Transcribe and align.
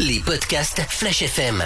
Les 0.00 0.18
podcasts 0.18 0.80
Flash 0.88 1.22
FM. 1.22 1.62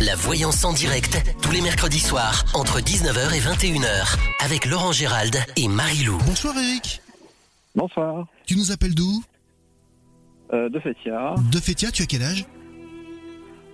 La 0.00 0.16
voyance 0.16 0.64
en 0.64 0.72
direct, 0.72 1.16
tous 1.40 1.52
les 1.52 1.60
mercredis 1.60 2.00
soirs, 2.00 2.44
entre 2.54 2.80
19h 2.80 3.34
et 3.34 3.40
21h, 3.40 4.16
avec 4.44 4.66
Laurent 4.66 4.90
Gérald 4.90 5.36
et 5.56 5.68
Marie-Lou. 5.68 6.18
Bonsoir 6.26 6.54
Eric. 6.58 7.00
Bonsoir. 7.76 8.26
Tu 8.46 8.56
nous 8.56 8.72
appelles 8.72 8.94
d'où? 8.94 9.22
Euh, 10.52 10.68
de 10.68 10.80
Fétia. 10.80 11.34
De 11.52 11.58
Fétia, 11.58 11.92
tu 11.92 12.02
as 12.02 12.06
quel 12.06 12.22
âge? 12.22 12.46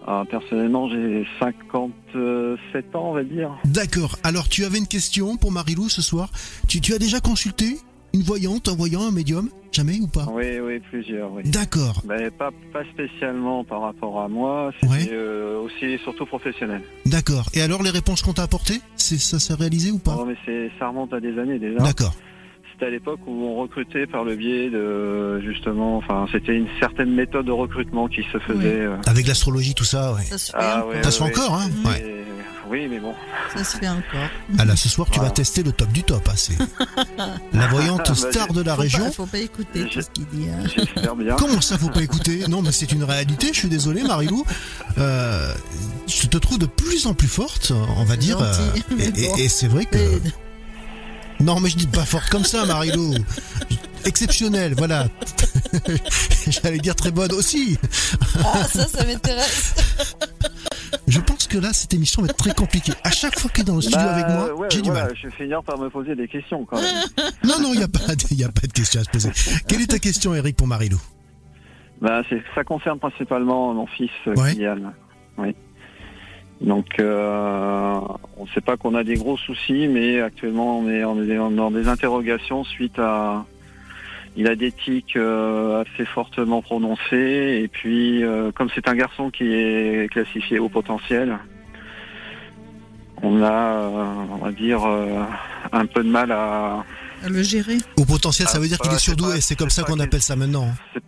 Ah, 0.06 0.24
personnellement, 0.30 0.88
j'ai 0.90 1.26
57 1.40 2.94
ans, 2.94 3.10
on 3.10 3.14
va 3.14 3.24
dire. 3.24 3.56
D'accord. 3.64 4.18
Alors, 4.22 4.48
tu 4.48 4.64
avais 4.64 4.78
une 4.78 4.86
question 4.86 5.36
pour 5.36 5.50
Marilou 5.50 5.88
ce 5.88 6.02
soir. 6.02 6.30
Tu, 6.66 6.80
tu 6.80 6.92
as 6.94 6.98
déjà 6.98 7.20
consulté 7.20 7.78
une 8.12 8.22
voyante, 8.22 8.68
un 8.68 8.76
voyant, 8.76 9.02
un 9.02 9.10
médium? 9.12 9.48
Jamais 9.72 10.00
ou 10.00 10.06
pas? 10.08 10.26
Oui, 10.32 10.58
oui, 10.60 10.80
plusieurs, 10.90 11.30
oui. 11.32 11.42
D'accord. 11.44 12.02
Mais 12.08 12.30
pas, 12.30 12.50
pas 12.72 12.84
spécialement 12.92 13.64
par 13.64 13.82
rapport 13.82 14.20
à 14.20 14.28
moi, 14.28 14.72
c'était 14.80 14.92
Ouais. 14.92 15.08
euh, 15.12 15.60
aussi 15.60 15.98
surtout 16.02 16.26
professionnel. 16.26 16.82
D'accord. 17.06 17.44
Et 17.54 17.60
alors, 17.60 17.82
les 17.82 17.90
réponses 17.90 18.22
qu'on 18.22 18.32
t'a 18.32 18.42
apportées 18.44 18.80
c'est, 18.96 19.18
Ça 19.18 19.38
s'est 19.38 19.54
réalisé 19.54 19.90
ou 19.90 19.98
pas? 19.98 20.14
Non, 20.16 20.24
mais 20.26 20.36
c'est, 20.46 20.70
ça 20.78 20.88
remonte 20.88 21.12
à 21.12 21.20
des 21.20 21.38
années 21.38 21.58
déjà. 21.58 21.78
D'accord. 21.78 22.14
C'était 22.78 22.86
à 22.86 22.90
l'époque 22.90 23.18
où 23.26 23.44
on 23.44 23.56
recrutait 23.56 24.06
par 24.06 24.22
le 24.22 24.36
biais 24.36 24.70
de, 24.70 25.40
justement, 25.40 25.96
enfin, 25.96 26.26
c'était 26.30 26.54
une 26.54 26.68
certaine 26.78 27.12
méthode 27.12 27.46
de 27.46 27.50
recrutement 27.50 28.06
qui 28.06 28.22
se 28.32 28.38
faisait. 28.38 28.82
euh. 28.82 28.94
Avec 29.06 29.26
l'astrologie, 29.26 29.74
tout 29.74 29.82
ça, 29.82 30.12
ouais. 30.12 30.22
Ça 30.22 30.38
se 30.38 30.52
fait 30.52 30.58
Ah, 30.60 30.76
encore. 30.78 30.88
ouais, 30.90 31.02
Ça 31.02 31.10
se 31.10 31.18
fait 31.18 31.24
ouais. 31.24 31.30
encore, 31.38 31.54
hein. 31.54 31.68
Ouais. 31.84 32.00
Et- 32.06 32.14
Oui, 32.70 32.86
mais 32.88 33.00
bon. 33.00 33.14
Ça 33.56 33.64
se 33.64 33.78
fait 33.78 33.88
encore. 33.88 34.28
Ah 34.58 34.64
là, 34.64 34.76
ce 34.76 34.88
soir, 34.88 35.08
tu 35.10 35.18
vas 35.18 35.30
tester 35.30 35.64
le 35.64 35.72
top 35.72 35.90
du 35.90 36.04
top. 36.04 36.22
hein, 36.28 36.32
c'est 36.36 36.56
la 37.52 37.66
voyante 37.66 38.06
Bah, 38.06 38.14
star 38.14 38.52
de 38.52 38.62
la 38.62 38.74
Faut 38.76 38.82
région. 38.82 39.04
pas, 39.06 39.10
faut 39.10 39.26
pas 39.26 39.38
écouter 39.38 39.84
tout 39.86 40.00
ce 40.00 40.10
qu'il 40.10 40.26
dit. 40.26 40.46
hein. 40.48 40.62
J'espère 40.76 41.16
bien. 41.16 41.34
Comment 41.38 41.60
ça, 41.60 41.78
faut 41.78 41.88
pas 41.88 42.02
écouter? 42.02 42.44
Non, 42.48 42.62
mais 42.62 42.70
c'est 42.70 42.92
une 42.92 43.02
réalité. 43.04 43.48
Je 43.54 43.58
suis 43.60 43.68
désolé, 43.68 44.02
Marilou. 44.04 44.44
Euh, 44.98 45.52
je 46.06 46.28
te 46.28 46.36
trouve 46.38 46.58
de 46.58 46.66
plus 46.66 47.06
en 47.06 47.14
plus 47.14 47.26
forte, 47.26 47.72
on 47.96 48.04
va 48.04 48.16
dire. 48.16 48.38
Gentil, 48.38 48.84
euh, 48.92 49.36
et 49.38 49.48
c'est 49.48 49.66
vrai 49.68 49.84
que. 49.86 49.96
Non, 51.40 51.60
mais 51.60 51.68
je 51.70 51.76
dis 51.76 51.86
pas 51.86 52.04
forte 52.04 52.28
comme 52.30 52.44
ça, 52.44 52.64
Marilou. 52.66 53.14
Exceptionnelle, 54.04 54.74
voilà. 54.76 55.06
J'allais 56.48 56.78
dire 56.78 56.94
très 56.96 57.10
bonne 57.10 57.32
aussi. 57.32 57.78
Ah, 58.44 58.64
ça, 58.64 58.86
ça 58.86 59.04
m'intéresse. 59.04 59.74
Je 61.06 61.20
pense 61.20 61.46
que 61.46 61.58
là, 61.58 61.72
cette 61.72 61.94
émission 61.94 62.22
va 62.22 62.28
être 62.28 62.36
très 62.36 62.54
compliquée. 62.54 62.92
À 63.04 63.10
chaque 63.10 63.38
fois 63.38 63.50
qu'il 63.50 63.62
est 63.62 63.66
dans 63.66 63.76
le 63.76 63.82
studio 63.82 63.98
Bah, 63.98 64.14
avec 64.14 64.28
moi, 64.28 64.54
ouais, 64.54 64.68
j'ai 64.70 64.82
du 64.82 64.90
voilà, 64.90 65.06
mal. 65.06 65.16
Je 65.20 65.28
vais 65.28 65.34
finir 65.34 65.62
par 65.62 65.78
me 65.78 65.88
poser 65.90 66.14
des 66.14 66.28
questions 66.28 66.64
quand 66.64 66.80
même. 66.80 67.04
Non, 67.44 67.60
non, 67.60 67.72
il 67.72 67.78
n'y 67.78 67.84
a, 67.84 67.88
pas 67.88 68.14
de- 68.14 68.24
il 68.30 68.38
y 68.38 68.44
a 68.44 68.48
pas 68.50 68.66
de 68.66 68.72
question 68.72 69.00
à 69.00 69.04
se 69.04 69.10
poser. 69.10 69.30
Quelle 69.66 69.82
est 69.82 69.86
ta 69.90 69.98
question, 69.98 70.34
Eric, 70.34 70.56
pour 70.56 70.66
Marilou? 70.66 71.00
Bah, 72.00 72.22
ça 72.54 72.64
concerne 72.64 72.98
principalement 72.98 73.74
mon 73.74 73.86
fils 73.86 74.10
euh, 74.26 74.34
Ouais. 74.34 74.54
Kylian. 74.54 74.92
Oui. 75.38 75.54
Donc, 76.60 76.98
euh, 76.98 78.00
on 78.36 78.44
ne 78.44 78.48
sait 78.48 78.60
pas 78.60 78.76
qu'on 78.76 78.94
a 78.94 79.04
des 79.04 79.14
gros 79.14 79.36
soucis, 79.36 79.86
mais 79.88 80.20
actuellement, 80.20 80.80
on 80.80 80.88
est, 80.88 81.04
on 81.04 81.22
est 81.22 81.36
dans 81.54 81.70
des 81.70 81.88
interrogations 81.88 82.64
suite 82.64 82.98
à. 82.98 83.44
Il 84.36 84.46
a 84.46 84.54
des 84.54 84.70
tics 84.70 85.16
euh, 85.16 85.82
assez 85.82 86.04
fortement 86.04 86.60
prononcés, 86.62 87.60
et 87.62 87.68
puis, 87.68 88.22
euh, 88.22 88.52
comme 88.52 88.68
c'est 88.74 88.88
un 88.88 88.94
garçon 88.94 89.30
qui 89.30 89.52
est 89.52 90.08
classifié 90.12 90.58
au 90.58 90.68
potentiel, 90.68 91.38
on 93.22 93.42
a, 93.42 93.52
euh, 93.52 94.04
on 94.32 94.36
va 94.36 94.52
dire, 94.52 94.84
euh, 94.84 95.22
un 95.72 95.86
peu 95.86 96.02
de 96.04 96.08
mal 96.08 96.30
à. 96.32 96.84
À 97.24 97.28
le 97.28 97.42
gérer. 97.42 97.78
Au 97.96 98.04
potentiel, 98.04 98.46
ça 98.46 98.58
Ah, 98.58 98.60
veut 98.60 98.68
dire 98.68 98.78
qu'il 98.78 98.92
est 98.92 98.98
surdoué. 98.98 99.40
C'est 99.40 99.56
comme 99.56 99.70
ça 99.70 99.82
qu'on 99.82 99.98
appelle 99.98 100.22
ça 100.22 100.36
maintenant. 100.36 100.68
C'est, 100.94 101.02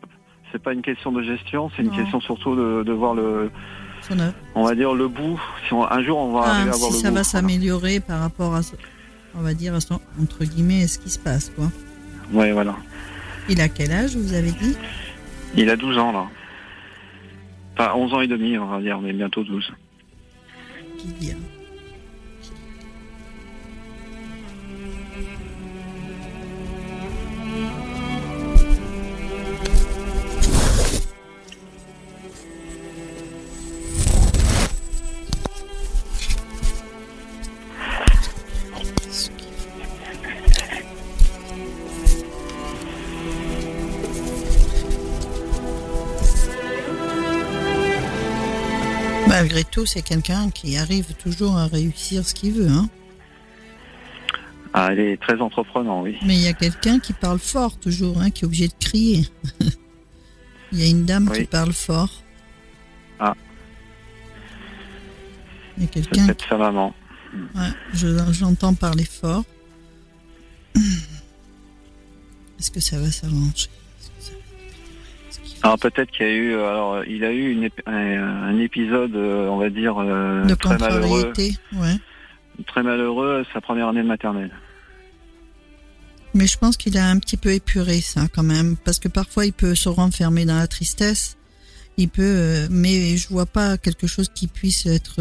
c'est 0.51 0.63
pas 0.63 0.73
une 0.73 0.83
question 0.83 1.13
de 1.13 1.23
gestion, 1.23 1.71
c'est 1.77 1.83
une 1.83 1.93
question 1.95 2.21
surtout 2.21 2.57
de, 2.57 2.83
de 2.85 2.93
voir 2.93 3.15
le, 3.15 3.51
Son 4.09 4.19
œuvre. 4.19 4.35
on 4.55 4.65
va 4.65 4.75
dire 4.75 4.95
le 4.95 5.09
bout. 5.09 5.41
Si 5.67 5.73
on- 5.75 5.85
un 5.89 6.03
jour 6.03 6.19
on 6.19 6.33
va 6.33 6.43
Ah, 6.47 6.51
arriver 6.57 6.71
à 6.71 6.77
voir 6.77 6.91
si 6.91 6.97
le 6.97 7.03
ça 7.03 7.09
bout. 7.11 7.15
va 7.17 7.23
voilà. 7.23 7.25
s'améliorer 7.25 8.01
par 8.01 8.21
rapport 8.21 8.55
à, 8.55 8.63
ce- 8.63 8.75
on 9.37 9.43
va 9.43 9.55
dire, 9.55 9.75
à 9.75 9.81
son, 9.81 10.01
entre 10.21 10.45
guillemets, 10.45 10.87
ce 10.87 10.99
qui 10.99 11.11
se 11.11 11.19
passe, 11.19 11.53
quoi. 11.55 11.71
Ouais, 12.33 12.53
voilà. 12.53 12.77
Il 13.49 13.61
a 13.61 13.69
quel 13.69 13.93
âge, 13.93 14.17
vous 14.17 14.33
avez 14.35 14.51
dit? 14.53 14.77
Il 15.57 15.69
a 15.71 15.77
12 15.77 15.99
ans 15.99 16.13
là. 16.13 16.27
Enfin 17.79 17.93
11 17.95 18.13
ans 18.15 18.21
et 18.21 18.27
demi, 18.27 18.57
on 18.59 18.67
va 18.67 18.81
dire, 18.81 19.01
mais 19.01 19.13
bientôt 19.13 19.43
12. 19.45 19.73
Qui 20.99 21.07
dit, 21.09 21.33
hein? 21.33 21.37
C'est 49.87 50.03
quelqu'un 50.03 50.51
qui 50.51 50.77
arrive 50.77 51.15
toujours 51.15 51.57
à 51.57 51.67
réussir 51.67 52.25
ce 52.27 52.35
qu'il 52.35 52.53
veut, 52.53 52.69
hein. 52.69 52.89
Ah, 54.73 54.89
elle 54.93 55.01
est 55.01 55.21
très 55.21 55.41
entreprenant, 55.41 56.03
oui. 56.03 56.17
Mais 56.25 56.35
il 56.37 56.43
y 56.43 56.47
a 56.49 56.53
quelqu'un 56.53 57.01
qui 57.01 57.13
parle 57.13 57.41
fort 57.41 57.77
toujours, 57.79 58.21
hein, 58.21 58.31
qui 58.31 58.45
est 58.45 58.47
obligé 58.47 58.69
de 58.69 58.75
crier. 58.79 59.27
Il 60.73 60.79
y 60.79 60.85
a 60.85 60.87
une 60.87 61.05
dame 61.05 61.29
qui 61.33 61.43
parle 61.47 61.73
fort. 61.73 62.23
Ah. 63.19 63.35
Il 65.77 65.83
y 65.83 65.87
a 65.87 65.89
C'est 65.89 65.93
quelqu'un, 66.03 66.27
peut-être 66.27 66.49
sa 66.49 66.57
maman. 66.57 66.95
ouais, 67.57 67.71
je- 67.95 68.33
j'entends 68.33 68.75
parler 68.75 69.05
fort. 69.05 69.43
Est-ce 70.77 72.71
que 72.71 72.79
ça 72.79 72.99
va 73.01 73.11
s'arranger? 73.11 73.67
Alors 75.63 75.79
peut-être 75.79 76.11
qu'il 76.11 76.27
y 76.27 76.31
a 76.31 76.33
eu, 76.33 76.55
alors 76.55 77.05
il 77.05 77.23
a 77.25 77.33
eu 77.33 77.51
une 77.53 77.69
un, 77.87 78.59
épisode, 78.59 79.15
euh, 79.15 79.47
on 79.49 79.59
va 79.59 79.69
dire 79.69 79.97
euh, 79.99 80.45
De 80.45 80.55
très 80.55 80.79
malheureux, 80.79 81.33
ouais. 81.75 81.97
très 82.67 82.83
malheureux, 82.83 83.45
sa 83.53 83.61
première 83.61 83.89
année 83.89 84.03
de 84.03 84.09
maternelle. 84.09 84.53
Mais 86.33 86.47
je 86.47 86.57
pense 86.57 86.77
qu'il 86.77 86.97
a 86.97 87.09
un 87.09 87.19
petit 87.19 87.37
peu 87.37 87.53
épuré 87.53 88.01
ça 88.01 88.23
quand 88.33 88.43
même, 88.43 88.77
parce 88.77 88.99
que 88.99 89.09
parfois 89.09 89.45
il 89.47 89.53
peut 89.53 89.75
se 89.75 89.89
renfermer 89.89 90.47
dans 90.47 90.57
la 90.57 90.67
tristesse. 90.67 91.37
Il 91.99 92.09
peut, 92.09 92.23
euh, 92.23 92.67
mais 92.71 93.17
je 93.19 93.29
vois 93.29 93.47
pas 93.47 93.77
quelque 93.77 94.07
chose 94.07 94.31
qui 94.35 94.47
puisse 94.47 94.87
être 94.87 95.21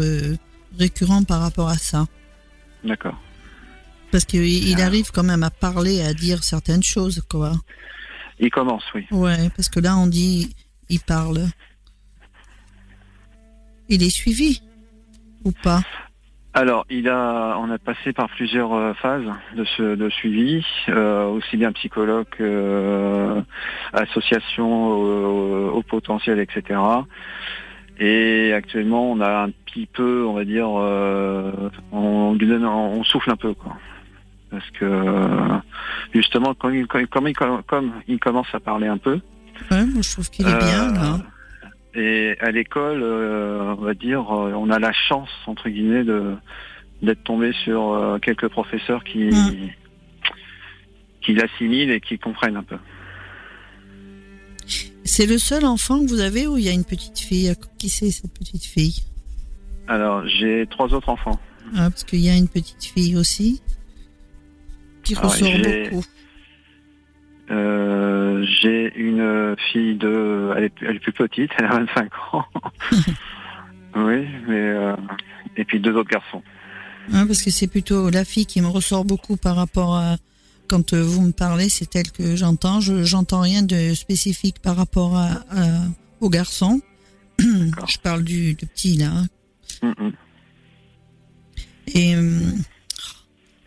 récurrent 0.78 1.24
par 1.24 1.40
rapport 1.40 1.68
à 1.68 1.76
ça. 1.76 2.06
D'accord. 2.84 3.20
Parce 4.10 4.24
qu'il 4.24 4.46
il 4.46 4.80
Ah. 4.80 4.86
arrive 4.86 5.10
quand 5.12 5.22
même 5.22 5.42
à 5.42 5.50
parler, 5.50 6.00
à 6.00 6.14
dire 6.14 6.42
certaines 6.44 6.82
choses, 6.82 7.22
quoi. 7.28 7.52
Il 8.40 8.50
commence, 8.50 8.84
oui. 8.94 9.06
Ouais, 9.10 9.50
parce 9.54 9.68
que 9.68 9.80
là 9.80 9.96
on 9.96 10.06
dit, 10.06 10.54
il 10.88 11.00
parle. 11.00 11.40
Il 13.88 14.02
est 14.02 14.10
suivi 14.10 14.62
ou 15.44 15.52
pas? 15.52 15.82
Alors, 16.52 16.84
il 16.90 17.08
a, 17.08 17.56
on 17.60 17.70
a 17.70 17.78
passé 17.78 18.12
par 18.12 18.28
plusieurs 18.30 18.72
euh, 18.72 18.92
phases 18.94 19.22
de, 19.56 19.64
ce, 19.76 19.94
de 19.94 20.08
suivi, 20.10 20.64
euh, 20.88 21.26
aussi 21.26 21.56
bien 21.56 21.70
psychologue, 21.72 22.26
euh, 22.40 23.40
association 23.92 24.88
au, 24.88 25.70
au 25.70 25.82
potentiel, 25.82 26.40
etc. 26.40 26.80
Et 28.00 28.52
actuellement, 28.52 29.12
on 29.12 29.20
a 29.20 29.44
un 29.44 29.50
petit 29.50 29.86
peu, 29.86 30.24
on 30.26 30.32
va 30.32 30.44
dire, 30.44 30.66
euh, 30.76 31.52
on, 31.92 32.34
lui 32.34 32.48
donne- 32.48 32.64
on 32.64 33.04
souffle 33.04 33.30
un 33.30 33.36
peu, 33.36 33.54
quoi. 33.54 33.76
Parce 34.50 34.68
que 34.72 35.60
justement, 36.12 36.54
comme 36.54 36.74
il, 36.74 36.86
comme, 36.86 37.28
il- 37.28 37.34
comme 37.34 37.92
il 38.08 38.18
commence 38.18 38.48
à 38.52 38.60
parler 38.60 38.88
un 38.88 38.98
peu, 38.98 39.20
Ouais, 39.70 39.84
moi 39.86 40.02
je 40.02 40.10
trouve 40.12 40.30
qu'il 40.30 40.46
est 40.48 40.58
bien 40.58 40.90
euh, 40.90 40.94
là. 40.94 41.18
et 41.94 42.36
à 42.40 42.50
l'école, 42.50 43.00
euh, 43.02 43.74
on 43.78 43.82
va 43.82 43.94
dire, 43.94 44.22
euh, 44.34 44.52
on 44.54 44.70
a 44.70 44.78
la 44.78 44.92
chance 44.92 45.28
entre 45.46 45.68
guillemets 45.68 46.04
de 46.04 46.34
d'être 47.02 47.22
tombé 47.24 47.52
sur 47.64 47.92
euh, 47.92 48.18
quelques 48.18 48.48
professeurs 48.48 49.04
qui 49.04 49.30
qui 51.22 51.34
l'assimilent 51.34 51.90
et 51.90 52.00
qui 52.00 52.18
comprennent 52.18 52.56
un 52.56 52.62
peu. 52.62 52.78
C'est 55.04 55.26
le 55.26 55.38
seul 55.38 55.64
enfant 55.64 56.00
que 56.04 56.08
vous 56.08 56.20
avez 56.20 56.46
ou 56.46 56.56
il 56.58 56.64
y 56.64 56.68
a 56.68 56.72
une 56.72 56.84
petite 56.84 57.18
fille? 57.18 57.52
Qui 57.78 57.88
c'est 57.88 58.10
cette 58.10 58.32
petite 58.38 58.64
fille? 58.64 59.02
Alors, 59.88 60.26
j'ai 60.26 60.66
trois 60.70 60.92
autres 60.94 61.08
enfants. 61.08 61.38
Ah, 61.74 61.90
parce 61.90 62.04
qu'il 62.04 62.20
y 62.20 62.28
a 62.30 62.36
une 62.36 62.48
petite 62.48 62.84
fille 62.84 63.16
aussi 63.16 63.60
qui 65.14 65.20
Ah 65.22 65.26
ressort 65.26 65.48
beaucoup. 65.50 66.04
Euh, 67.50 68.46
j'ai 68.60 68.92
une 68.96 69.56
fille 69.72 69.96
de, 69.96 70.52
elle 70.56 70.64
est, 70.64 70.72
elle 70.82 70.96
est 70.96 71.00
plus 71.00 71.12
petite, 71.12 71.50
elle 71.58 71.64
a 71.64 71.78
25 71.78 72.10
ans. 72.32 72.44
oui, 73.96 74.26
mais 74.46 74.68
euh, 74.68 74.94
et 75.56 75.64
puis 75.64 75.80
deux 75.80 75.94
autres 75.96 76.10
garçons. 76.10 76.42
Hein, 77.12 77.26
parce 77.26 77.42
que 77.42 77.50
c'est 77.50 77.66
plutôt 77.66 78.08
la 78.10 78.24
fille 78.24 78.46
qui 78.46 78.60
me 78.60 78.68
ressort 78.68 79.04
beaucoup 79.04 79.36
par 79.36 79.56
rapport 79.56 79.96
à 79.96 80.16
quand 80.68 80.92
euh, 80.92 81.02
vous 81.02 81.22
me 81.22 81.32
parlez, 81.32 81.68
c'est 81.68 81.96
elle 81.96 82.12
que 82.12 82.36
j'entends. 82.36 82.80
Je 82.80 83.02
j'entends 83.02 83.40
rien 83.40 83.62
de 83.64 83.94
spécifique 83.94 84.60
par 84.62 84.76
rapport 84.76 85.16
à, 85.16 85.30
à- 85.50 85.84
au 86.20 86.28
garçon. 86.30 86.80
Je 87.40 87.98
parle 88.00 88.22
du, 88.22 88.54
petit 88.54 88.96
là. 88.96 89.10
Mm, 89.82 89.88
mm. 90.06 90.12
Et 91.94 92.14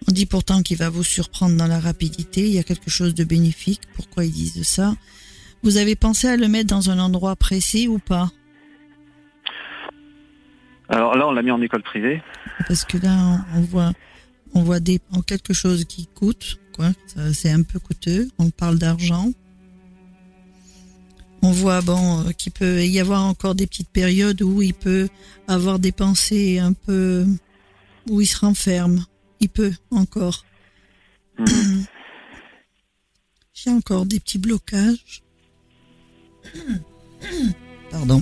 on 0.07 0.11
dit 0.11 0.25
pourtant 0.25 0.61
qu'il 0.61 0.77
va 0.77 0.89
vous 0.89 1.03
surprendre 1.03 1.55
dans 1.57 1.67
la 1.67 1.79
rapidité. 1.79 2.41
Il 2.41 2.53
y 2.53 2.59
a 2.59 2.63
quelque 2.63 2.89
chose 2.89 3.13
de 3.13 3.23
bénéfique. 3.23 3.81
Pourquoi 3.95 4.25
ils 4.25 4.31
disent 4.31 4.63
ça? 4.63 4.95
Vous 5.63 5.77
avez 5.77 5.95
pensé 5.95 6.27
à 6.27 6.35
le 6.35 6.47
mettre 6.47 6.69
dans 6.69 6.89
un 6.89 6.99
endroit 6.99 7.35
précis 7.35 7.87
ou 7.87 7.99
pas? 7.99 8.29
Alors 10.89 11.15
là, 11.15 11.27
on 11.27 11.31
l'a 11.31 11.41
mis 11.41 11.51
en 11.51 11.61
école 11.61 11.83
privée. 11.83 12.21
Parce 12.67 12.83
que 12.85 12.97
là, 12.97 13.45
on 13.55 13.61
voit, 13.61 13.93
on 14.53 14.63
voit 14.63 14.79
des, 14.79 14.99
quelque 15.25 15.53
chose 15.53 15.85
qui 15.85 16.07
coûte. 16.07 16.59
Quoi. 16.75 16.91
C'est 17.33 17.51
un 17.51 17.63
peu 17.63 17.79
coûteux. 17.79 18.27
On 18.39 18.49
parle 18.49 18.77
d'argent. 18.77 19.31
On 21.41 21.51
voit 21.51 21.81
bon 21.81 22.21
euh, 22.21 22.31
qu'il 22.31 22.53
peut 22.53 22.85
y 22.85 23.01
avoir 23.01 23.23
encore 23.23 23.53
des 23.53 23.67
petites 23.67 23.89
périodes 23.89 24.41
où 24.41 24.61
il 24.61 24.73
peut 24.73 25.09
avoir 25.47 25.77
des 25.77 25.91
pensées 25.91 26.57
un 26.57 26.71
peu 26.71 27.25
où 28.09 28.21
il 28.21 28.25
se 28.25 28.39
renferme. 28.39 29.05
Il 29.43 29.49
peut 29.49 29.73
encore. 29.91 30.45
Hmm. 31.37 31.45
J'ai 33.53 33.71
encore 33.71 34.05
des 34.05 34.21
petits 34.21 34.37
blocages. 34.37 35.21
Pardon. 37.91 38.21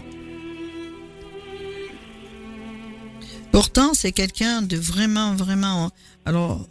Pourtant, 3.51 3.93
c'est 3.93 4.11
quelqu'un 4.11 4.63
de 4.63 4.77
vraiment, 4.77 5.35
vraiment. 5.35 5.91
Alors, 6.25 6.67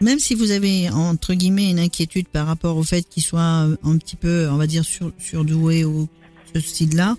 même 0.00 0.20
si 0.20 0.36
vous 0.36 0.52
avez 0.52 0.90
entre 0.90 1.34
guillemets 1.34 1.70
une 1.70 1.80
inquiétude 1.80 2.28
par 2.28 2.46
rapport 2.46 2.76
au 2.76 2.84
fait 2.84 3.02
qu'il 3.02 3.24
soit 3.24 3.40
un 3.40 3.98
petit 3.98 4.14
peu, 4.14 4.48
on 4.48 4.58
va 4.58 4.68
dire, 4.68 4.84
sur, 4.84 5.10
surdoué 5.18 5.84
ou 5.84 6.08
ce 6.54 6.60
style-là, 6.60 7.16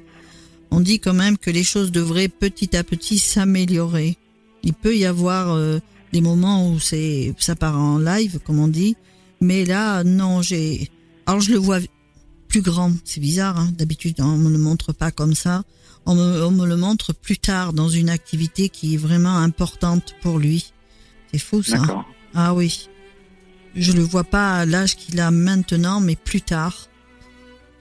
on 0.71 0.79
dit 0.79 1.01
quand 1.01 1.13
même 1.13 1.37
que 1.37 1.51
les 1.51 1.65
choses 1.65 1.91
devraient 1.91 2.29
petit 2.29 2.77
à 2.77 2.85
petit 2.85 3.19
s'améliorer. 3.19 4.15
Il 4.63 4.73
peut 4.73 4.95
y 4.95 5.03
avoir 5.03 5.51
euh, 5.51 5.79
des 6.11 6.21
moments 6.21 6.69
où 6.69 6.79
c'est 6.79 7.33
ça 7.37 7.55
part 7.55 7.77
en 7.77 7.99
live, 7.99 8.39
comme 8.45 8.59
on 8.59 8.67
dit, 8.67 8.95
mais 9.41 9.65
là, 9.65 10.03
non, 10.03 10.41
j'ai. 10.41 10.89
Alors 11.25 11.41
je 11.41 11.51
le 11.51 11.57
vois 11.57 11.79
plus 12.47 12.61
grand, 12.61 12.91
c'est 13.05 13.19
bizarre. 13.21 13.57
Hein 13.57 13.71
D'habitude, 13.77 14.19
on 14.19 14.37
me 14.37 14.49
le 14.49 14.57
montre 14.57 14.91
pas 14.91 15.11
comme 15.11 15.35
ça. 15.35 15.63
On 16.05 16.15
me, 16.15 16.43
on 16.43 16.51
me 16.51 16.65
le 16.65 16.75
montre 16.75 17.13
plus 17.13 17.37
tard 17.37 17.73
dans 17.73 17.89
une 17.89 18.09
activité 18.09 18.69
qui 18.69 18.95
est 18.95 18.97
vraiment 18.97 19.37
importante 19.37 20.15
pour 20.21 20.39
lui. 20.39 20.73
C'est 21.31 21.39
fou 21.39 21.61
ça. 21.61 21.81
Ah 22.33 22.53
oui. 22.53 22.89
Je 23.75 23.91
le 23.91 24.01
vois 24.01 24.23
pas 24.23 24.57
à 24.57 24.65
l'âge 24.65 24.95
qu'il 24.95 25.19
a 25.19 25.29
maintenant, 25.29 26.01
mais 26.01 26.15
plus 26.15 26.41
tard. 26.41 26.87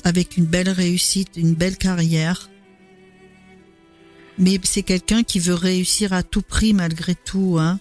Avec 0.05 0.37
une 0.37 0.45
belle 0.45 0.69
réussite, 0.69 1.31
une 1.37 1.55
belle 1.55 1.77
carrière. 1.77 2.51
Mais 4.39 4.61
c'est 4.63 4.83
quelqu'un 4.83 5.23
qui 5.23 5.41
veut 5.41 5.55
réussir 5.55 6.13
à 6.13 6.23
tout 6.23 6.43
prix 6.43 6.73
malgré 6.75 7.15
tout. 7.15 7.57
Hein. 7.59 7.81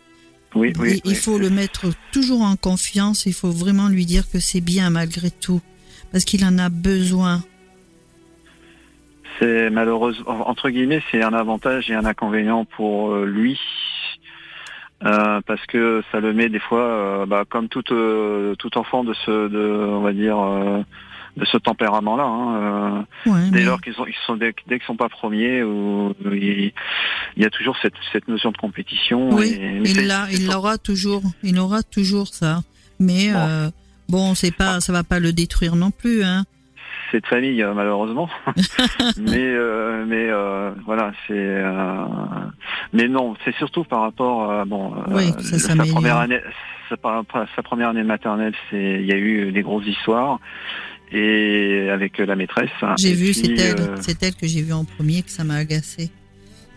Oui, 0.58 0.74
oui, 0.80 1.02
il 1.06 1.16
faut 1.16 1.38
le 1.38 1.50
mettre 1.50 1.88
toujours 2.12 2.42
en 2.42 2.56
confiance. 2.56 3.26
Il 3.26 3.34
faut 3.34 3.52
vraiment 3.52 3.90
lui 3.90 4.06
dire 4.06 4.24
que 4.30 4.40
c'est 4.40 4.62
bien 4.62 4.90
malgré 4.90 5.30
tout. 5.30 5.62
Parce 6.12 6.26
qu'il 6.26 6.44
en 6.46 6.58
a 6.58 6.70
besoin. 6.70 7.44
C'est 9.40 9.70
malheureusement, 9.70 10.50
entre 10.50 10.70
guillemets, 10.70 11.04
c'est 11.12 11.22
un 11.22 11.34
avantage 11.34 11.92
et 11.92 11.94
un 11.94 12.06
inconvénient 12.06 12.66
pour 12.66 13.12
euh, 13.12 13.26
lui. 13.26 13.60
Euh, 15.06 15.42
parce 15.46 15.64
que 15.68 16.04
ça 16.12 16.20
le 16.20 16.34
met 16.34 16.50
des 16.50 16.60
fois, 16.60 16.82
euh, 16.82 17.26
bah, 17.28 17.44
comme 17.48 17.70
tout 17.70 17.84
euh, 17.92 18.56
tout 18.56 18.80
enfant 18.80 19.04
de 19.04 19.14
ce, 19.14 19.48
de, 19.48 19.60
on 19.60 20.02
va 20.02 20.12
dire, 20.12 20.38
de 21.38 21.46
ce 21.46 21.58
tempérament-là. 21.58 22.24
Hein, 22.24 23.06
dès 23.52 23.64
lors 23.64 23.80
qu'ils 23.82 23.94
sont, 23.94 24.06
ils 24.06 24.16
sont 24.26 24.36
dès, 24.36 24.54
qu'ils 24.54 24.82
sont 24.86 24.98
pas 24.98 25.10
premiers, 25.10 25.64
ou 25.64 26.14
il, 26.32 26.74
y 27.38 27.46
a 27.46 27.50
toujours 27.50 27.78
cette, 27.82 27.96
cette 28.12 28.28
notion 28.28 28.52
de 28.52 28.58
compétition. 28.58 29.30
Oui, 29.34 29.58
il 29.86 30.08
l'a, 30.08 30.28
il 30.32 30.48
l'aura 30.48 30.78
toujours, 30.78 31.22
il 31.44 31.58
aura 31.60 31.84
toujours 31.84 32.28
ça. 32.28 32.62
Mais 33.00 33.32
bon, 33.32 33.72
bon 34.10 34.36
c'est 34.36 34.56
pas, 34.56 34.82
ça 34.82 34.92
va 34.92 35.04
pas 35.04 35.20
le 35.20 35.32
détruire 35.32 35.76
non 35.76 35.92
plus, 35.92 36.24
hein 36.24 36.44
cette 37.12 37.26
famille 37.28 37.62
euh, 37.62 37.74
malheureusement. 37.74 38.30
mais 39.18 39.38
euh, 39.38 40.06
mais 40.08 40.28
euh, 40.30 40.72
voilà, 40.86 41.12
c'est 41.28 41.64
mais 42.94 43.08
non, 43.08 43.36
c'est 43.44 43.56
surtout 43.56 43.84
par 43.84 44.02
rapport 44.02 44.52
à 44.52 44.66
bon 44.66 44.94
sa 45.42 45.76
première 45.76 46.18
année 46.18 46.40
sa, 46.90 47.64
première 47.64 47.90
année 47.90 48.04
maternelle, 48.04 48.54
c'est 48.70 49.00
il 49.02 49.06
y 49.06 49.12
a 49.12 49.18
eu 49.18 49.52
des 49.52 49.62
grosses 49.62 49.88
histoires 49.88 50.40
et 51.12 51.90
avec 51.90 52.18
la 52.18 52.36
maîtresse. 52.36 52.70
J'ai 52.98 53.14
vu, 53.14 53.34
c'est 53.34 53.58
elle, 53.60 53.96
c'est 54.02 54.22
elle 54.24 54.36
que 54.36 54.48
j'ai 54.48 54.62
vu 54.62 54.74
en 54.74 54.86
premier 54.86 55.22
que 55.22 55.30
ça 55.30 55.44
m'a 55.44 55.56
agacé. 55.56 56.10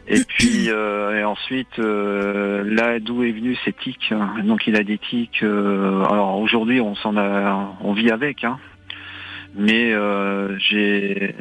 Et 0.09 0.25
puis 0.27 0.67
et 0.69 1.25
ensuite, 1.25 1.79
là 1.79 2.99
d'où 2.99 3.23
est 3.23 3.33
venu 3.33 3.57
ces 3.65 3.73
tics. 3.73 4.13
Donc 4.45 4.67
il 4.67 4.77
a 4.77 4.83
des 4.83 4.99
tics. 4.99 5.43
alors 5.43 6.41
aujourd'hui, 6.41 6.81
on 6.81 6.95
s'en 6.97 7.17
a, 7.17 7.77
on 7.83 7.93
vit 7.93 8.11
avec. 8.11 8.45
Hein. 8.45 8.59
Mais 9.57 9.93
euh, 9.93 10.57
j'ai, 10.59 11.35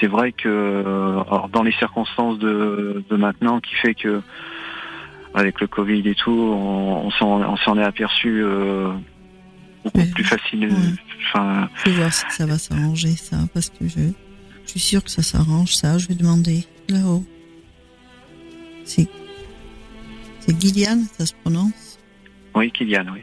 c'est 0.00 0.06
vrai 0.06 0.32
que 0.32 1.22
dans 1.52 1.62
les 1.62 1.72
circonstances 1.72 2.38
de, 2.38 3.04
de, 3.08 3.16
maintenant, 3.16 3.60
qui 3.60 3.74
fait 3.74 3.94
que 3.94 4.22
avec 5.34 5.60
le 5.60 5.66
Covid 5.66 6.08
et 6.08 6.14
tout, 6.14 6.30
on, 6.30 7.10
on 7.20 7.56
s'en 7.56 7.78
est 7.78 7.84
aperçu 7.84 8.42
euh, 8.42 8.88
beaucoup 9.84 10.06
plus 10.14 10.24
facilement. 10.24 10.76
Enfin, 11.28 11.68
je 11.76 11.90
vais 11.90 11.96
voir 11.96 12.12
si 12.12 12.24
ça 12.30 12.46
va 12.46 12.58
s'arranger 12.58 13.14
ça, 13.16 13.36
parce 13.54 13.70
que 13.70 13.88
je, 13.88 14.00
je 14.64 14.70
suis 14.70 14.80
sûre 14.80 15.04
que 15.04 15.10
ça 15.10 15.22
s'arrange 15.22 15.74
ça. 15.74 15.98
Je 15.98 16.08
vais 16.08 16.14
demander 16.14 16.64
là-haut. 16.88 17.24
C'est 18.84 19.08
c'est 20.40 20.58
Gillian, 20.60 21.02
ça 21.18 21.26
se 21.26 21.34
prononce? 21.34 21.98
Oui, 22.54 22.72
Gillian, 22.74 23.06
oui. 23.12 23.20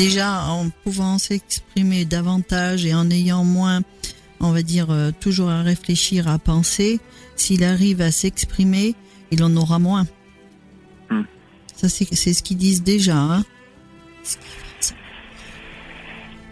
déjà 0.00 0.44
en 0.46 0.70
pouvant 0.82 1.18
s'exprimer 1.18 2.06
davantage 2.06 2.86
et 2.86 2.94
en 2.94 3.10
ayant 3.10 3.44
moins, 3.44 3.82
on 4.40 4.50
va 4.50 4.62
dire, 4.62 4.90
euh, 4.90 5.10
toujours 5.20 5.50
à 5.50 5.60
réfléchir, 5.60 6.26
à 6.26 6.38
penser, 6.38 7.00
s'il 7.36 7.62
arrive 7.64 8.00
à 8.00 8.10
s'exprimer, 8.10 8.94
il 9.30 9.42
en 9.42 9.54
aura 9.56 9.78
moins. 9.78 10.06
Hmm. 11.10 11.22
Ça, 11.74 11.88
c'est 11.88 12.34
ce 12.34 12.42
qu'ils 12.42 12.56
disent 12.56 12.82
déjà. 12.82 13.16
Hein. 13.16 13.44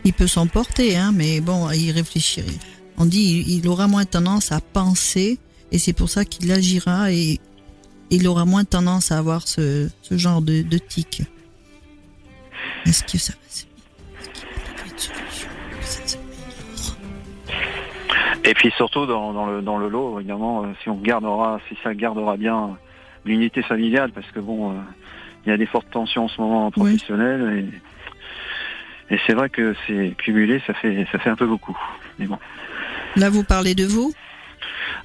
Il 0.04 0.12
peut 0.12 0.26
s'emporter, 0.26 0.96
hein, 0.96 1.12
mais 1.14 1.40
bon, 1.40 1.70
il 1.70 1.90
réfléchirait. 1.90 2.46
On 2.96 3.04
dit 3.04 3.44
il, 3.46 3.68
aura 3.68 3.86
moins 3.86 4.04
tendance 4.04 4.52
à 4.52 4.60
penser, 4.60 5.38
et 5.70 5.78
c'est 5.78 5.92
pour 5.92 6.08
ça 6.08 6.24
qu'il 6.24 6.50
agira 6.50 7.12
et 7.12 7.38
il 8.10 8.26
aura 8.26 8.44
moins 8.44 8.64
tendance 8.64 9.12
à 9.12 9.18
avoir 9.18 9.46
ce, 9.46 9.90
genre 10.10 10.40
de, 10.40 10.62
de 10.62 10.78
tic. 10.78 11.22
Est-ce 12.86 13.04
que 13.04 13.18
ça 13.18 13.34
Et 18.44 18.54
puis 18.54 18.70
surtout 18.76 19.06
dans, 19.06 19.46
le, 19.46 19.62
dans 19.62 19.78
le 19.78 19.88
lot, 19.88 20.20
évidemment, 20.20 20.64
euh, 20.64 20.68
si 20.82 20.88
on 20.88 20.96
gardera, 20.96 21.60
si 21.68 21.76
ça 21.82 21.94
gardera 21.94 22.36
bien 22.36 22.78
l'unité 23.24 23.62
familiale, 23.62 24.10
parce 24.12 24.30
que 24.30 24.40
bon, 24.40 24.70
euh, 24.70 24.74
il 25.44 25.50
y 25.50 25.52
a 25.52 25.56
des 25.56 25.66
fortes 25.66 25.90
tensions 25.90 26.24
en 26.24 26.28
ce 26.28 26.40
moment 26.40 26.70
professionnelles 26.70 27.70
et, 29.10 29.14
et 29.14 29.20
c'est 29.26 29.34
vrai 29.34 29.50
que 29.50 29.74
c'est 29.86 30.14
cumulé, 30.18 30.62
ça 30.66 30.74
fait 30.74 31.06
ça 31.10 31.18
fait 31.18 31.30
un 31.30 31.36
peu 31.36 31.46
beaucoup. 31.46 31.76
Mais 32.18 32.26
bon. 32.26 32.38
Là, 33.16 33.30
vous 33.30 33.42
parlez 33.42 33.74
de 33.74 33.84
vous? 33.84 34.12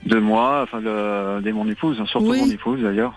De 0.06 0.20
moi, 0.20 0.62
enfin 0.64 0.82
de, 0.82 1.42
de 1.42 1.52
mon 1.52 1.68
épouse, 1.70 1.98
surtout 2.06 2.34
mon 2.34 2.50
épouse 2.50 2.82
d'ailleurs. 2.82 3.14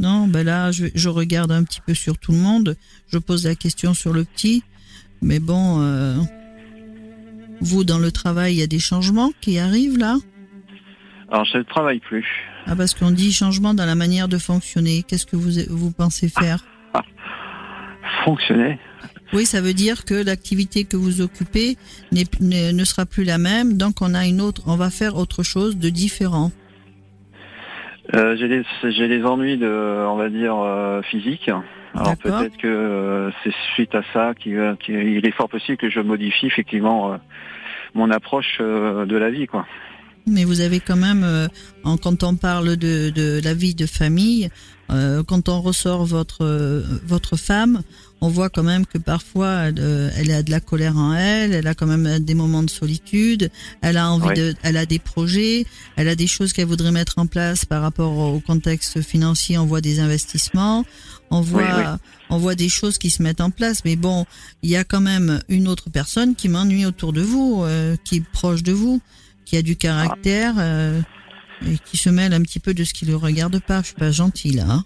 Non, 0.00 0.28
ben 0.28 0.44
là, 0.44 0.70
je, 0.70 1.08
regarde 1.08 1.50
un 1.50 1.64
petit 1.64 1.80
peu 1.80 1.92
sur 1.92 2.18
tout 2.18 2.32
le 2.32 2.38
monde. 2.38 2.76
Je 3.08 3.18
pose 3.18 3.46
la 3.46 3.56
question 3.56 3.94
sur 3.94 4.12
le 4.12 4.24
petit. 4.24 4.62
Mais 5.22 5.40
bon, 5.40 5.80
euh, 5.80 6.14
vous, 7.60 7.84
dans 7.84 7.98
le 7.98 8.12
travail, 8.12 8.54
il 8.54 8.60
y 8.60 8.62
a 8.62 8.66
des 8.66 8.78
changements 8.78 9.32
qui 9.40 9.58
arrivent 9.58 9.98
là? 9.98 10.16
Alors, 11.30 11.44
je 11.44 11.58
ne 11.58 11.62
travaille 11.62 12.00
plus. 12.00 12.26
Ah, 12.66 12.76
parce 12.76 12.94
qu'on 12.94 13.10
dit 13.10 13.32
changement 13.32 13.74
dans 13.74 13.86
la 13.86 13.94
manière 13.94 14.28
de 14.28 14.38
fonctionner. 14.38 15.02
Qu'est-ce 15.02 15.26
que 15.26 15.36
vous, 15.36 15.50
vous 15.68 15.90
pensez 15.90 16.28
faire? 16.28 16.64
Fonctionner? 18.24 18.78
Oui, 19.32 19.44
ça 19.44 19.60
veut 19.60 19.74
dire 19.74 20.04
que 20.04 20.14
l'activité 20.14 20.84
que 20.84 20.96
vous 20.96 21.20
occupez 21.20 21.76
ne 22.12 22.84
sera 22.84 23.04
plus 23.04 23.24
la 23.24 23.38
même, 23.38 23.76
donc 23.76 24.00
on 24.00 24.14
a 24.14 24.26
une 24.26 24.40
autre, 24.40 24.62
on 24.66 24.76
va 24.76 24.90
faire 24.90 25.16
autre 25.16 25.42
chose 25.42 25.76
de 25.76 25.90
différent. 25.90 26.50
Euh, 28.14 28.36
j'ai 28.38 28.48
des 28.48 28.64
j'ai 28.84 29.06
des 29.06 29.22
ennuis 29.22 29.58
de 29.58 30.06
on 30.06 30.16
va 30.16 30.30
dire 30.30 30.56
euh, 30.56 31.02
physique. 31.02 31.50
Alors 31.94 32.16
peut-être 32.16 32.56
que 32.56 32.66
euh, 32.66 33.30
c'est 33.42 33.54
suite 33.74 33.94
à 33.94 34.02
ça 34.12 34.34
qu'il 34.34 34.56
est 34.56 35.34
fort 35.34 35.48
possible 35.48 35.78
que 35.78 35.90
je 35.90 36.00
modifie 36.00 36.46
effectivement 36.46 37.18
mon 37.94 38.10
approche 38.10 38.58
de 38.60 39.16
la 39.16 39.30
vie 39.30 39.46
quoi. 39.46 39.66
Mais 40.28 40.44
vous 40.44 40.60
avez 40.60 40.80
quand 40.80 40.96
même, 40.96 41.24
euh, 41.24 41.48
en, 41.84 41.96
quand 41.96 42.22
on 42.22 42.36
parle 42.36 42.76
de, 42.76 43.10
de 43.10 43.40
la 43.42 43.54
vie 43.54 43.74
de 43.74 43.86
famille, 43.86 44.50
euh, 44.90 45.22
quand 45.22 45.48
on 45.48 45.60
ressort 45.60 46.06
votre 46.06 46.44
euh, 46.44 46.82
votre 47.06 47.36
femme, 47.36 47.82
on 48.22 48.28
voit 48.28 48.48
quand 48.48 48.62
même 48.62 48.86
que 48.86 48.96
parfois 48.96 49.48
elle, 49.66 49.74
euh, 49.78 50.10
elle, 50.16 50.30
a 50.30 50.42
de 50.42 50.50
la 50.50 50.60
colère 50.60 50.96
en 50.96 51.12
elle, 51.14 51.52
elle 51.52 51.66
a 51.66 51.74
quand 51.74 51.86
même 51.86 52.18
des 52.20 52.34
moments 52.34 52.62
de 52.62 52.70
solitude, 52.70 53.50
elle 53.82 53.98
a 53.98 54.10
envie 54.10 54.34
de, 54.34 54.54
elle 54.62 54.78
a 54.78 54.86
des 54.86 54.98
projets, 54.98 55.66
elle 55.96 56.08
a 56.08 56.14
des 56.14 56.26
choses 56.26 56.54
qu'elle 56.54 56.68
voudrait 56.68 56.90
mettre 56.90 57.18
en 57.18 57.26
place 57.26 57.66
par 57.66 57.82
rapport 57.82 58.16
au 58.16 58.40
contexte 58.40 59.02
financier. 59.02 59.58
On 59.58 59.66
voit 59.66 59.82
des 59.82 60.00
investissements, 60.00 60.84
on 61.30 61.40
voit 61.40 61.62
Oui, 61.62 61.68
oui. 61.76 61.84
on 62.30 62.38
voit 62.38 62.54
des 62.54 62.68
choses 62.68 62.98
qui 62.98 63.10
se 63.10 63.22
mettent 63.22 63.40
en 63.40 63.50
place. 63.50 63.84
Mais 63.84 63.96
bon, 63.96 64.26
il 64.62 64.70
y 64.70 64.76
a 64.76 64.84
quand 64.84 65.00
même 65.00 65.40
une 65.48 65.68
autre 65.68 65.90
personne 65.90 66.34
qui 66.34 66.48
m'ennuie 66.48 66.86
autour 66.86 67.12
de 67.12 67.20
vous, 67.22 67.62
euh, 67.64 67.96
qui 68.04 68.16
est 68.16 68.28
proche 68.32 68.62
de 68.62 68.72
vous, 68.72 69.00
qui 69.44 69.56
a 69.56 69.62
du 69.62 69.76
caractère. 69.76 70.54
euh, 70.58 71.00
et 71.66 71.76
qui 71.78 71.96
se 71.96 72.08
mêle 72.08 72.32
un 72.34 72.42
petit 72.42 72.60
peu 72.60 72.72
de 72.72 72.84
ce 72.84 72.94
qui 72.94 73.04
le 73.04 73.16
regarde 73.16 73.58
pas. 73.60 73.80
Je 73.80 73.86
suis 73.86 73.94
pas 73.96 74.12
gentille 74.12 74.52
là. 74.52 74.64
hein. 74.68 74.84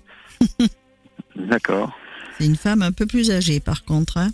D'accord. 1.37 1.93
C'est 2.39 2.47
une 2.47 2.57
femme 2.57 2.83
un 2.83 2.93
peu 2.93 3.07
plus 3.07 3.31
âgée, 3.31 3.61
par 3.61 3.85
contre. 3.85 4.17
Hein. 4.17 4.31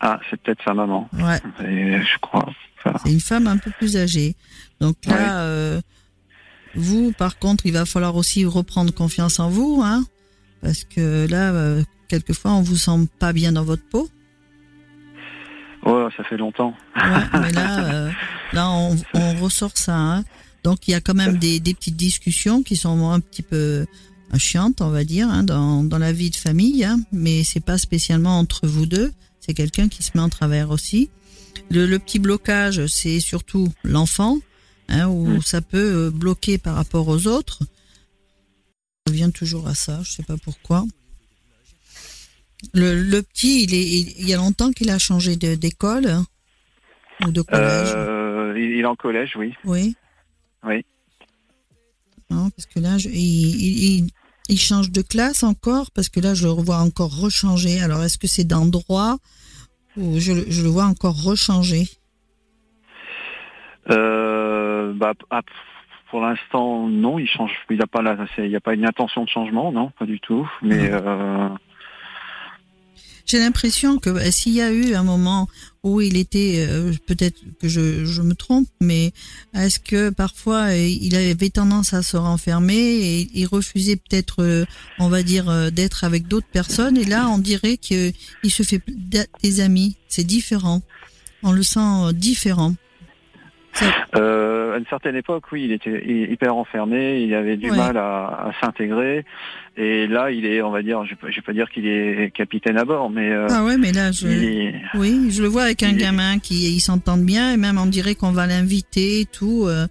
Ah, 0.00 0.18
c'est 0.30 0.40
peut-être 0.40 0.62
sa 0.64 0.74
maman. 0.74 1.08
Ouais, 1.12 1.38
Et 1.66 1.98
je 2.02 2.18
crois. 2.20 2.48
Enfin, 2.84 2.98
c'est 3.04 3.12
une 3.12 3.20
femme 3.20 3.46
un 3.46 3.58
peu 3.58 3.70
plus 3.78 3.96
âgée. 3.96 4.36
Donc 4.80 4.96
là, 5.06 5.40
euh, 5.42 5.80
vous, 6.74 7.12
par 7.12 7.38
contre, 7.38 7.66
il 7.66 7.72
va 7.72 7.84
falloir 7.84 8.16
aussi 8.16 8.44
reprendre 8.44 8.92
confiance 8.92 9.38
en 9.38 9.48
vous, 9.50 9.80
hein, 9.84 10.04
parce 10.62 10.84
que 10.84 11.26
là, 11.28 11.52
euh, 11.52 11.82
quelquefois, 12.08 12.52
on 12.52 12.62
vous 12.62 12.76
sent 12.76 13.08
pas 13.18 13.32
bien 13.32 13.52
dans 13.52 13.64
votre 13.64 13.84
peau. 13.90 14.08
oh, 15.84 16.08
ça 16.16 16.24
fait 16.24 16.36
longtemps. 16.36 16.74
Ouais, 16.96 17.40
mais 17.40 17.52
là, 17.52 17.84
euh, 17.92 18.10
là, 18.52 18.70
on, 18.70 18.96
on 19.14 19.34
ressort 19.34 19.76
ça. 19.76 19.96
Hein. 19.96 20.24
Donc, 20.62 20.86
il 20.86 20.92
y 20.92 20.94
a 20.94 21.00
quand 21.00 21.14
même 21.14 21.38
des, 21.38 21.58
des 21.60 21.74
petites 21.74 21.96
discussions 21.96 22.62
qui 22.62 22.76
sont 22.76 23.10
un 23.10 23.20
petit 23.20 23.42
peu 23.42 23.56
euh, 23.56 24.38
chiantes, 24.38 24.80
on 24.80 24.90
va 24.90 25.04
dire, 25.04 25.28
hein, 25.28 25.42
dans, 25.42 25.82
dans 25.82 25.98
la 25.98 26.12
vie 26.12 26.30
de 26.30 26.36
famille. 26.36 26.84
Hein, 26.84 27.00
mais 27.12 27.42
c'est 27.42 27.64
pas 27.64 27.78
spécialement 27.78 28.38
entre 28.38 28.66
vous 28.66 28.86
deux. 28.86 29.12
C'est 29.40 29.54
quelqu'un 29.54 29.88
qui 29.88 30.02
se 30.02 30.12
met 30.14 30.22
en 30.22 30.28
travers 30.28 30.70
aussi. 30.70 31.10
Le, 31.70 31.86
le 31.86 31.98
petit 31.98 32.20
blocage, 32.20 32.86
c'est 32.86 33.18
surtout 33.18 33.68
l'enfant, 33.82 34.38
hein, 34.88 35.08
où 35.08 35.42
ça 35.42 35.60
peut 35.60 36.06
euh, 36.06 36.10
bloquer 36.10 36.58
par 36.58 36.76
rapport 36.76 37.08
aux 37.08 37.26
autres. 37.26 37.60
Je 39.06 39.12
reviens 39.12 39.30
toujours 39.30 39.66
à 39.66 39.74
ça, 39.74 40.00
je 40.04 40.12
sais 40.12 40.22
pas 40.22 40.36
pourquoi. 40.36 40.84
Le, 42.72 43.02
le 43.02 43.22
petit, 43.22 43.64
il, 43.64 43.74
est, 43.74 43.82
il, 43.84 44.20
il 44.20 44.28
y 44.28 44.34
a 44.34 44.36
longtemps 44.36 44.70
qu'il 44.70 44.90
a 44.90 44.98
changé 44.98 45.34
d'école 45.36 46.06
hein, 46.06 46.24
ou 47.26 47.32
de 47.32 47.42
collège. 47.42 47.92
Euh, 47.96 48.54
il 48.56 48.78
est 48.80 48.84
en 48.84 48.94
collège, 48.94 49.34
oui. 49.36 49.54
Oui. 49.64 49.96
Oui. 50.64 50.84
Non, 52.30 52.50
parce 52.50 52.66
que 52.66 52.78
là, 52.78 52.96
je- 52.98 53.08
il, 53.08 54.08
change 54.56 54.90
de 54.92 55.02
classe 55.02 55.42
encore, 55.42 55.90
parce 55.90 56.08
que 56.08 56.20
là, 56.20 56.34
je 56.34 56.44
le 56.44 56.52
revois 56.52 56.76
encore 56.78 57.18
rechanger. 57.18 57.80
Alors, 57.80 58.04
est-ce 58.04 58.18
que 58.18 58.28
c'est 58.28 58.44
d'endroit 58.44 59.18
ou 59.96 60.20
je, 60.20 60.32
le- 60.32 60.44
je 60.48 60.62
le 60.62 60.68
vois 60.68 60.84
encore 60.84 61.20
rechanger? 61.20 61.88
Euh, 63.90 64.92
bah, 64.94 65.14
ah, 65.30 65.40
pour 66.12 66.20
l'instant, 66.20 66.86
non, 66.88 67.18
il 67.18 67.26
change. 67.26 67.50
Il 67.70 67.78
n'a 67.78 67.86
pas 67.88 68.02
la, 68.02 68.16
c'est- 68.36 68.44
il 68.44 68.50
n'y 68.50 68.56
a 68.56 68.60
pas 68.60 68.74
une 68.74 68.84
intention 68.84 69.24
de 69.24 69.28
changement, 69.30 69.72
non, 69.72 69.90
pas 69.98 70.04
du 70.06 70.20
tout. 70.20 70.46
Mais 70.60 70.90
euh, 70.92 71.48
J'ai 73.24 73.38
l'impression 73.38 73.98
que 73.98 74.10
euh, 74.10 74.30
s'il 74.30 74.52
y 74.52 74.60
a 74.60 74.70
eu 74.72 74.94
un 74.94 75.04
moment 75.04 75.48
où 75.82 76.00
il 76.02 76.16
était, 76.18 76.66
euh, 76.68 76.92
peut-être 77.06 77.40
que 77.60 77.66
je, 77.68 78.04
je 78.04 78.20
me 78.20 78.34
trompe, 78.34 78.68
mais 78.80 79.12
est-ce 79.54 79.80
que 79.80 80.10
parfois 80.10 80.74
il 80.74 81.14
avait 81.16 81.48
tendance 81.48 81.94
à 81.94 82.02
se 82.02 82.18
renfermer 82.18 82.74
et 82.74 83.28
il 83.32 83.46
refusait 83.46 83.96
peut-être, 83.96 84.42
euh, 84.42 84.64
on 84.98 85.08
va 85.08 85.22
dire, 85.22 85.72
d'être 85.72 86.04
avec 86.04 86.28
d'autres 86.28 86.52
personnes 86.52 86.98
et 86.98 87.04
là 87.04 87.28
on 87.30 87.38
dirait 87.38 87.78
qu'il 87.78 88.12
se 88.50 88.62
fait 88.64 88.82
des 89.42 89.60
amis. 89.60 89.96
C'est 90.08 90.24
différent. 90.26 90.82
On 91.42 91.52
le 91.52 91.62
sent 91.62 92.12
différent. 92.12 92.74
Euh, 94.16 94.74
à 94.74 94.78
une 94.78 94.86
certaine 94.86 95.16
époque, 95.16 95.44
oui, 95.52 95.64
il 95.64 95.72
était 95.72 96.02
hy- 96.06 96.30
hyper 96.30 96.54
enfermé. 96.56 97.20
Il 97.22 97.34
avait 97.34 97.56
du 97.56 97.70
Ouais. 97.70 97.76
mal 97.76 97.96
à, 97.96 98.26
à 98.26 98.50
s'intégrer. 98.60 99.24
Et 99.76 100.06
là, 100.06 100.30
il 100.30 100.44
est, 100.44 100.60
on 100.62 100.70
va 100.70 100.82
dire, 100.82 101.04
je 101.06 101.14
ne 101.14 101.32
vais 101.32 101.40
pas 101.40 101.52
dire 101.52 101.70
qu'il 101.70 101.86
est 101.86 102.30
capitaine 102.34 102.76
à 102.76 102.84
bord, 102.84 103.08
mais 103.10 103.30
euh, 103.30 103.46
Ah 103.50 103.64
ouais, 103.64 103.78
mais 103.78 103.92
là 103.92 104.12
je. 104.12 104.26
est- 104.28 104.74
Oui, 104.94 105.30
je 105.30 105.42
le 105.42 105.48
vois 105.48 105.62
avec 105.64 105.82
un 105.82 105.90
est- 105.90 105.96
gamin 105.96 106.38
qui 106.38 106.74
ils 106.74 106.80
s'entendent 106.80 107.24
bien 107.24 107.52
et 107.54 107.56
même 107.56 107.78
on 107.78 107.86
dirait 107.86 108.14
qu'on 108.14 108.32
va 108.32 108.46
l'inviter 108.46 109.20
et 109.20 109.24
tout 109.24 109.64
euh, 109.66 109.86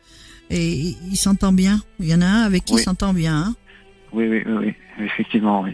et 0.52 0.94
il 1.10 1.16
s'entend 1.16 1.52
bien. 1.52 1.80
Il 2.00 2.08
y 2.08 2.14
en 2.14 2.22
a 2.22 2.26
un 2.28 2.44
avec 2.44 2.66
qui 2.66 2.76
il 2.76 2.80
s'entend 2.80 3.14
bien. 3.14 3.36
hein. 3.36 3.56
oui, 4.14 4.28
oui, 4.30 4.44
oui, 4.46 4.74
oui, 5.00 5.06
effectivement, 5.06 5.62
oui. 5.62 5.72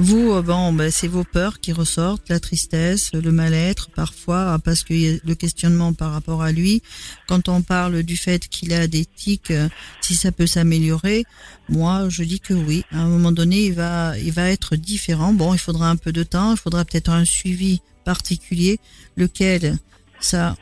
Vous, 0.00 0.30
euh, 0.30 0.42
bon, 0.42 0.72
ben, 0.72 0.92
c'est 0.92 1.08
vos 1.08 1.24
peurs 1.24 1.58
qui 1.58 1.72
ressortent, 1.72 2.28
la 2.28 2.38
tristesse, 2.38 3.12
le 3.12 3.32
mal-être 3.32 3.90
parfois 3.90 4.52
ah, 4.52 4.58
parce 4.60 4.84
a 4.84 5.18
le 5.24 5.34
questionnement 5.34 5.92
par 5.92 6.12
rapport 6.12 6.40
à 6.40 6.52
lui. 6.52 6.82
Quand 7.26 7.48
on 7.48 7.62
parle 7.62 8.04
du 8.04 8.16
fait 8.16 8.46
qu'il 8.46 8.72
a 8.72 8.86
des 8.86 9.04
tics, 9.04 9.50
euh, 9.50 9.68
si 10.00 10.14
ça 10.14 10.30
peut 10.30 10.46
s'améliorer, 10.46 11.24
moi 11.68 12.08
je 12.10 12.22
dis 12.22 12.38
que 12.38 12.54
oui. 12.54 12.84
À 12.92 13.00
un 13.00 13.08
moment 13.08 13.32
donné, 13.32 13.66
il 13.66 13.72
va, 13.72 14.16
il 14.18 14.30
va 14.30 14.48
être 14.50 14.76
différent. 14.76 15.32
Bon, 15.32 15.52
il 15.52 15.58
faudra 15.58 15.90
un 15.90 15.96
peu 15.96 16.12
de 16.12 16.22
temps, 16.22 16.52
il 16.52 16.58
faudra 16.58 16.84
peut-être 16.84 17.10
un 17.10 17.24
suivi 17.24 17.80
particulier, 18.04 18.78
lequel? 19.16 19.78
Ça, 20.20 20.56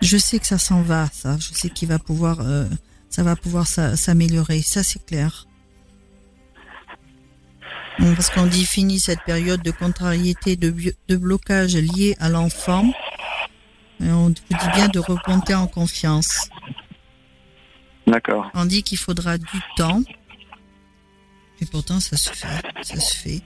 je 0.00 0.16
sais 0.16 0.40
que 0.40 0.46
ça 0.48 0.58
s'en 0.58 0.82
va, 0.82 1.08
ça. 1.12 1.38
Je 1.38 1.54
sais 1.54 1.70
qu'il 1.70 1.86
va 1.86 2.00
pouvoir, 2.00 2.40
euh, 2.40 2.66
ça 3.10 3.22
va 3.22 3.36
pouvoir 3.36 3.68
s'a- 3.68 3.96
s'améliorer. 3.96 4.60
Ça 4.60 4.82
c'est 4.82 5.06
clair. 5.06 5.46
Parce 7.98 8.30
qu'on 8.30 8.46
dit 8.46 8.64
fini 8.64 8.98
cette 8.98 9.22
période 9.22 9.62
de 9.62 9.70
contrariété, 9.70 10.56
de, 10.56 10.74
de 11.08 11.16
blocage 11.16 11.76
lié 11.76 12.16
à 12.20 12.28
l'enfant. 12.28 12.92
On 14.00 14.26
vous 14.28 14.30
dit 14.30 14.70
bien 14.74 14.88
de 14.88 14.98
remonter 14.98 15.54
en 15.54 15.66
confiance. 15.66 16.48
D'accord. 18.06 18.50
On 18.54 18.64
dit 18.64 18.82
qu'il 18.82 18.98
faudra 18.98 19.38
du 19.38 19.60
temps. 19.76 20.02
Et 21.60 21.66
pourtant, 21.66 22.00
ça 22.00 22.16
se 22.16 22.30
fait. 22.30 22.62
Ça 22.82 22.98
se 22.98 23.16
fait. 23.16 23.40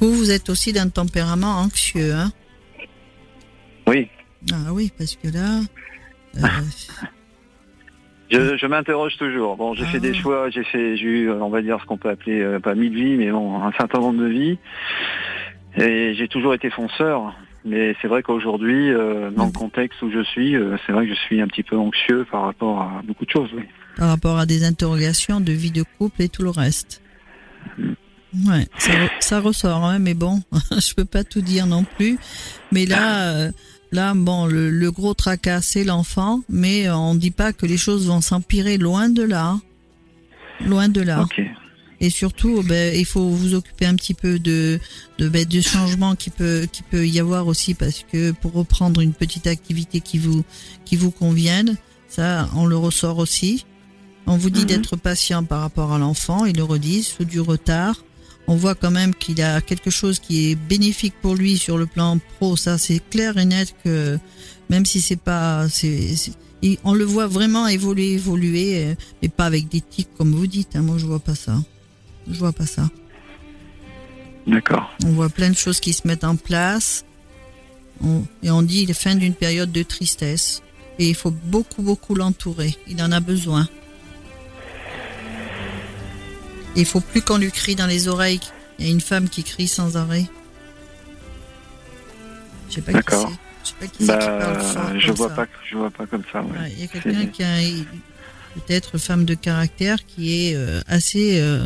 Vous, 0.00 0.12
vous 0.14 0.30
êtes 0.30 0.48
aussi 0.48 0.72
d'un 0.72 0.88
tempérament 0.88 1.60
anxieux, 1.60 2.14
hein? 2.14 2.32
Oui. 3.86 4.08
Ah 4.52 4.72
oui, 4.72 4.90
parce 4.96 5.14
que 5.14 5.28
là... 5.28 5.60
euh, 6.36 6.40
Je, 8.30 8.56
je 8.56 8.66
m'interroge 8.66 9.16
toujours. 9.16 9.56
Bon, 9.56 9.74
j'ai 9.74 9.84
Ah. 9.84 9.92
fait 9.92 10.00
des 10.00 10.14
choix, 10.14 10.50
j'ai 10.50 10.64
fait, 10.64 10.96
j'ai 10.96 11.04
eu, 11.06 11.30
on 11.30 11.48
va 11.50 11.62
dire, 11.62 11.78
ce 11.80 11.86
qu'on 11.86 11.96
peut 11.98 12.08
appeler 12.10 12.40
euh, 12.40 12.60
pas 12.60 12.74
mille 12.74 12.94
vies, 12.94 13.16
mais 13.16 13.30
bon, 13.30 13.60
un 13.62 13.72
certain 13.72 13.98
nombre 14.00 14.20
de 14.22 14.28
vies. 14.28 14.58
Et 15.76 16.14
j'ai 16.14 16.28
toujours 16.28 16.54
été 16.54 16.70
fonceur. 16.70 17.34
Mais 17.64 17.94
c'est 18.00 18.08
vrai 18.08 18.22
qu'aujourd'hui, 18.22 18.90
euh, 18.90 19.30
dans 19.30 19.44
le 19.46 19.52
contexte 19.52 20.00
où 20.02 20.10
je 20.10 20.22
suis, 20.24 20.56
euh, 20.56 20.76
c'est 20.86 20.92
vrai 20.92 21.06
que 21.06 21.12
je 21.12 21.18
suis 21.18 21.40
un 21.42 21.46
petit 21.46 21.62
peu 21.62 21.76
anxieux 21.76 22.24
par 22.30 22.42
rapport 22.42 22.80
à 22.80 23.02
beaucoup 23.04 23.26
de 23.26 23.30
choses. 23.30 23.50
Oui. 23.54 23.64
par 23.96 24.08
rapport 24.08 24.38
à 24.38 24.46
des 24.46 24.64
interrogations 24.64 25.40
de 25.40 25.52
vie 25.52 25.70
de 25.70 25.82
couple 25.98 26.22
et 26.22 26.28
tout 26.30 26.42
le 26.42 26.48
reste. 26.50 27.02
Ouais, 27.78 28.66
ça, 28.78 28.92
re- 28.92 29.10
ça 29.20 29.40
ressort, 29.40 29.84
hein, 29.84 29.98
mais 29.98 30.14
bon, 30.14 30.40
je 30.70 30.94
peux 30.94 31.04
pas 31.04 31.24
tout 31.24 31.40
dire 31.42 31.66
non 31.66 31.84
plus. 31.84 32.16
Mais 32.72 32.86
là, 32.86 33.34
euh, 33.34 33.50
là, 33.92 34.14
bon, 34.14 34.46
le, 34.46 34.70
le 34.70 34.90
gros 34.90 35.14
tracas, 35.14 35.62
c'est 35.62 35.84
l'enfant, 35.84 36.42
mais 36.48 36.86
euh, 36.88 36.96
on 36.96 37.14
dit 37.14 37.30
pas 37.30 37.52
que 37.52 37.66
les 37.66 37.76
choses 37.76 38.06
vont 38.06 38.20
s'empirer, 38.20 38.78
loin 38.78 39.08
de 39.08 39.22
là. 39.22 39.58
Loin 40.66 40.88
de 40.88 41.00
là. 41.00 41.22
Ok. 41.22 41.40
Et 42.02 42.08
surtout, 42.08 42.62
ben, 42.62 42.94
il 42.96 43.04
faut 43.04 43.28
vous 43.28 43.54
occuper 43.54 43.84
un 43.84 43.94
petit 43.94 44.14
peu 44.14 44.38
de 44.38 44.78
de, 45.18 45.28
ben, 45.28 45.44
de 45.44 45.60
changements 45.60 46.14
qui 46.16 46.30
peut 46.30 46.66
qui 46.72 46.82
peut 46.82 47.06
y 47.06 47.20
avoir 47.20 47.46
aussi 47.46 47.74
parce 47.74 48.04
que 48.10 48.30
pour 48.32 48.52
reprendre 48.54 49.00
une 49.02 49.12
petite 49.12 49.46
activité 49.46 50.00
qui 50.00 50.16
vous 50.18 50.42
qui 50.86 50.96
vous 50.96 51.10
convienne, 51.10 51.76
ça 52.08 52.48
on 52.54 52.64
le 52.66 52.76
ressort 52.76 53.18
aussi. 53.18 53.66
On 54.26 54.36
vous 54.38 54.48
dit 54.50 54.60
Mhm. 54.62 54.66
d'être 54.66 54.96
patient 54.96 55.44
par 55.44 55.60
rapport 55.60 55.92
à 55.92 55.98
l'enfant, 55.98 56.44
il 56.46 56.56
le 56.56 56.64
redit, 56.64 57.02
sous 57.02 57.24
du 57.26 57.40
retard. 57.40 58.02
On 58.50 58.56
voit 58.56 58.74
quand 58.74 58.90
même 58.90 59.14
qu'il 59.14 59.40
a 59.42 59.60
quelque 59.60 59.90
chose 59.90 60.18
qui 60.18 60.50
est 60.50 60.54
bénéfique 60.56 61.14
pour 61.22 61.36
lui 61.36 61.56
sur 61.56 61.78
le 61.78 61.86
plan 61.86 62.18
pro, 62.36 62.56
ça 62.56 62.78
c'est 62.78 62.98
clair 63.08 63.38
et 63.38 63.44
net 63.44 63.74
que 63.84 64.18
même 64.68 64.84
si 64.84 65.00
c'est 65.00 65.22
pas 65.30 65.68
c'est 65.68 66.14
on 66.82 66.92
le 66.92 67.04
voit 67.04 67.28
vraiment 67.28 67.68
évoluer 67.68 68.12
évoluer 68.12 68.68
euh, 68.84 68.94
mais 69.22 69.28
pas 69.28 69.46
avec 69.46 69.68
des 69.68 69.80
tics 69.80 70.12
comme 70.18 70.32
vous 70.34 70.48
dites 70.48 70.74
hein. 70.74 70.82
moi 70.82 70.98
je 70.98 71.06
vois 71.06 71.20
pas 71.20 71.36
ça. 71.36 71.56
Je 72.28 72.38
vois 72.38 72.52
pas 72.52 72.66
ça. 72.66 72.90
D'accord. 74.46 74.90
On 75.04 75.10
voit 75.12 75.28
plein 75.28 75.50
de 75.50 75.56
choses 75.56 75.78
qui 75.80 75.92
se 75.92 76.06
mettent 76.08 76.24
en 76.24 76.36
place. 76.36 77.04
On- 78.02 78.24
et 78.42 78.50
on 78.50 78.62
dit 78.62 78.84
la 78.86 78.94
fin 78.94 79.14
d'une 79.14 79.34
période 79.34 79.70
de 79.72 79.82
tristesse. 79.82 80.62
Et 80.98 81.08
il 81.08 81.14
faut 81.14 81.30
beaucoup, 81.30 81.82
beaucoup 81.82 82.14
l'entourer. 82.14 82.76
Il 82.88 83.02
en 83.02 83.10
a 83.12 83.20
besoin. 83.20 83.68
Il 86.76 86.84
faut 86.86 87.00
plus 87.00 87.22
qu'on 87.22 87.38
lui 87.38 87.50
crie 87.50 87.74
dans 87.74 87.86
les 87.86 88.08
oreilles. 88.08 88.40
Il 88.78 88.86
y 88.86 88.88
a 88.88 88.92
une 88.92 89.00
femme 89.00 89.28
qui 89.28 89.42
crie 89.44 89.68
sans 89.68 89.96
arrêt. 89.96 90.24
Je 92.68 92.76
sais 92.76 92.80
pas 92.82 92.92
qui 92.92 92.96
D'accord. 92.96 93.28
c'est. 93.30 93.38
Je 93.62 93.68
sais 93.68 93.74
pas 93.80 93.86
qui 93.88 94.06
c'est 94.06 94.18
qui 94.18 94.26
parle 94.26 94.74
Bah, 94.74 94.98
je 94.98 95.12
vois 95.12 95.28
ça. 95.28 95.34
pas, 95.34 95.46
je 95.68 95.76
vois 95.76 95.90
pas 95.90 96.06
comme 96.06 96.22
ça. 96.32 96.42
ouais. 96.42 96.58
Ouais, 96.58 96.72
Il 96.72 96.80
y 96.80 96.84
a 96.84 96.86
quelqu'un 96.86 97.26
qui 97.26 97.42
a 97.42 97.56
peut-être 98.54 98.98
femme 98.98 99.24
de 99.24 99.34
caractère 99.34 99.98
qui 100.06 100.48
est 100.48 100.54
euh, 100.56 100.80
assez 100.86 101.40
euh, 101.40 101.64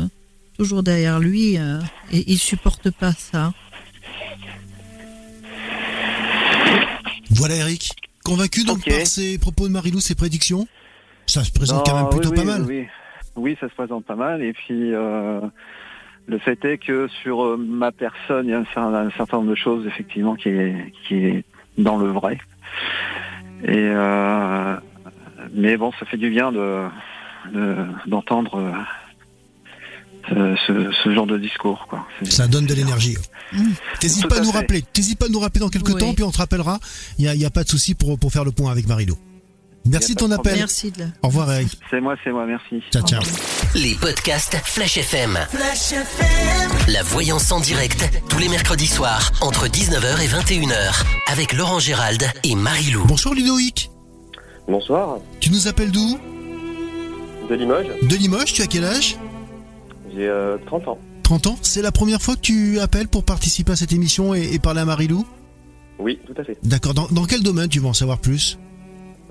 toujours 0.59 0.83
derrière 0.83 1.21
lui 1.21 1.57
euh, 1.59 1.81
et 2.13 2.25
il 2.33 2.39
supporte 2.39 2.91
pas 2.91 3.13
ça. 3.13 3.53
Voilà 7.31 7.57
Eric. 7.57 7.91
Convaincu 8.25 8.65
donc 8.65 8.79
Ok. 8.79 8.89
par 8.89 9.07
ces 9.07 9.39
propos 9.39 9.69
de 9.69 9.73
Marilou, 9.73 10.01
ses 10.01 10.15
prédictions? 10.15 10.67
Ça 11.27 11.45
se 11.45 11.51
présente 11.51 11.85
quand 11.87 11.95
même 11.97 12.09
plutôt 12.11 12.31
oui, 12.31 12.35
pas 12.37 12.43
oui, 12.43 12.47
mal. 12.47 12.63
Oui, 12.63 12.87
oui, 13.37 13.57
ça 13.61 13.69
se 13.69 13.75
présente 13.75 14.05
pas 14.05 14.17
mal. 14.17 14.43
Et 14.43 14.53
puis, 14.53 14.93
euh, 14.95 15.41
le 16.27 16.39
fait 16.39 16.65
est 16.65 16.79
que 16.79 17.09
sur 17.23 17.45
euh, 17.45 17.57
ma 17.57 17.93
personne, 17.93 18.47
il 18.47 18.51
y 18.51 18.55
a 18.55 18.59
un, 18.59 18.63
cer- 18.75 18.95
un 18.95 19.11
certain 19.17 19.39
nombre 19.39 19.51
de 19.51 19.55
choses, 19.57 19.87
effectivement, 19.87 20.35
qui 20.37 20.49
est, 20.49 20.93
qui 21.07 21.17
est 21.17 21.45
dans 21.79 21.97
le 21.99 22.09
vrai. 22.09 22.39
Et 23.65 23.73
euh, 23.77 24.77
mais 25.53 25.77
bon, 25.77 25.93
ça 25.99 26.07
fait 26.07 26.17
du 26.17 26.31
bien 26.31 26.53
de 26.53 26.85
de- 27.53 27.87
d'entendre 28.07 28.73
euh, 30.33 30.57
ce, 30.67 30.91
ce 31.03 31.13
genre 31.15 31.27
de 31.27 31.37
discours. 31.39 31.87
Quoi. 31.89 32.07
Ça 32.23 32.47
donne 32.47 32.67
de 32.67 32.75
l'énergie. 32.75 33.17
Mmh. 33.53 33.59
T'hésites 34.01 34.29
pas 34.29 34.39
à 34.39 34.41
nous 34.41 34.51
fait. 34.53 34.59
rappeler. 34.59 34.83
T'hésites 34.93 35.19
pas 35.19 35.27
à 35.27 35.29
nous 35.29 35.41
rappeler 35.41 35.61
dans 35.61 35.69
quelques 35.69 35.89
Oui. 35.91 36.01
temps, 36.01 36.15
puis 36.15 36.25
on 36.25 36.31
te 36.31 36.39
rappellera. 36.39 36.79
Il 37.19 37.25
y 37.27 37.45
a, 37.45 37.47
a 37.47 37.51
pas 37.51 37.65
de 37.65 37.69
souci 37.69 37.95
pour, 37.95 38.19
pour 38.19 38.33
faire 38.33 38.45
le 38.45 38.51
point 38.53 38.71
avec 38.71 38.87
Marilou. 38.89 39.17
Merci 39.87 40.15
de 40.15 40.21
ton 40.21 40.31
appel. 40.31 40.57
Merci 40.57 40.91
de. 40.91 41.05
Au 41.23 41.29
revoir 41.29 41.53
Eric. 41.53 41.79
C'est 41.91 42.01
moi, 42.01 42.15
c'est 42.25 42.31
moi, 42.31 42.47
merci. 42.47 42.83
Ciao, 42.91 43.07
ciao. 43.07 43.23
Les 43.75 43.95
podcasts 43.95 44.57
Flash 44.65 44.97
FM. 44.97 45.39
La 46.89 47.03
voyance 47.03 47.53
en 47.53 47.61
direct, 47.61 48.09
tous 48.31 48.39
les 48.39 48.49
mercredis 48.49 48.87
soirs, 48.87 49.31
entre 49.43 49.67
19h 49.67 50.23
et 50.23 50.27
21h, 50.29 51.05
avec 51.31 51.53
Laurent 51.53 51.79
Gérald 51.81 52.25
et 52.45 52.55
Marie-Lou. 52.55 53.05
Bonjour 53.07 53.35
Ludoïc. 53.35 53.91
Bonsoir, 54.67 55.19
Tu 55.41 55.51
nous 55.51 55.69
appelles 55.69 55.91
d'où? 55.91 56.19
De 57.51 57.55
Limoges. 57.55 57.87
De 58.03 58.17
Limoges, 58.17 58.55
tu 58.55 58.63
as 58.63 58.67
quel 58.67 58.85
âge? 58.87 59.19
J'ai 60.15 60.27
euh, 60.27 60.57
30 60.67 60.89
ans. 60.89 60.99
30 61.25 61.47
ans. 61.49 61.59
C'est 61.61 61.83
la 61.83 61.93
première 61.93 62.23
fois 62.23 62.37
que 62.37 62.41
tu 62.41 62.81
appelles 62.81 63.09
pour 63.09 63.25
participer 63.25 63.73
à 63.73 63.77
cette 63.77 63.93
émission 63.93 64.35
et, 64.35 64.55
et 64.55 64.59
parler 64.59 64.81
à 64.81 64.85
Marilou 64.87 65.27
Oui, 65.99 66.19
tout 66.27 66.35
à 66.41 66.45
fait. 66.45 66.57
D'accord. 66.63 66.95
Dans, 66.95 67.07
dans 67.09 67.27
quel 67.27 67.43
domaine 67.43 67.69
tu 67.69 67.81
veux 67.81 67.87
en 67.87 67.93
savoir 67.93 68.19
plus? 68.19 68.59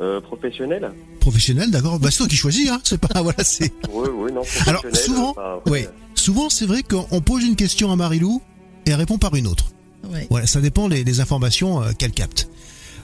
Euh, 0.03 0.19
professionnel 0.19 0.91
Professionnel, 1.21 1.71
d'accord. 1.71 1.97
Bah, 1.99 2.09
c'est 2.11 2.17
toi 2.17 2.27
qui 2.27 2.35
choisis, 2.35 2.69
hein. 2.69 2.81
C'est 2.83 2.99
pas, 2.99 3.21
voilà, 3.21 3.43
c'est. 3.43 3.71
Oui, 3.91 4.09
oui, 4.13 4.31
non, 4.33 4.41
Alors, 4.67 4.81
professionnel. 4.81 4.95
souvent, 4.95 5.29
enfin, 5.31 5.59
ouais. 5.71 5.87
Souvent, 6.15 6.49
c'est 6.49 6.65
vrai 6.65 6.83
qu'on 6.83 7.21
pose 7.21 7.43
une 7.43 7.55
question 7.55 7.91
à 7.91 7.95
Marilou 7.95 8.41
et 8.85 8.89
elle 8.91 8.95
répond 8.97 9.17
par 9.17 9.33
une 9.35 9.47
autre. 9.47 9.65
Ouais. 10.11 10.27
Voilà, 10.29 10.45
ça 10.45 10.59
dépend 10.61 10.89
des, 10.89 11.03
des 11.05 11.19
informations 11.21 11.81
euh, 11.81 11.91
qu'elle 11.97 12.11
capte. 12.11 12.49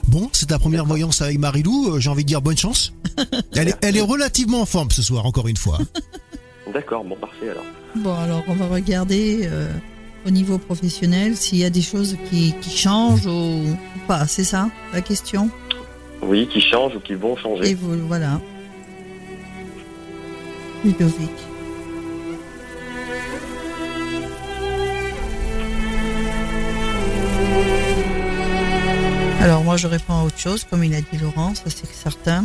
Bon, 0.08 0.28
c'est 0.32 0.46
ta 0.46 0.58
première 0.58 0.84
voyance 0.84 1.22
avec 1.22 1.38
Marilou. 1.38 1.94
euh, 1.94 2.00
J'ai 2.00 2.10
envie 2.10 2.24
de 2.24 2.28
dire 2.28 2.42
bonne 2.42 2.56
chance. 2.58 2.92
Elle 3.54 3.68
est, 3.68 3.76
elle 3.82 3.96
est 3.96 4.00
relativement 4.02 4.60
en 4.62 4.66
forme 4.66 4.90
ce 4.90 5.02
soir, 5.02 5.26
encore 5.26 5.48
une 5.48 5.56
fois. 5.56 5.78
D'accord, 6.74 7.04
bon, 7.04 7.16
parfait 7.16 7.50
alors. 7.50 7.64
Bon, 7.96 8.14
alors 8.14 8.42
on 8.48 8.54
va 8.54 8.66
regarder 8.68 9.40
euh, 9.44 9.70
au 10.26 10.30
niveau 10.30 10.58
professionnel 10.58 11.36
s'il 11.36 11.58
y 11.58 11.64
a 11.64 11.70
des 11.70 11.82
choses 11.82 12.16
qui, 12.30 12.54
qui 12.60 12.76
changent 12.76 13.26
ou, 13.26 13.30
ou 13.30 13.76
pas. 14.06 14.26
C'est 14.26 14.44
ça 14.44 14.70
la 14.92 15.00
question? 15.00 15.50
Oui, 16.22 16.46
qui 16.48 16.60
changent 16.60 16.96
ou 16.96 17.00
qui 17.00 17.14
vont 17.14 17.36
changer. 17.36 17.70
Et 17.70 17.74
vous, 17.74 18.06
voilà. 18.06 18.40
Ludovic. 20.84 21.30
Alors 29.40 29.64
moi 29.64 29.78
je 29.78 29.86
réponds 29.86 30.14
à 30.14 30.24
autre 30.24 30.38
chose, 30.38 30.64
comme 30.64 30.84
il 30.84 30.94
a 30.94 31.00
dit 31.00 31.16
Laurent, 31.20 31.54
ça 31.54 31.64
c'est 31.70 31.86
certain. 31.86 32.44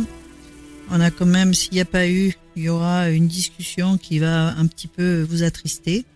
On 0.90 1.00
a 1.00 1.10
quand 1.10 1.26
même, 1.26 1.52
s'il 1.52 1.74
n'y 1.74 1.80
a 1.80 1.84
pas 1.84 2.08
eu, 2.08 2.34
il 2.56 2.62
y 2.62 2.68
aura 2.68 3.10
une 3.10 3.26
discussion 3.26 3.98
qui 3.98 4.18
va 4.18 4.56
un 4.56 4.66
petit 4.66 4.88
peu 4.88 5.22
vous 5.22 5.42
attrister. 5.42 6.06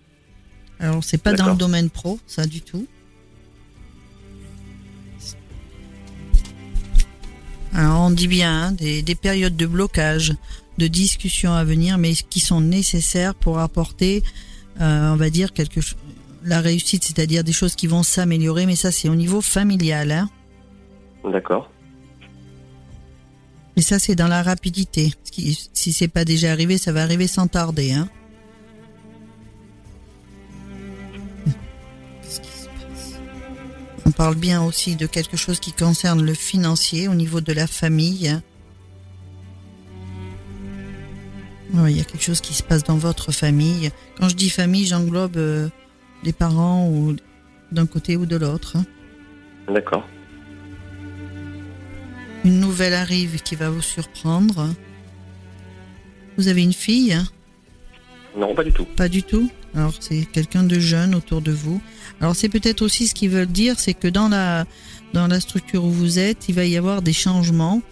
Alors 0.79 1.05
c'est 1.05 1.23
pas 1.23 1.35
dans 1.35 1.49
le 1.49 1.57
domaine 1.57 1.91
pro, 1.91 2.19
ça 2.27 2.47
du 2.47 2.63
tout. 2.63 2.87
Alors 7.73 8.01
on 8.01 8.11
dit 8.11 8.29
bien 8.29 8.53
hein, 8.53 8.73
des, 8.73 9.03
des 9.03 9.15
périodes 9.15 9.57
de 9.57 9.67
blocage, 9.67 10.35
de 10.79 10.87
discussion 10.87 11.53
à 11.53 11.65
venir, 11.65 11.99
mais 11.99 12.13
qui 12.15 12.41
sont 12.41 12.61
nécessaires 12.61 13.35
pour 13.35 13.59
apporter, 13.59 14.23
euh, 14.81 15.13
on 15.13 15.17
va 15.17 15.31
dire 15.31 15.53
quelque 15.53 15.81
chose, 15.81 15.99
la 16.45 16.61
réussite, 16.61 17.05
c'est-à-dire 17.05 17.45
des 17.45 17.53
choses 17.53 17.77
qui 17.77 17.87
vont 17.87 18.03
s'améliorer. 18.03 18.67
Mais 18.67 18.77
ça 18.77 18.91
c'est 18.91 19.09
au 19.09 19.15
niveau 19.15 19.41
familial. 19.41 20.11
Hein. 20.11 20.31
D'accord. 21.25 21.71
Et 23.77 23.83
ça 23.83 23.99
c'est 23.99 24.15
dans 24.15 24.29
la 24.29 24.43
rapidité. 24.43 25.13
Si 25.73 25.93
c'est 25.93 26.09
pas 26.09 26.25
déjà 26.25 26.51
arrivé, 26.51 26.77
ça 26.77 26.93
va 26.93 27.03
arriver 27.03 27.27
sans 27.27 27.47
tarder. 27.47 27.93
Hein. 27.93 28.09
On 34.07 34.11
parle 34.13 34.35
bien 34.35 34.63
aussi 34.63 34.97
de 34.97 35.07
quelque 35.07 35.37
chose 35.37 35.61
qui 35.61 35.73
concerne 35.73 36.23
le 36.25 36.35
financier 36.35 37.09
au 37.09 37.15
niveau 37.15 37.41
de 37.41 37.53
la 37.53 37.67
famille. 37.67 38.41
Il 41.73 41.97
y 41.97 42.01
a 42.01 42.05
quelque 42.05 42.23
chose 42.25 42.41
qui 42.41 42.53
se 42.55 42.63
passe 42.65 42.83
dans 42.83 42.97
votre 42.97 43.31
famille. 43.33 43.91
Quand 44.19 44.29
je 44.29 44.35
dis 44.35 44.51
famille, 44.51 44.87
j'englobe 44.87 45.37
euh, 45.37 45.69
les 46.25 46.33
parents 46.33 46.89
ou 46.89 47.15
d'un 47.71 47.87
côté 47.87 48.17
ou 48.17 48.27
de 48.27 48.37
l'autre. 48.37 48.77
hein. 48.77 48.85
D'accord. 49.73 50.07
Une 52.45 52.59
nouvelle 52.59 52.95
arrive 52.95 53.41
qui 53.43 53.55
va 53.55 53.71
vous 53.71 53.83
surprendre. 53.83 54.69
Vous 56.37 56.49
avez 56.49 56.63
une 56.63 56.73
fille 56.73 57.13
hein? 57.13 57.25
Non, 58.37 58.55
pas 58.55 58.65
du 58.65 58.73
tout. 58.73 58.85
Pas 58.97 59.09
du 59.09 59.23
tout? 59.23 59.51
Alors 59.75 59.93
c'est 60.01 60.25
quelqu'un 60.25 60.65
de 60.65 60.79
jeune 60.79 61.15
autour 61.15 61.43
de 61.43 61.53
vous. 61.53 61.81
Alors 62.21 62.35
c'est 62.35 62.49
peut-être 62.49 62.83
aussi 62.83 63.07
ce 63.07 63.15
qu'ils 63.15 63.31
veulent 63.31 63.47
dire, 63.47 63.79
c'est 63.79 63.95
que 63.95 64.09
dans 64.09 64.29
la 64.29 64.67
dans 65.13 65.27
la 65.27 65.41
structure 65.41 65.85
où 65.85 65.91
vous 65.91 66.19
êtes, 66.19 66.49
il 66.49 66.55
va 66.55 66.65
y 66.65 66.77
avoir 66.77 67.03
des 67.03 67.13
changements 67.13 67.83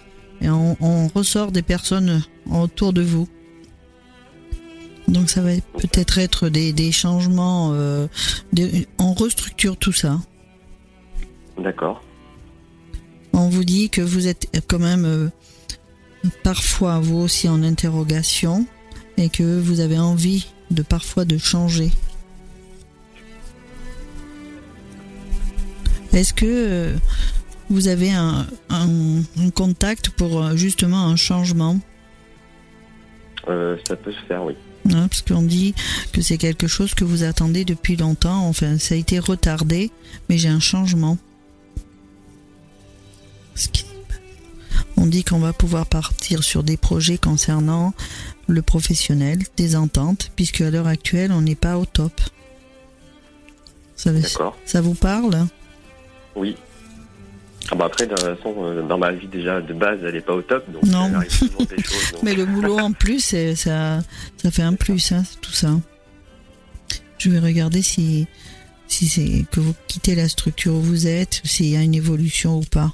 et 0.40 0.48
on, 0.50 0.76
on 0.80 1.08
ressort 1.08 1.52
des 1.52 1.62
personnes 1.62 2.22
autour 2.50 2.92
de 2.92 3.02
vous. 3.02 3.28
Donc 5.08 5.30
ça 5.30 5.40
va 5.40 5.50
peut-être 5.78 6.18
être 6.18 6.48
des, 6.48 6.72
des 6.72 6.92
changements. 6.92 7.70
euh, 7.72 8.06
on 8.98 9.14
restructure 9.14 9.76
tout 9.76 9.92
ça. 9.92 10.20
D'accord. 11.58 12.02
On 13.32 13.48
vous 13.48 13.64
dit 13.64 13.88
que 13.88 14.00
vous 14.00 14.26
êtes 14.28 14.48
quand 14.68 14.78
même 14.78 15.04
euh, 15.04 15.28
parfois 16.42 16.98
vous 17.00 17.18
aussi 17.18 17.48
en 17.48 17.62
interrogation 17.62 18.66
et 19.16 19.28
que 19.28 19.58
vous 19.58 19.80
avez 19.80 19.98
envie 19.98 20.46
de 20.70 20.82
parfois 20.82 21.24
de 21.24 21.38
changer. 21.38 21.90
Est-ce 26.12 26.32
que 26.32 26.46
euh, 26.46 26.96
vous 27.70 27.88
avez 27.88 28.10
un, 28.10 28.46
un- 28.70 29.20
un 29.38 29.50
contact 29.50 30.10
pour 30.10 30.42
euh, 30.42 30.56
justement 30.56 31.04
un 31.06 31.16
changement? 31.16 31.78
Euh, 33.48 33.76
ça 33.86 33.96
peut 33.96 34.12
se 34.12 34.20
faire, 34.26 34.44
oui. 34.44 34.54
Hein, 34.90 35.06
Parce 35.08 35.22
qu'on 35.22 35.42
dit 35.42 35.74
que 36.12 36.22
c'est 36.22 36.38
quelque 36.38 36.66
chose 36.66 36.94
que 36.94 37.04
vous 37.04 37.22
attendez 37.24 37.64
depuis 37.64 37.96
longtemps. 37.96 38.46
Enfin, 38.48 38.78
ça 38.78 38.94
a 38.94 38.98
été 38.98 39.18
retardé, 39.18 39.90
mais 40.28 40.38
j'ai 40.38 40.48
un 40.48 40.60
changement. 40.60 41.18
On 44.96 45.06
dit 45.06 45.24
qu'on 45.24 45.38
va 45.38 45.52
pouvoir 45.52 45.86
partir 45.86 46.42
sur 46.42 46.62
des 46.62 46.76
projets 46.76 47.18
concernant 47.18 47.92
le 48.48 48.62
professionnel, 48.62 49.38
des 49.56 49.76
ententes, 49.76 50.30
puisque 50.34 50.60
à 50.62 50.70
l'heure 50.70 50.86
actuelle, 50.88 51.30
on 51.32 51.42
n'est 51.42 51.54
pas 51.54 51.78
au 51.78 51.84
top. 51.84 52.12
Ça, 53.94 54.10
ça 54.64 54.80
vous 54.80 54.94
parle? 54.94 55.46
Oui. 56.34 56.56
Ah 57.70 57.74
bah 57.74 57.84
après, 57.86 58.06
de 58.06 58.14
toute 58.14 58.24
façon, 58.24 58.54
euh, 58.64 58.82
dans 58.82 58.96
ma 58.96 59.12
vie 59.12 59.26
déjà 59.26 59.60
de 59.60 59.74
base, 59.74 59.98
elle 60.02 60.16
est 60.16 60.22
pas 60.22 60.32
au 60.34 60.40
top, 60.42 60.64
donc 60.72 60.82
Non. 60.84 61.10
des 61.20 61.28
choses. 61.28 61.50
donc- 61.58 62.22
Mais 62.22 62.34
le 62.34 62.46
boulot 62.46 62.78
en 62.78 62.92
plus, 62.92 63.20
ça, 63.54 64.00
ça 64.42 64.50
fait 64.50 64.62
un 64.62 64.74
plus, 64.74 65.12
hein, 65.12 65.22
tout 65.42 65.52
ça. 65.52 65.72
Je 67.18 67.28
vais 67.28 67.40
regarder 67.40 67.82
si, 67.82 68.26
si 68.86 69.06
c'est 69.08 69.44
que 69.50 69.60
vous 69.60 69.74
quittez 69.88 70.14
la 70.14 70.28
structure 70.28 70.72
où 70.74 70.80
vous 70.80 71.06
êtes, 71.06 71.42
s'il 71.44 71.66
y 71.66 71.76
a 71.76 71.82
une 71.82 71.94
évolution 71.96 72.58
ou 72.58 72.62
pas. 72.64 72.92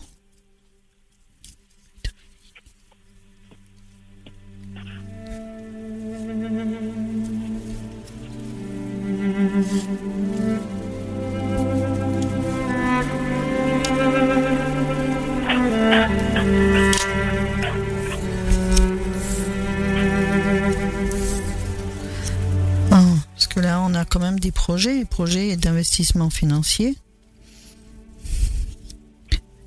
Des 24.44 24.52
projets, 24.52 25.06
projets 25.06 25.56
d'investissement 25.56 26.28
financier. 26.28 26.96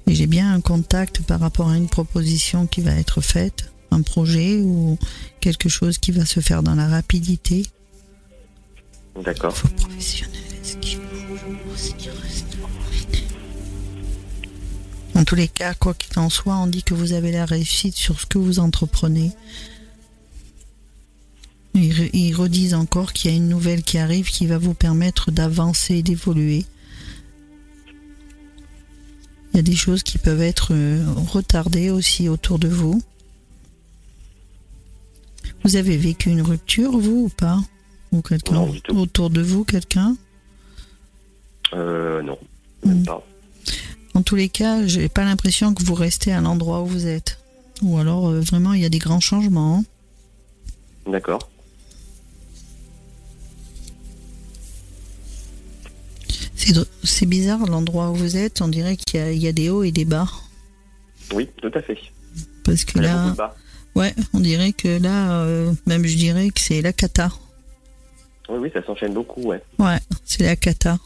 Et 0.06 0.14
j'ai 0.14 0.28
bien 0.28 0.54
un 0.54 0.62
contact 0.62 1.24
par 1.24 1.40
rapport 1.40 1.70
à 1.70 1.76
une 1.76 1.90
proposition 1.90 2.68
qui 2.68 2.82
va 2.82 2.92
être 2.92 3.20
faite, 3.20 3.72
un 3.90 4.04
projet 4.04 4.58
ou 4.58 5.00
quelque 5.40 5.68
chose 5.68 5.98
qui 5.98 6.12
va 6.12 6.28
se 6.28 6.42
faire 6.42 6.62
dans 6.62 6.76
la 6.76 6.88
rapidité. 6.88 7.66
D'accord. 9.24 9.58
Faut 9.58 9.68
professionnel, 9.70 10.44
En 15.16 15.24
tous 15.24 15.36
les 15.36 15.48
cas, 15.48 15.74
quoi 15.74 15.96
qu'il 15.96 16.20
en 16.20 16.30
soit, 16.30 16.56
on 16.56 16.68
dit 16.68 16.84
que 16.84 16.94
vous 16.94 17.14
avez 17.14 17.32
la 17.32 17.46
réussite 17.46 17.96
sur 17.96 18.22
ce 18.22 18.28
que 18.28 18.38
vous 18.38 18.60
entreprenez. 18.60 19.32
Ils, 21.80 21.94
re- 21.94 22.10
ils 22.14 22.34
redisent 22.34 22.74
encore 22.74 23.14
qu'il 23.14 23.32
y 23.32 23.34
a 23.34 23.38
une 23.38 23.48
nouvelle 23.50 23.84
qui 23.84 23.98
arrive 23.98 24.30
qui 24.30 24.48
va 24.48 24.58
vous 24.58 24.74
permettre 24.74 25.32
d'avancer 25.32 25.96
et 25.96 26.04
d'évoluer. 26.04 26.66
Il 29.54 29.58
y 29.58 29.60
a 29.60 29.64
des 29.64 29.76
choses 29.76 30.04
qui 30.04 30.18
peuvent 30.18 30.42
être 30.42 30.74
euh, 30.74 31.04
retardées 31.32 31.90
aussi 31.90 32.30
autour 32.30 32.60
de 32.60 32.68
vous. 32.68 33.02
Vous 35.64 35.76
avez 35.76 35.98
vécu 35.98 36.30
une 36.30 36.42
rupture, 36.42 36.98
vous, 36.98 37.26
ou 37.26 37.30
pas? 37.30 37.60
Ou 38.12 38.22
quelqu'un 38.22 38.66
autour 38.90 39.30
de 39.30 39.42
vous, 39.42 39.64
quelqu'un? 39.66 40.16
Euh, 41.74 42.22
non, 42.22 42.38
même 42.86 43.02
Mm. 43.02 43.04
pas. 43.06 43.26
En 44.14 44.22
tous 44.22 44.36
les 44.36 44.50
cas, 44.50 44.86
j'ai 44.88 45.10
pas 45.10 45.24
l'impression 45.26 45.74
que 45.74 45.84
vous 45.84 45.94
restez 45.94 46.32
à 46.32 46.40
l'endroit 46.42 46.82
où 46.82 46.86
vous 46.86 47.06
êtes. 47.08 47.40
Ou 47.82 47.98
alors, 47.98 48.30
euh, 48.30 48.40
vraiment, 48.40 48.74
il 48.74 48.82
y 48.82 48.86
a 48.86 48.90
des 48.90 48.98
grands 49.00 49.20
changements. 49.20 49.80
hein. 51.06 51.12
D'accord. 51.12 51.50
C'est 57.04 57.26
bizarre 57.26 57.66
l'endroit 57.66 58.10
où 58.12 58.16
vous 58.16 58.38
êtes. 58.38 58.62
On 58.62 58.68
dirait 58.68 58.98
qu'il 58.98 59.20
y, 59.20 59.24
a- 59.24 59.32
il 59.32 59.42
y 59.42 59.48
a 59.48 59.52
des 59.54 59.70
hauts 59.70 59.84
et 59.84 59.92
des 59.92 60.06
bas. 60.06 60.28
Oui, 61.34 61.48
tout 61.62 61.72
à 61.74 61.82
fait. 61.82 61.98
Parce 62.64 62.84
que 62.86 63.00
là, 63.00 63.30
bas. 63.38 63.56
ouais, 63.96 64.14
on 64.34 64.40
dirait 64.40 64.74
que 64.74 64.88
là, 65.02 65.42
euh, 65.42 65.74
même 65.86 66.06
je 66.06 66.16
dirais 66.18 66.50
que 66.50 66.60
c'est 66.62 66.82
la 66.82 66.94
cata. 66.94 67.32
Oui, 68.50 68.58
oui, 68.62 68.70
ça 68.74 68.84
s'enchaîne 68.86 69.14
beaucoup, 69.14 69.42
ouais. 69.44 69.62
Ouais, 69.80 70.00
c'est 70.26 70.44
la 70.44 70.56
cata. 70.56 70.98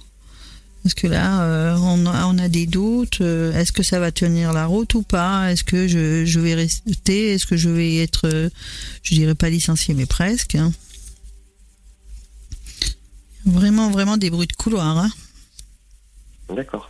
Parce 0.84 0.95
que 0.95 1.06
là, 1.08 1.43
euh, 1.43 1.76
on, 1.80 2.06
a, 2.08 2.26
on 2.26 2.38
a 2.39 2.50
des 2.50 2.65
doutes. 2.65 3.21
euh, 3.21 3.54
Est-ce 3.54 3.71
que 3.71 3.84
ça 3.84 4.00
va 4.00 4.12
tenir 4.12 4.52
la 4.54 4.65
route 4.65 4.95
ou 4.95 5.04
pas? 5.04 5.52
Est-ce 5.52 5.63
que 5.63 5.88
je, 5.88 6.26
je 6.26 6.39
vais 6.39 6.56
rester? 6.56 7.34
Est-ce 7.34 7.45
que 7.45 7.56
je 7.58 7.69
vais 7.69 7.97
être, 7.97 8.28
euh, 8.28 8.50
je 9.04 9.13
dirais 9.13 9.36
pas 9.36 9.50
licencié, 9.52 9.93
mais 9.93 10.08
presque 10.08 10.56
hein. 10.56 10.71
Vraiment, 13.45 13.89
vraiment 13.89 14.17
des 14.17 14.30
bruits 14.30 14.47
de 14.47 14.54
couloir. 14.54 14.97
Hein. 14.97 15.10
D'accord. 16.49 16.89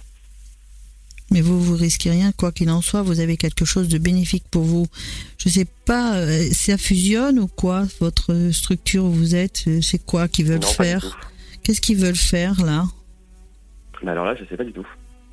Mais 1.32 1.40
vous, 1.40 1.62
vous 1.62 1.78
risquez 1.78 2.10
rien, 2.10 2.34
quoi 2.34 2.52
qu'il 2.52 2.70
en 2.70 2.82
soit, 2.82 3.02
vous 3.04 3.22
avez 3.22 3.38
quelque 3.38 3.64
chose 3.64 3.88
de 3.88 3.98
bénéfique 3.98 4.44
pour 4.52 4.64
vous. 4.64 4.88
Je 5.38 5.48
sais 5.48 5.66
pas, 5.86 6.18
euh, 6.18 6.50
ça 6.52 6.78
fusionne 6.78 7.40
ou 7.40 7.48
quoi 7.48 7.88
Votre 8.02 8.50
structure 8.52 9.06
où 9.06 9.12
vous 9.12 9.34
êtes, 9.34 9.64
euh, 9.68 9.82
c'est 9.82 10.06
quoi 10.06 10.28
qu'ils 10.28 10.46
veulent 10.46 10.60
non, 10.60 10.68
faire. 10.68 11.32
Qu'est-ce 11.64 11.80
qu'ils 11.80 11.98
veulent 11.98 12.16
faire 12.18 12.62
là 12.66 12.86
Mais 14.04 14.12
alors 14.12 14.26
là, 14.26 14.36
je 14.36 14.44
sais 14.44 14.58
pas 14.58 14.66
du 14.66 14.74
tout. 14.74 14.86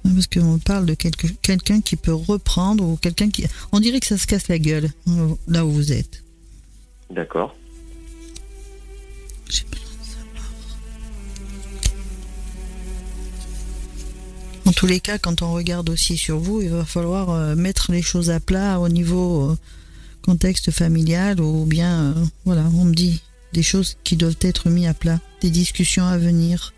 Parce 0.04 0.28
qu'on 0.28 0.58
parle 0.58 0.86
de 0.86 0.94
quelqu'un 0.94 1.80
qui 1.80 1.96
peut 1.96 2.14
reprendre 2.14 2.84
ou 2.84 2.96
quelqu'un 2.96 3.28
qui. 3.28 3.44
On 3.72 3.80
dirait 3.80 3.98
que 3.98 4.06
ça 4.06 4.16
se 4.16 4.28
casse 4.28 4.46
la 4.46 4.60
gueule 4.60 4.88
euh, 5.08 5.34
là 5.48 5.66
où 5.66 5.70
vous 5.70 5.92
êtes. 5.92 6.22
D'accord. 7.10 7.56
En 14.68 14.72
tous 14.72 14.86
les 14.86 15.00
cas, 15.00 15.16
quand 15.18 15.40
on 15.40 15.54
regarde 15.54 15.88
aussi 15.88 16.18
sur 16.18 16.36
vous, 16.38 16.60
il 16.60 16.68
va 16.68 16.84
falloir 16.84 17.30
euh, 17.30 17.54
mettre 17.54 17.90
les 17.90 18.02
choses 18.02 18.28
à 18.28 18.38
plat 18.38 18.78
au 18.80 18.90
niveau 18.90 19.50
euh, 19.52 19.56
contexte 20.20 20.70
familial 20.70 21.40
ou 21.40 21.64
bien, 21.64 22.02
euh, 22.02 22.14
voilà, 22.44 22.64
on 22.76 22.84
me 22.84 22.92
dit 22.92 23.22
des 23.54 23.62
choses 23.62 23.96
qui 24.04 24.14
doivent 24.16 24.36
être 24.42 24.68
mises 24.68 24.88
à 24.88 24.92
plat, 24.92 25.20
des 25.40 25.48
discussions 25.48 26.04
à 26.04 26.18
venir. 26.18 26.74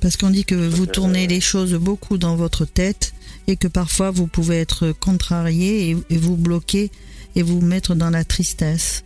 Parce 0.00 0.16
qu'on 0.16 0.30
dit 0.30 0.44
que 0.44 0.56
vous 0.56 0.86
tournez 0.86 1.28
les 1.28 1.40
choses 1.40 1.74
beaucoup 1.74 2.18
dans 2.18 2.34
votre 2.34 2.64
tête 2.64 3.14
et 3.46 3.54
que 3.56 3.68
parfois 3.68 4.10
vous 4.10 4.26
pouvez 4.26 4.56
être 4.60 4.90
contrarié 4.90 5.90
et, 5.90 5.96
et 6.10 6.16
vous 6.16 6.36
bloquer 6.36 6.90
et 7.36 7.42
vous 7.42 7.60
mettre 7.60 7.94
dans 7.94 8.10
la 8.10 8.24
tristesse. 8.24 9.04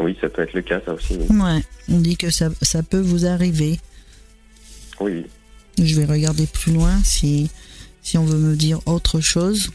Oui, 0.00 0.18
ça 0.20 0.28
peut 0.28 0.42
être 0.42 0.54
le 0.54 0.62
cas, 0.62 0.80
ça 0.84 0.94
aussi. 0.94 1.16
Oui, 1.30 1.40
Ouais, 1.40 1.62
on 1.88 2.00
dit 2.00 2.16
que 2.16 2.30
ça, 2.30 2.48
ça 2.60 2.82
peut 2.82 3.00
vous 3.00 3.24
arriver. 3.24 3.78
oui. 5.00 5.26
Je 5.78 5.94
vais 5.96 6.04
regarder 6.04 6.46
plus 6.46 6.72
loin 6.72 7.00
si, 7.04 7.50
si 8.02 8.16
on 8.18 8.24
veut 8.24 8.38
me 8.38 8.56
dire 8.56 8.80
autre 8.86 9.20
chose. 9.20 9.70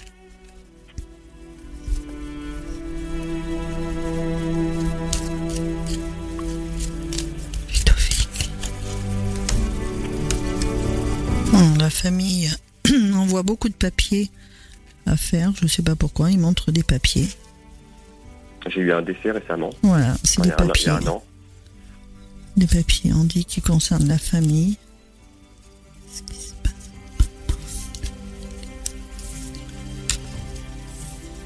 Hum, 11.53 11.77
La 11.79 11.89
famille 11.89 12.49
envoie 13.15 13.43
beaucoup 13.43 13.69
de 13.69 13.73
papiers 13.73 14.29
à 15.05 15.17
faire. 15.17 15.51
Je 15.57 15.63
ne 15.65 15.69
sais 15.69 15.81
pas 15.81 15.95
pourquoi. 15.95 16.31
Ils 16.31 16.39
montrent 16.39 16.71
des 16.71 16.83
papiers. 16.83 17.27
J'ai 18.67 18.81
eu 18.81 18.91
un 18.91 19.01
décès 19.01 19.31
récemment. 19.31 19.71
Voilà, 19.81 20.15
c'est 20.23 20.41
des 20.41 20.49
y 20.49 20.51
a 20.51 20.55
un, 20.55 20.63
il 20.63 20.65
y 20.65 20.67
papiers. 20.67 20.89
a 20.89 20.95
un 20.97 21.07
an. 21.07 21.23
Des 22.57 22.67
papiers, 22.67 23.13
on 23.13 23.23
dit, 23.23 23.45
qui 23.45 23.61
concernent 23.61 24.07
la 24.07 24.17
famille. 24.17 24.77
Qu'est-ce 26.09 26.23
qui 26.23 26.41
se 26.41 26.53
passe 26.63 26.73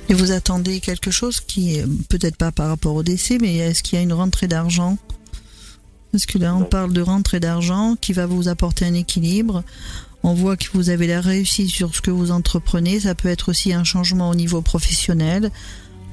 Et 0.10 0.13
vous 0.13 0.32
attendez 0.32 0.80
quelque 0.80 1.12
chose 1.12 1.41
qui 1.41 1.76
est 1.76 1.86
peut-être 2.08 2.38
pas 2.38 2.52
par 2.52 2.69
rapport 2.69 2.95
au 2.95 3.04
décès, 3.04 3.38
mais 3.39 3.58
est-ce 3.58 3.84
qu'il 3.84 3.97
y 3.97 3.99
a 3.99 4.04
une 4.04 4.13
rentrée 4.13 4.47
d'argent? 4.47 4.97
Parce 6.12 6.26
que 6.26 6.38
là, 6.38 6.56
on 6.56 6.63
parle 6.63 6.93
de 6.93 7.02
rentrée 7.02 7.39
d'argent 7.39 7.95
qui 7.99 8.13
va 8.13 8.26
vous 8.26 8.47
apporter 8.47 8.86
un 8.86 8.93
équilibre. 8.93 9.63
On 10.21 10.34
voit 10.34 10.56
que 10.56 10.67
vous 10.73 10.89
avez 10.89 11.08
la 11.08 11.19
réussite 11.19 11.69
sur 11.69 11.95
ce 11.95 12.02
que 12.02 12.12
vous 12.12 12.32
entreprenez. 12.32 13.02
Ça 13.02 13.15
peut 13.15 13.30
être 13.30 13.49
aussi 13.49 13.73
un 13.73 13.84
changement 13.84 14.30
au 14.30 14.36
niveau 14.36 14.62
professionnel. 14.62 15.52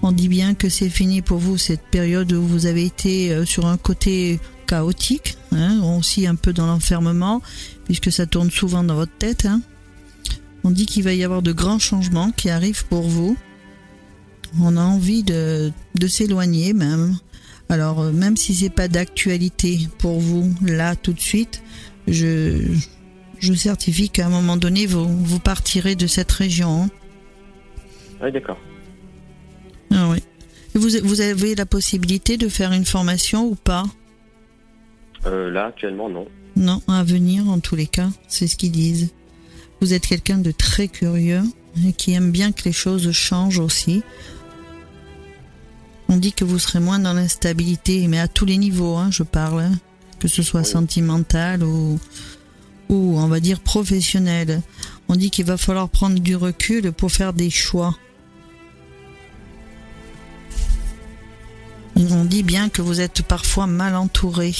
On 0.03 0.13
dit 0.13 0.29
bien 0.29 0.55
que 0.55 0.69
c'est 0.69 0.89
fini 0.89 1.21
pour 1.21 1.39
vous 1.39 1.59
cette 1.59 1.83
période 1.91 2.33
où 2.33 2.43
vous 2.43 2.67
avez 2.67 2.85
été 2.87 3.33
euh, 3.33 3.45
sur 3.45 3.67
un 3.67 3.77
côté 3.77 4.41
chaotique, 4.67 5.37
hein, 5.53 5.83
aussi 5.83 6.27
un 6.27 6.37
peu 6.37 6.53
dans 6.53 6.67
l'enfermement, 6.67 7.43
puisque 7.85 8.11
ça 8.11 8.25
tourne 8.27 8.51
souvent 8.51 8.83
dans 8.83 8.95
votre 8.95 9.17
tête. 9.19 9.45
hein. 9.45 9.61
On 10.65 10.71
dit 10.71 10.87
qu'il 10.87 11.03
va 11.05 11.13
y 11.13 11.23
avoir 11.25 11.43
de 11.43 11.53
grands 11.53 11.79
changements 11.79 12.31
qui 12.33 12.49
arrivent 12.51 12.87
pour 12.87 13.03
vous. 13.03 13.37
On 14.61 14.77
a 14.77 14.83
envie 14.83 15.23
de, 15.23 15.71
de 15.95 16.07
s'éloigner 16.07 16.73
même. 16.73 17.17
Alors 17.69 18.01
euh, 18.01 18.13
même 18.13 18.37
si 18.37 18.55
c'est 18.55 18.71
pas 18.71 18.89
d'actualité 18.89 19.81
pour 19.99 20.19
vous 20.19 20.53
là 20.63 20.97
tout 20.97 21.13
de 21.13 21.21
suite, 21.21 21.63
je, 22.09 22.75
je 23.39 23.53
certifie 23.55 24.09
qu'à 24.09 24.27
un 24.27 24.31
moment 24.31 24.57
donné 24.57 24.87
vous, 24.87 25.07
vous 25.07 25.39
partirez 25.39 25.95
de 25.95 26.07
cette 26.07 26.33
région. 26.33 26.85
hein. 26.85 26.91
Oui, 28.23 28.33
d'accord. 28.33 28.59
Ah 29.93 30.09
oui. 30.09 30.19
Vous, 30.75 30.91
vous 31.03 31.21
avez 31.21 31.55
la 31.55 31.67
possibilité 31.67 32.37
de 32.37 32.49
faire 32.49 32.73
une 32.73 32.85
formation 32.85 33.45
ou 33.47 33.55
pas 33.55 33.85
Euh, 35.27 35.51
là, 35.51 35.67
actuellement, 35.67 36.09
non. 36.09 36.27
Non, 36.57 36.81
à 36.89 37.03
venir 37.05 37.49
en 37.49 37.59
tous 37.61 37.77
les 37.77 37.87
cas, 37.87 38.09
c'est 38.29 38.47
ce 38.47 38.57
qu'ils 38.57 38.73
disent. 38.73 39.11
Vous 39.81 39.93
êtes 39.95 40.07
quelqu'un 40.07 40.39
de 40.39 40.51
très 40.53 40.89
curieux 40.89 41.43
et 41.87 41.93
qui 41.93 42.13
aime 42.13 42.31
bien 42.31 42.53
que 42.53 42.65
les 42.65 42.73
choses 42.73 43.11
changent 43.13 43.59
aussi. 43.61 44.03
On 46.09 46.17
dit 46.17 46.33
que 46.33 46.45
vous 46.45 46.59
serez 46.59 46.81
moins 46.81 46.99
dans 46.99 47.13
l'instabilité, 47.13 48.07
mais 48.09 48.19
à 48.19 48.29
tous 48.29 48.45
les 48.45 48.57
niveaux, 48.59 48.97
hein, 48.97 49.11
je 49.11 49.23
parle, 49.23 49.61
hein, 49.63 49.73
que 50.19 50.29
ce 50.29 50.43
soit 50.43 50.61
Oui. 50.63 50.67
sentimental 50.67 51.63
ou, 51.63 51.99
ou 52.89 53.19
on 53.19 53.29
va 53.29 53.39
dire 53.41 53.61
professionnel. 53.61 54.61
On 55.09 55.15
dit 55.17 55.31
qu'il 55.31 55.45
va 55.47 55.57
falloir 55.57 55.89
prendre 55.89 56.19
du 56.19 56.35
recul 56.37 56.93
pour 56.93 57.13
faire 57.13 57.33
des 57.33 57.51
choix. 57.51 57.97
On 62.09 62.25
dit 62.25 62.43
bien 62.43 62.69
que 62.71 62.81
vous 62.81 63.01
êtes 63.01 63.23
parfois 63.23 63.67
mal 63.67 63.95
entouré. 63.95 64.55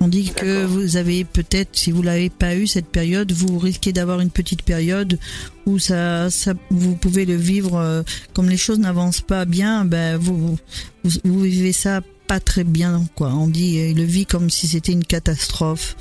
On 0.00 0.08
dit 0.08 0.30
que 0.30 0.64
vous 0.64 0.96
avez 0.96 1.24
peut-être, 1.24 1.70
si 1.72 1.90
vous 1.90 2.02
l'avez 2.02 2.30
pas 2.30 2.54
eu 2.54 2.66
cette 2.66 2.86
période, 2.86 3.32
vous 3.32 3.58
risquez 3.58 3.92
d'avoir 3.92 4.20
une 4.20 4.30
petite 4.30 4.62
période 4.62 5.18
où 5.66 5.78
ça, 5.78 6.30
ça, 6.30 6.54
vous 6.70 6.96
pouvez 6.96 7.24
le 7.24 7.34
vivre 7.34 7.76
euh, 7.76 8.02
comme 8.32 8.48
les 8.48 8.56
choses 8.56 8.78
n'avancent 8.78 9.20
pas 9.20 9.44
bien. 9.44 9.84
Ben 9.84 10.16
vous, 10.16 10.58
vous, 11.04 11.10
vous 11.24 11.40
vivez 11.40 11.72
ça 11.72 12.02
pas 12.26 12.40
très 12.40 12.64
bien, 12.64 13.06
quoi. 13.14 13.32
On 13.34 13.46
dit, 13.46 13.78
euh, 13.78 13.88
il 13.88 13.96
le 13.96 14.04
vit 14.04 14.26
comme 14.26 14.50
si 14.50 14.68
c'était 14.68 14.92
une 14.92 15.04
catastrophe. 15.04 15.96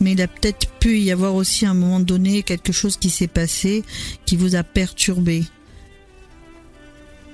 Mais 0.00 0.12
il 0.12 0.22
a 0.22 0.28
peut-être 0.28 0.68
pu 0.80 0.98
y 0.98 1.12
avoir 1.12 1.34
aussi 1.34 1.64
à 1.66 1.70
un 1.70 1.74
moment 1.74 2.00
donné 2.00 2.42
quelque 2.42 2.72
chose 2.72 2.96
qui 2.96 3.10
s'est 3.10 3.28
passé 3.28 3.84
qui 4.26 4.36
vous 4.36 4.56
a 4.56 4.62
perturbé. 4.62 5.44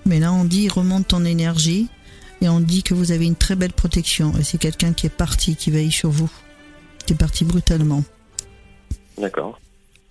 Mais 0.08 0.18
là, 0.18 0.32
on 0.32 0.44
dit, 0.44 0.68
remonte 0.68 1.08
ton 1.08 1.24
énergie. 1.24 1.88
Et 2.40 2.48
on 2.48 2.60
dit 2.60 2.82
que 2.82 2.94
vous 2.94 3.12
avez 3.12 3.26
une 3.26 3.36
très 3.36 3.56
belle 3.56 3.72
protection. 3.72 4.32
Et 4.38 4.42
c'est 4.42 4.58
quelqu'un 4.58 4.92
qui 4.92 5.06
est 5.06 5.10
parti, 5.10 5.54
qui 5.54 5.70
veille 5.70 5.92
sur 5.92 6.10
vous. 6.10 6.30
Qui 7.06 7.12
est 7.12 7.16
parti 7.16 7.44
brutalement. 7.44 8.02
D'accord. 9.18 9.60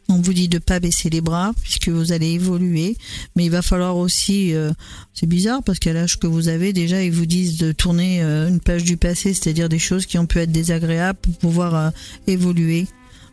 On 0.09 0.21
vous 0.21 0.33
dit 0.33 0.47
de 0.47 0.59
pas 0.59 0.79
baisser 0.79 1.09
les 1.09 1.19
bras 1.19 1.51
puisque 1.61 1.89
vous 1.89 2.13
allez 2.13 2.31
évoluer, 2.31 2.95
mais 3.35 3.45
il 3.45 3.51
va 3.51 3.61
falloir 3.61 3.97
aussi, 3.97 4.53
euh, 4.55 4.71
c'est 5.13 5.27
bizarre 5.27 5.61
parce 5.63 5.79
qu'à 5.79 5.91
l'âge 5.91 6.17
que 6.17 6.27
vous 6.27 6.47
avez 6.47 6.71
déjà, 6.71 7.03
ils 7.03 7.11
vous 7.11 7.25
disent 7.25 7.57
de 7.57 7.73
tourner 7.73 8.23
euh, 8.23 8.47
une 8.47 8.61
page 8.61 8.85
du 8.85 8.95
passé, 8.95 9.33
c'est-à-dire 9.33 9.67
des 9.67 9.79
choses 9.79 10.05
qui 10.05 10.17
ont 10.17 10.25
pu 10.25 10.39
être 10.39 10.51
désagréables 10.51 11.19
pour 11.19 11.33
pouvoir 11.35 11.75
euh, 11.75 11.89
évoluer. 12.25 12.87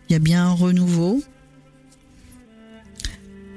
Il 0.09 0.15
y 0.15 0.17
a 0.17 0.19
bien 0.19 0.47
un 0.47 0.53
renouveau. 0.53 1.23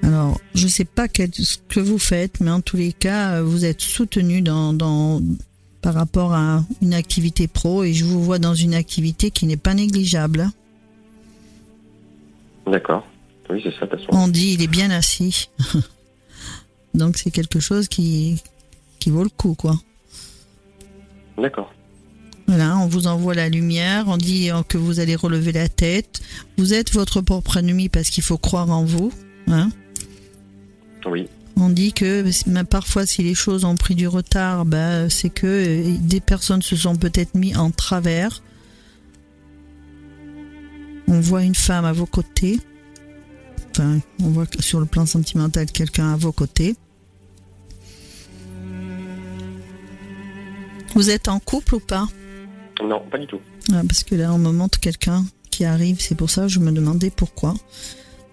Alors, 0.03 0.39
je 0.53 0.67
sais 0.67 0.85
pas 0.85 1.07
ce 1.07 1.57
que 1.69 1.79
vous 1.79 1.99
faites, 1.99 2.39
mais 2.39 2.51
en 2.51 2.61
tous 2.61 2.77
les 2.77 2.93
cas, 2.93 3.33
euh, 3.33 3.43
vous 3.43 3.65
êtes 3.65 3.81
soutenu 3.81 4.41
dans, 4.41 4.73
dans 4.73 5.21
par 5.81 5.93
rapport 5.93 6.33
à 6.33 6.63
une 6.81 6.93
activité 6.93 7.47
pro 7.47 7.83
et 7.83 7.93
je 7.93 8.03
vous 8.03 8.23
vois 8.23 8.39
dans 8.39 8.55
une 8.55 8.73
activité 8.73 9.31
qui 9.31 9.45
n'est 9.45 9.57
pas 9.57 9.73
négligeable. 9.73 10.49
D'accord. 12.65 13.07
Oui, 13.49 13.61
c'est 13.63 13.71
ça, 13.71 13.85
de 13.85 13.91
toute 13.91 13.99
façon. 14.01 14.09
On 14.11 14.27
dit 14.27 14.53
il 14.53 14.61
est 14.61 14.67
bien 14.67 14.91
assis. 14.91 15.49
Donc 16.93 17.17
c'est 17.17 17.31
quelque 17.31 17.59
chose 17.59 17.87
qui, 17.87 18.41
qui 18.99 19.09
vaut 19.09 19.23
le 19.23 19.29
coup, 19.29 19.55
quoi. 19.55 19.79
D'accord. 21.37 21.73
Voilà, 22.47 22.77
on 22.77 22.87
vous 22.87 23.07
envoie 23.07 23.33
la 23.33 23.49
lumière, 23.49 24.05
on 24.07 24.17
dit 24.17 24.49
que 24.69 24.77
vous 24.77 24.99
allez 24.99 25.15
relever 25.15 25.51
la 25.51 25.67
tête. 25.67 26.21
Vous 26.57 26.73
êtes 26.73 26.93
votre 26.93 27.21
propre 27.21 27.57
ennemi 27.57 27.89
parce 27.89 28.09
qu'il 28.09 28.23
faut 28.23 28.37
croire 28.37 28.69
en 28.71 28.85
vous. 28.85 29.11
Hein 29.47 29.69
Oui. 31.05 31.27
on 31.55 31.69
dit 31.69 31.93
que 31.93 32.23
parfois 32.63 33.05
si 33.05 33.23
les 33.23 33.35
choses 33.35 33.63
ont 33.65 33.75
pris 33.75 33.95
du 33.95 34.07
retard, 34.07 34.65
bah, 34.65 35.09
c'est 35.09 35.29
que 35.29 35.47
euh, 35.47 35.95
des 36.01 36.19
personnes 36.19 36.61
se 36.61 36.75
sont 36.75 36.95
peut-être 36.95 37.35
mis 37.35 37.55
en 37.55 37.71
travers. 37.71 38.41
On 41.07 41.19
voit 41.21 41.43
une 41.43 41.55
femme 41.55 41.85
à 41.85 41.93
vos 41.93 42.05
côtés. 42.05 42.59
Enfin, 43.71 43.99
on 44.21 44.29
voit 44.29 44.45
que 44.45 44.61
sur 44.61 44.79
le 44.79 44.85
plan 44.85 45.05
sentimental 45.05 45.67
quelqu'un 45.67 46.13
à 46.13 46.17
vos 46.17 46.31
côtés. 46.33 46.75
Vous 50.95 51.09
êtes 51.09 51.27
en 51.27 51.39
couple 51.39 51.75
ou 51.75 51.79
pas? 51.79 52.07
Non, 52.83 53.01
pas 53.09 53.17
du 53.17 53.27
tout. 53.27 53.39
Ah, 53.71 53.81
Parce 53.87 54.03
que 54.03 54.15
là, 54.15 54.33
on 54.33 54.37
me 54.37 54.51
montre 54.51 54.79
quelqu'un 54.79 55.25
qui 55.51 55.63
arrive, 55.65 55.97
c'est 55.99 56.15
pour 56.15 56.29
ça 56.29 56.43
que 56.43 56.47
je 56.49 56.59
me 56.59 56.71
demandais 56.71 57.09
pourquoi. 57.09 57.53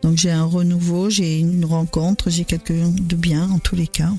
Donc 0.05 0.19
j'ai 0.19 0.31
un 0.31 0.45
renouveau, 0.45 1.09
j'ai 1.09 1.41
une 1.41 1.65
rencontre, 1.65 2.29
j'ai 2.29 2.45
quelqu'un 2.45 2.91
de 2.91 3.17
bien 3.17 3.49
en 3.51 3.59
tous 3.59 3.75
les 3.75 3.87
cas. 3.87 4.11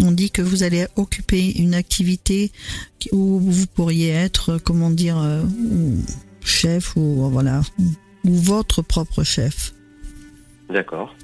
On 0.00 0.10
dit 0.10 0.32
que 0.32 0.42
vous 0.42 0.64
allez 0.64 0.88
occuper 0.96 1.60
une 1.60 1.74
activité 1.74 2.50
où 3.12 3.38
vous 3.38 3.68
pourriez 3.68 4.08
être, 4.08 4.58
comment 4.58 4.90
dire, 4.90 5.16
euh, 5.16 5.44
chef 6.40 6.96
ou 6.96 7.28
voilà, 7.30 7.60
ou 8.24 8.34
votre 8.34 8.82
propre 8.82 9.22
chef. 9.22 9.74
D'accord. 10.68 11.14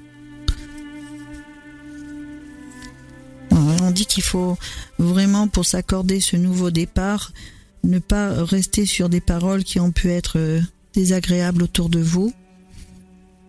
On 3.51 3.91
dit 3.91 4.05
qu'il 4.05 4.23
faut 4.23 4.57
vraiment, 4.97 5.49
pour 5.49 5.65
s'accorder 5.65 6.21
ce 6.21 6.37
nouveau 6.37 6.71
départ, 6.71 7.33
ne 7.83 7.99
pas 7.99 8.45
rester 8.45 8.85
sur 8.85 9.09
des 9.09 9.21
paroles 9.21 9.65
qui 9.65 9.81
ont 9.81 9.91
pu 9.91 10.09
être 10.09 10.39
euh, 10.39 10.61
désagréables 10.95 11.63
autour 11.63 11.89
de 11.89 11.99
vous. 11.99 12.33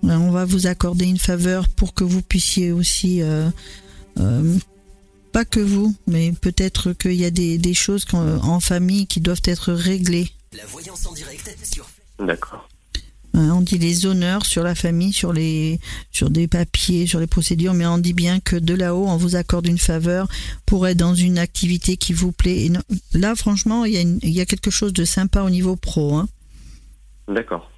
Là, 0.02 0.20
on 0.20 0.30
va 0.30 0.44
vous 0.44 0.66
accorder 0.66 1.06
une 1.06 1.18
faveur 1.18 1.68
pour 1.68 1.94
que 1.94 2.04
vous 2.04 2.22
puissiez 2.22 2.70
aussi, 2.72 3.22
euh, 3.22 3.48
euh, 4.18 4.56
pas 5.32 5.44
que 5.44 5.60
vous, 5.60 5.94
mais 6.06 6.32
peut-être 6.32 6.92
qu'il 6.92 7.14
y 7.14 7.24
a 7.24 7.30
des, 7.30 7.58
des 7.58 7.74
choses 7.74 8.04
en 8.12 8.60
famille 8.60 9.06
qui 9.06 9.20
doivent 9.20 9.42
être 9.44 9.72
réglées. 9.72 10.30
La 10.56 10.66
voyance 10.66 11.06
en 11.06 11.12
direct 11.12 11.56
sur 11.62 11.88
D'accord. 12.24 12.68
On 13.38 13.60
dit 13.60 13.76
les 13.76 14.06
honneurs 14.06 14.46
sur 14.46 14.62
la 14.62 14.74
famille, 14.74 15.12
sur 15.12 15.30
les, 15.34 15.78
sur 16.10 16.30
des 16.30 16.48
papiers, 16.48 17.06
sur 17.06 17.20
les 17.20 17.26
procédures, 17.26 17.74
mais 17.74 17.84
on 17.84 17.98
dit 17.98 18.14
bien 18.14 18.40
que 18.40 18.56
de 18.56 18.72
là-haut, 18.72 19.04
on 19.06 19.18
vous 19.18 19.36
accorde 19.36 19.66
une 19.66 19.76
faveur 19.76 20.26
pour 20.64 20.86
être 20.88 20.96
dans 20.96 21.14
une 21.14 21.36
activité 21.36 21.98
qui 21.98 22.14
vous 22.14 22.32
plaît. 22.32 22.64
Et 22.64 22.68
non- 22.70 22.80
là, 23.12 23.34
franchement, 23.34 23.84
il 23.84 23.92
y, 23.92 23.98
a 23.98 24.00
une- 24.00 24.20
il 24.22 24.30
y 24.30 24.40
a 24.40 24.46
quelque 24.46 24.70
chose 24.70 24.94
de 24.94 25.04
sympa 25.04 25.42
au 25.42 25.50
niveau 25.50 25.76
pro. 25.76 26.14
Hein. 26.16 26.28
D'accord. 27.28 27.70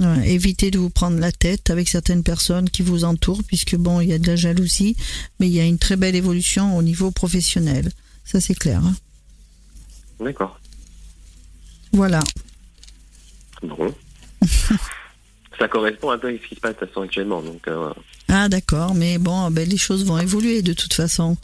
Ouais, 0.00 0.30
évitez 0.30 0.70
de 0.70 0.78
vous 0.78 0.90
prendre 0.90 1.18
la 1.18 1.32
tête 1.32 1.70
avec 1.70 1.88
certaines 1.88 2.22
personnes 2.22 2.68
qui 2.68 2.82
vous 2.82 3.04
entourent, 3.04 3.42
puisque 3.44 3.76
bon, 3.76 4.00
il 4.00 4.08
y 4.08 4.12
a 4.12 4.18
de 4.18 4.26
la 4.26 4.36
jalousie, 4.36 4.94
mais 5.40 5.46
il 5.48 5.54
y 5.54 5.60
a 5.60 5.64
une 5.64 5.78
très 5.78 5.96
belle 5.96 6.14
évolution 6.14 6.76
au 6.76 6.82
niveau 6.82 7.10
professionnel. 7.10 7.90
Ça, 8.24 8.40
c'est 8.40 8.54
clair. 8.54 8.82
hein. 8.84 8.94
D'accord. 10.20 10.60
Voilà. 11.92 12.20
Bon. 13.62 13.94
ça 15.58 15.68
correspond 15.68 16.10
un 16.10 16.18
peu 16.18 16.28
à 16.28 16.32
ce 16.32 16.46
qui 16.48 16.54
se 16.54 16.60
passe 16.60 16.74
de 16.74 16.80
toute 16.80 16.88
façon 16.88 17.02
actuellement. 17.02 17.40
Donc, 17.40 17.66
euh, 17.68 17.90
Ah 18.28 18.48
d'accord, 18.50 18.94
mais 18.94 19.16
bon, 19.18 19.50
ben, 19.50 19.66
les 19.68 19.78
choses 19.78 20.04
vont 20.04 20.18
évoluer 20.18 20.60
de 20.60 20.74
toute 20.74 20.92
façon. 20.92 21.36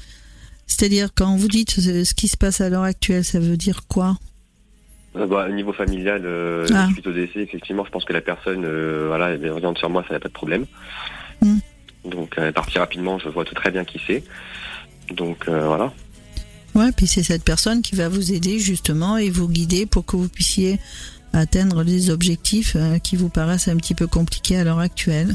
C'est-à-dire 0.66 1.09
quand 1.14 1.37
vous 1.37 1.48
dites 1.48 1.70
ce 1.70 2.05
ce 2.05 2.14
qui 2.14 2.29
se 2.29 2.37
passe 2.37 2.61
à 2.61 2.68
l'heure 2.68 2.83
actuelle, 2.83 3.25
ça 3.25 3.40
veut 3.40 3.57
dire 3.57 3.87
quoi? 3.88 4.18
Euh, 5.16 5.27
bah, 5.27 5.46
au 5.48 5.53
niveau 5.53 5.72
familial, 5.72 6.22
euh, 6.25 6.66
Ah. 6.75 6.88
suite 6.92 7.07
au 7.07 7.12
décès, 7.12 7.40
effectivement, 7.40 7.85
je 7.85 7.90
pense 7.90 8.05
que 8.05 8.12
la 8.12 8.20
personne, 8.20 8.64
euh, 8.64 9.05
voilà, 9.09 9.31
elle 9.31 9.46
oriente 9.48 9.79
sur 9.79 9.90
moi, 9.90 10.05
ça 10.09 10.14
n'a 10.14 10.20
pas 10.20 10.29
de 10.29 10.33
problème. 10.33 10.66
Hmm. 11.42 11.59
Donc, 12.05 12.35
elle 12.37 12.44
est 12.44 12.53
partie 12.53 12.79
rapidement, 12.79 13.18
je 13.18 13.29
vois 13.29 13.44
tout 13.44 13.55
très 13.55 13.70
bien 13.70 13.85
qui 13.85 14.01
c'est. 14.07 14.25
Donc, 15.11 15.48
voilà. 15.48 15.92
Ouais, 16.75 16.90
puis 16.96 17.07
c'est 17.07 17.22
cette 17.22 17.44
personne 17.44 17.83
qui 17.83 17.94
va 17.94 18.09
vous 18.09 18.33
aider 18.33 18.59
justement 18.59 19.18
et 19.18 19.29
vous 19.29 19.48
guider 19.48 19.85
pour 19.85 20.07
que 20.07 20.16
vous 20.16 20.29
puissiez 20.29 20.81
atteindre 21.33 21.83
les 21.83 22.11
objectifs 22.11 22.77
qui 23.05 23.16
vous 23.16 23.29
paraissent 23.29 23.68
un 23.68 23.77
petit 23.77 23.94
peu 23.94 24.07
compliqués 24.07 24.57
à 24.57 24.64
l'heure 24.64 24.79
actuelle. 24.79 25.35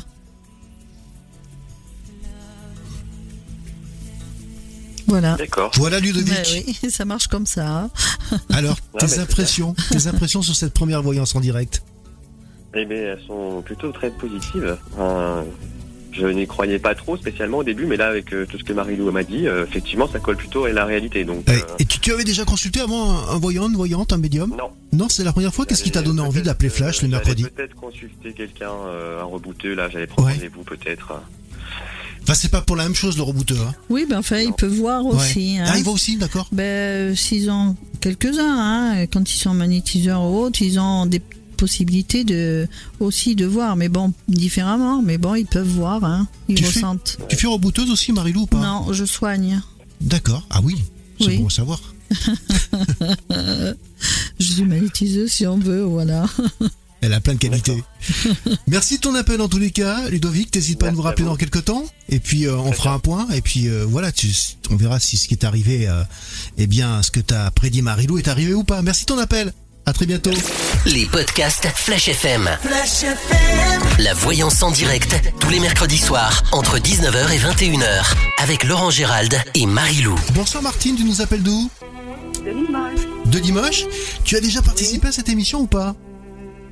Voilà. 5.07 5.35
D'accord. 5.35 5.71
Voilà 5.75 5.99
Ludovic. 5.99 6.65
Oui, 6.67 6.75
ça 6.91 7.05
marche 7.05 7.27
comme 7.27 7.45
ça. 7.45 7.89
Alors, 8.53 8.77
Ah, 8.95 9.05
tes 9.05 9.19
impressions, 9.19 9.73
tes 9.91 10.07
impressions 10.07 10.41
sur 10.41 10.55
cette 10.55 10.73
première 10.73 11.01
voyance 11.01 11.35
en 11.35 11.39
direct 11.39 11.81
Eh 12.75 12.85
bien, 12.85 12.97
elles 12.97 13.21
sont 13.25 13.61
plutôt 13.65 13.91
très 13.91 14.09
positives. 14.11 14.77
Euh, 14.99 15.41
je 16.11 16.25
n'y 16.27 16.47
croyais 16.47 16.79
pas 16.79 16.95
trop 16.95 17.15
spécialement 17.15 17.59
au 17.59 17.63
début, 17.63 17.85
mais 17.85 17.95
là, 17.95 18.07
avec 18.07 18.33
euh, 18.33 18.45
tout 18.47 18.57
ce 18.57 18.63
que 18.63 18.73
Marie-Lou 18.73 19.11
m'a 19.11 19.21
dit, 19.23 19.47
euh, 19.47 19.65
effectivement, 19.65 20.07
ça 20.11 20.17
colle 20.19 20.35
plutôt 20.37 20.65
à 20.65 20.71
la 20.71 20.83
réalité. 20.83 21.23
Donc, 21.23 21.43
Eh, 21.47 21.51
euh, 21.51 21.59
Et 21.79 21.85
tu, 21.85 21.99
tu 21.99 22.11
avais 22.11 22.23
déjà 22.23 22.43
consulté 22.43 22.79
avant 22.81 23.11
un, 23.11 23.35
un 23.35 23.37
voyant, 23.37 23.69
une 23.69 23.75
voyante, 23.75 24.13
un 24.13 24.17
médium 24.17 24.49
non. 24.57 24.71
Non, 24.93 25.09
c'est 25.09 25.23
la 25.23 25.31
première 25.31 25.53
fois. 25.53 25.65
Qu'est-ce 25.67 25.83
qui 25.83 25.91
t'a 25.91 26.01
donné 26.01 26.21
envie 26.21 26.41
d'appeler 26.41 26.69
Flash 26.69 27.01
le 27.03 27.07
mercredi 27.09 27.43
Peut-être 27.43 27.75
consulter 27.75 28.33
quelqu'un, 28.33 28.71
euh, 28.87 29.21
un 29.21 29.25
rebouteux, 29.25 29.75
là, 29.75 29.89
j'allais 29.89 30.07
prendre 30.07 30.27
Ouais. 30.27 30.33
rendez-vous 30.33 30.63
peut-être. 30.63 31.13
Enfin, 32.27 32.33
c'est 32.33 32.49
pas 32.51 32.59
pour 32.61 32.75
la 32.75 32.83
même 32.83 32.93
chose 32.95 33.15
le 33.15 33.23
rebouteux. 33.23 33.57
Hein. 33.57 33.73
Oui, 33.89 34.05
ben 34.09 34.17
enfin, 34.19 34.39
il 34.39 34.51
peut 34.51 34.67
voir 34.67 35.05
aussi. 35.05 35.57
Hein. 35.57 35.63
Ah, 35.67 35.77
il 35.77 35.83
va 35.85 35.91
aussi, 35.91 36.17
d'accord. 36.17 36.47
Ben, 36.51 37.15
s'ils 37.15 37.49
ont 37.49 37.77
quelques-uns, 38.01 38.41
hein, 38.59 39.05
quand 39.07 39.31
ils 39.33 39.37
sont 39.37 39.53
magnétiseurs 39.53 40.21
ou 40.23 40.37
autres, 40.41 40.61
ils 40.61 40.77
ont 40.77 41.05
des 41.05 41.21
possibilités 41.55 42.25
de 42.25 42.67
aussi 42.99 43.35
de 43.35 43.45
voir, 43.45 43.77
mais 43.77 43.87
bon, 43.87 44.11
différemment. 44.27 45.01
Mais 45.01 45.17
bon, 45.17 45.35
ils 45.35 45.45
peuvent 45.45 45.65
voir, 45.67 46.03
hein, 46.03 46.27
ils 46.49 46.55
Tu 46.55 46.63
fais- 46.65 46.75
ressentent. 46.81 47.17
Tu 47.29 47.37
fais 47.37 47.47
rebouteuse 47.47 47.89
aussi, 47.89 48.11
Marilou, 48.11 48.41
ou 48.41 48.45
pas? 48.45 48.59
Non, 48.59 48.91
je 48.91 49.05
soigne. 49.05 49.61
D'accord. 50.01 50.45
Ah 50.49 50.59
oui, 50.61 50.75
c'est 51.21 51.27
Oui. 51.27 51.37
bon 51.37 51.47
à 51.47 51.49
savoir. 51.49 51.79
Je 54.39 54.45
suis 54.45 54.63
magnétiseuse 54.63 55.31
si 55.31 55.47
on 55.47 55.57
veut, 55.57 55.83
voilà. 55.83 56.25
Elle 57.07 57.13
a 57.13 57.21
plein 57.21 57.35
de 57.35 57.39
qualités. 57.39 57.81
Merci 58.67 58.97
de 58.97 59.01
ton 59.01 59.15
appel 59.15 59.39
en 59.39 59.47
tous 59.47 59.59
les 59.59 59.71
cas, 59.71 60.09
Ludovic. 60.09 60.51
T'hésites 60.51 60.77
pas 60.77 60.89
à 60.89 60.91
nous 60.91 60.99
à 60.99 61.05
rappeler 61.05 61.23
dans 61.23 61.37
quelques 61.37 61.63
temps. 61.63 61.85
Et 62.09 62.19
puis 62.19 62.45
euh, 62.45 62.57
on 62.57 62.73
fera 62.73 62.91
un 62.91 62.99
point. 62.99 63.29
Et 63.33 63.39
puis 63.39 63.69
euh, 63.69 63.85
voilà, 63.87 64.11
tu, 64.11 64.27
on 64.69 64.75
verra 64.75 64.99
si 64.99 65.15
ce 65.15 65.29
qui 65.29 65.33
est 65.33 65.45
arrivé, 65.45 65.87
euh, 65.87 66.03
eh 66.57 66.67
bien, 66.67 67.01
ce 67.01 67.11
que 67.11 67.21
t'as 67.21 67.49
prédit 67.51 67.81
Marilou 67.81 68.17
est 68.17 68.27
arrivé 68.27 68.53
ou 68.53 68.65
pas. 68.65 68.81
Merci 68.81 69.05
de 69.05 69.13
ton 69.13 69.19
appel. 69.19 69.53
À 69.85 69.93
très 69.93 70.05
bientôt. 70.05 70.31
les 70.85 71.05
podcasts 71.05 71.69
Flash 71.73 72.09
FM. 72.09 72.49
La 73.99 74.13
voyance 74.13 74.61
en 74.61 74.71
direct, 74.71 75.15
tous 75.39 75.49
les 75.49 75.61
mercredis 75.61 75.99
soirs, 75.99 76.43
entre 76.51 76.77
19h 76.77 77.31
et 77.31 77.37
21h, 77.37 78.03
avec 78.39 78.65
Laurent 78.65 78.89
Gérald 78.89 79.33
et 79.55 79.65
Marie-Lou. 79.65 80.19
Bonsoir 80.35 80.61
Martine, 80.61 80.97
tu 80.97 81.05
nous 81.05 81.21
appelles 81.21 81.41
d'où? 81.43 81.71
De 82.43 82.49
Limoges. 82.51 83.31
De 83.31 83.39
Limoges. 83.39 83.85
Tu 84.25 84.35
as 84.35 84.41
déjà 84.41 84.61
participé 84.61 85.07
à 85.07 85.13
cette 85.13 85.29
émission 85.29 85.61
ou 85.61 85.67
pas? 85.67 85.95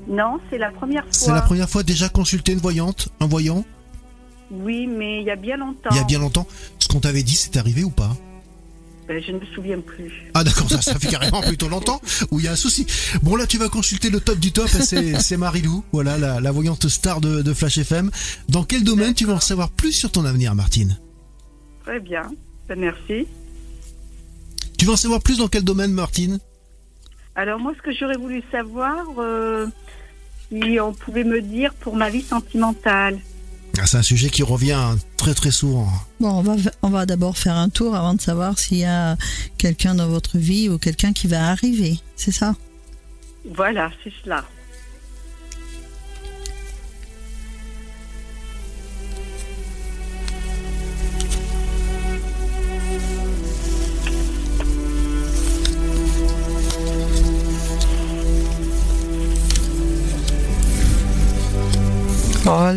Non, 0.07 0.39
c'est 0.49 0.57
la 0.57 0.71
première 0.71 1.03
fois. 1.03 1.11
C'est 1.13 1.31
la 1.31 1.41
première 1.41 1.69
fois 1.69 1.83
déjà 1.83 2.09
consulté 2.09 2.51
une 2.51 2.59
voyante, 2.59 3.09
un 3.19 3.27
voyant, 3.27 3.65
Oui, 4.51 4.85
mais 4.87 5.21
il 5.21 5.25
y 5.25 5.31
a 5.31 5.35
bien 5.35 5.57
longtemps. 5.57 5.89
il 5.91 5.97
y 5.97 5.99
a 5.99 6.03
bien 6.03 6.19
longtemps. 6.19 6.47
Ce 6.79 6.87
qu'on 6.87 6.99
t'avait 6.99 7.23
dit, 7.23 7.35
c'est 7.35 7.57
arrivé 7.57 7.83
ou 7.83 7.89
pas 7.89 8.15
Ben, 9.07 9.21
je 9.25 9.31
ne 9.31 9.39
me 9.39 9.45
souviens 9.55 9.79
plus. 9.79 10.11
Ah 10.35 10.43
d'accord, 10.43 10.69
ça, 10.69 10.81
ça 10.81 10.99
fait 10.99 11.07
carrément 11.07 11.41
plutôt 11.47 11.67
longtemps 11.69 11.99
où 12.31 12.39
il 12.39 12.45
y 12.45 12.47
a 12.47 12.51
un 12.51 12.55
souci. 12.55 12.85
Bon 13.23 13.35
là 13.35 13.47
tu 13.47 13.57
vas 13.57 13.69
consulter 13.69 14.09
le 14.11 14.19
top 14.19 14.37
du 14.39 14.51
top, 14.51 14.65
et 14.67 14.81
c'est 14.83 15.19
c'est 15.19 15.37
Marilou, 15.37 15.83
voilà 15.91 16.17
la, 16.19 16.39
la 16.39 16.51
voyante 16.51 16.87
star 16.87 17.19
de, 17.21 17.41
de 17.41 17.53
Flash 17.53 17.77
FM. 17.79 18.11
Dans 18.49 18.63
quel 18.63 18.83
domaine 18.83 19.13
tu 19.15 19.25
vas 19.25 19.33
en 19.33 19.39
savoir 19.39 19.69
plus 19.71 19.91
sur 19.93 20.11
ton 20.11 20.25
avenir 20.25 20.53
Martine 20.55 20.99
Très 21.83 21.99
bien. 21.99 22.23
Ben, 22.67 22.79
merci. 22.79 23.27
Tu 24.77 24.85
vas 24.85 24.93
en 24.93 24.97
savoir 24.97 25.21
plus 25.21 25.37
dans 25.39 25.47
quel 25.47 25.63
domaine 25.63 25.91
Martine 25.91 26.39
Alors 27.35 27.59
moi, 27.59 27.73
ce 27.77 27.81
que 27.81 27.91
j'aurais 27.93 28.17
voulu 28.17 28.43
savoir, 28.51 29.05
euh, 29.19 29.67
si 30.51 30.79
on 30.79 30.93
pouvait 30.93 31.23
me 31.23 31.41
dire 31.41 31.73
pour 31.73 31.95
ma 31.95 32.09
vie 32.09 32.21
sentimentale. 32.21 33.19
Ah, 33.77 33.85
C'est 33.85 33.97
un 33.97 34.03
sujet 34.03 34.29
qui 34.29 34.43
revient 34.43 34.95
très 35.17 35.33
très 35.33 35.51
souvent. 35.51 35.87
Bon, 36.19 36.29
on 36.29 36.41
va, 36.41 36.55
on 36.81 36.89
va 36.89 37.05
d'abord 37.05 37.37
faire 37.37 37.55
un 37.55 37.69
tour 37.69 37.95
avant 37.95 38.13
de 38.13 38.21
savoir 38.21 38.57
s'il 38.57 38.77
y 38.77 38.85
a 38.85 39.17
quelqu'un 39.57 39.95
dans 39.95 40.07
votre 40.07 40.37
vie 40.37 40.69
ou 40.69 40.77
quelqu'un 40.77 41.13
qui 41.13 41.27
va 41.27 41.49
arriver. 41.49 41.99
C'est 42.15 42.31
ça? 42.31 42.55
Voilà, 43.53 43.91
c'est 44.03 44.13
cela. 44.23 44.45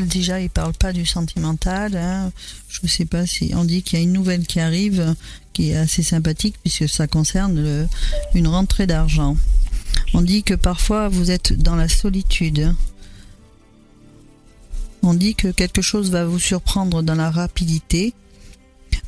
Déjà, 0.07 0.40
il 0.40 0.48
parle 0.48 0.72
pas 0.72 0.92
du 0.94 1.04
sentimental. 1.04 1.96
hein. 1.96 2.33
Je 2.68 2.81
ne 2.83 2.88
sais 2.88 3.04
pas 3.04 3.26
si 3.26 3.52
on 3.54 3.64
dit 3.64 3.83
qu'il 3.83 3.98
y 3.98 4.00
a 4.00 4.04
une 4.04 4.12
nouvelle 4.12 4.46
qui 4.46 4.61
arrive, 4.61 5.14
qui 5.52 5.70
est 5.70 5.76
assez 5.76 6.02
sympathique 6.02 6.57
puisque 6.62 6.88
ça 6.88 7.07
concerne 7.07 7.87
une 8.35 8.48
rentrée 8.48 8.87
d'argent. 8.87 9.37
On 10.14 10.22
dit 10.22 10.42
que 10.42 10.54
parfois 10.54 11.09
vous 11.09 11.31
êtes 11.31 11.52
dans 11.52 11.76
la 11.76 11.88
solitude. 11.88 12.74
On 15.02 15.12
dit 15.12 15.35
que 15.35 15.48
quelque 15.48 15.83
chose 15.83 16.11
va 16.11 16.24
vous 16.24 16.38
surprendre 16.38 17.02
dans 17.02 17.14
la 17.14 17.31
rapidité. 17.31 18.14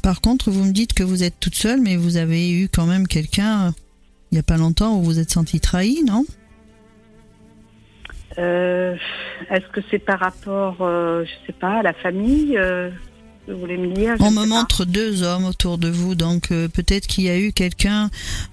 Par 0.03 0.21
contre, 0.21 0.51
vous 0.51 0.65
me 0.65 0.73
dites 0.73 0.93
que 0.93 1.03
vous 1.03 1.23
êtes 1.23 1.41
toute 1.41 1.55
seule, 1.55 1.81
mais 1.81 1.97
vous 1.97 2.17
avez 2.17 2.51
eu 2.51 2.69
quand 2.69 2.87
même 2.87 3.07
quelqu'un 3.07 3.75
il 4.31 4.37
n'y 4.37 4.39
a 4.39 4.45
pas 4.45 4.57
longtemps 4.57 4.97
où 4.97 5.03
vous 5.03 5.19
êtes 5.19 5.33
senti 5.33 5.59
trahi, 5.59 6.05
non? 6.07 6.25
Euh, 8.39 8.95
Est-ce 9.51 9.67
que 9.73 9.81
c'est 9.91 9.99
par 9.99 10.21
rapport, 10.21 10.77
euh, 10.81 11.25
je 11.25 11.47
sais 11.47 11.53
pas, 11.59 11.79
à 11.79 11.83
la 11.83 11.93
famille 11.93 12.57
euh, 12.57 12.91
Vous 13.49 13.59
voulez 13.59 13.77
me 13.77 13.93
dire 13.95 14.17
je 14.19 14.23
On 14.23 14.31
me 14.31 14.41
pas. 14.41 14.47
montre 14.47 14.85
deux 14.85 15.23
hommes 15.23 15.45
autour 15.45 15.79
de 15.79 15.89
vous, 15.89 16.15
donc 16.15 16.51
euh, 16.53 16.69
peut-être 16.69 17.07
qu'il 17.07 17.25
y 17.25 17.29
a 17.31 17.39
eu 17.39 17.53
quelqu'un 17.53 18.09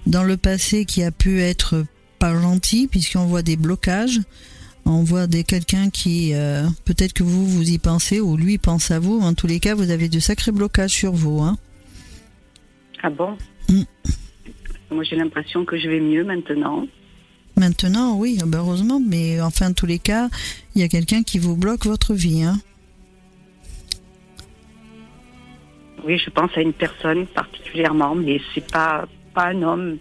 dans 0.07 0.23
le 0.23 0.35
passé 0.37 0.85
qui 0.85 1.03
a 1.03 1.11
pu 1.11 1.41
être 1.41 1.83
pas 2.19 2.33
gentil, 2.39 2.87
puisqu'on 2.87 3.25
voit 3.25 3.43
des 3.43 3.57
blocages. 3.57 4.19
On 4.85 5.03
voit 5.03 5.27
des 5.27 5.43
quelqu'un 5.43 5.89
qui 5.89 6.31
peut-être 6.85 7.11
que 7.11 7.21
vous 7.23 7.45
vous 7.45 7.69
y 7.71 7.77
pensez 7.77 8.21
ou 8.21 8.37
lui 8.37 8.57
pense 8.57 8.89
à 8.89 8.99
vous. 8.99 9.19
En 9.19 9.33
tous 9.33 9.45
les 9.45 9.59
cas, 9.59 9.75
vous 9.75 9.91
avez 9.91 10.07
de 10.07 10.19
sacrés 10.19 10.53
blocages 10.53 10.91
sur 10.91 11.11
vous. 11.11 11.41
Hein. 11.41 11.57
Ah 13.03 13.09
bon 13.09 13.37
Mm. 13.69 13.81
Moi, 14.91 15.03
j'ai 15.03 15.17
l'impression 15.17 15.65
que 15.65 15.77
je 15.77 15.89
vais 15.89 15.99
mieux 15.99 16.23
maintenant. 16.23 16.87
Maintenant, 17.57 18.15
oui, 18.17 18.37
ben, 18.45 18.59
heureusement, 18.59 19.01
mais 19.03 19.41
enfin, 19.41 19.69
en 19.69 19.73
tous 19.73 19.87
les 19.87 19.97
cas, 19.97 20.29
il 20.75 20.81
y 20.81 20.85
a 20.85 20.87
quelqu'un 20.87 21.23
qui 21.23 21.39
vous 21.39 21.55
bloque 21.55 21.85
votre 21.85 22.13
vie. 22.13 22.43
Hein. 22.43 22.59
Oui, 26.05 26.19
je 26.23 26.29
pense 26.29 26.51
à 26.55 26.61
une 26.61 26.73
personne 26.73 27.25
particulièrement, 27.25 28.13
mais 28.13 28.39
c'est 28.53 28.71
pas 28.71 29.07
pas 29.33 29.47
un 29.47 29.61
homme. 29.63 29.97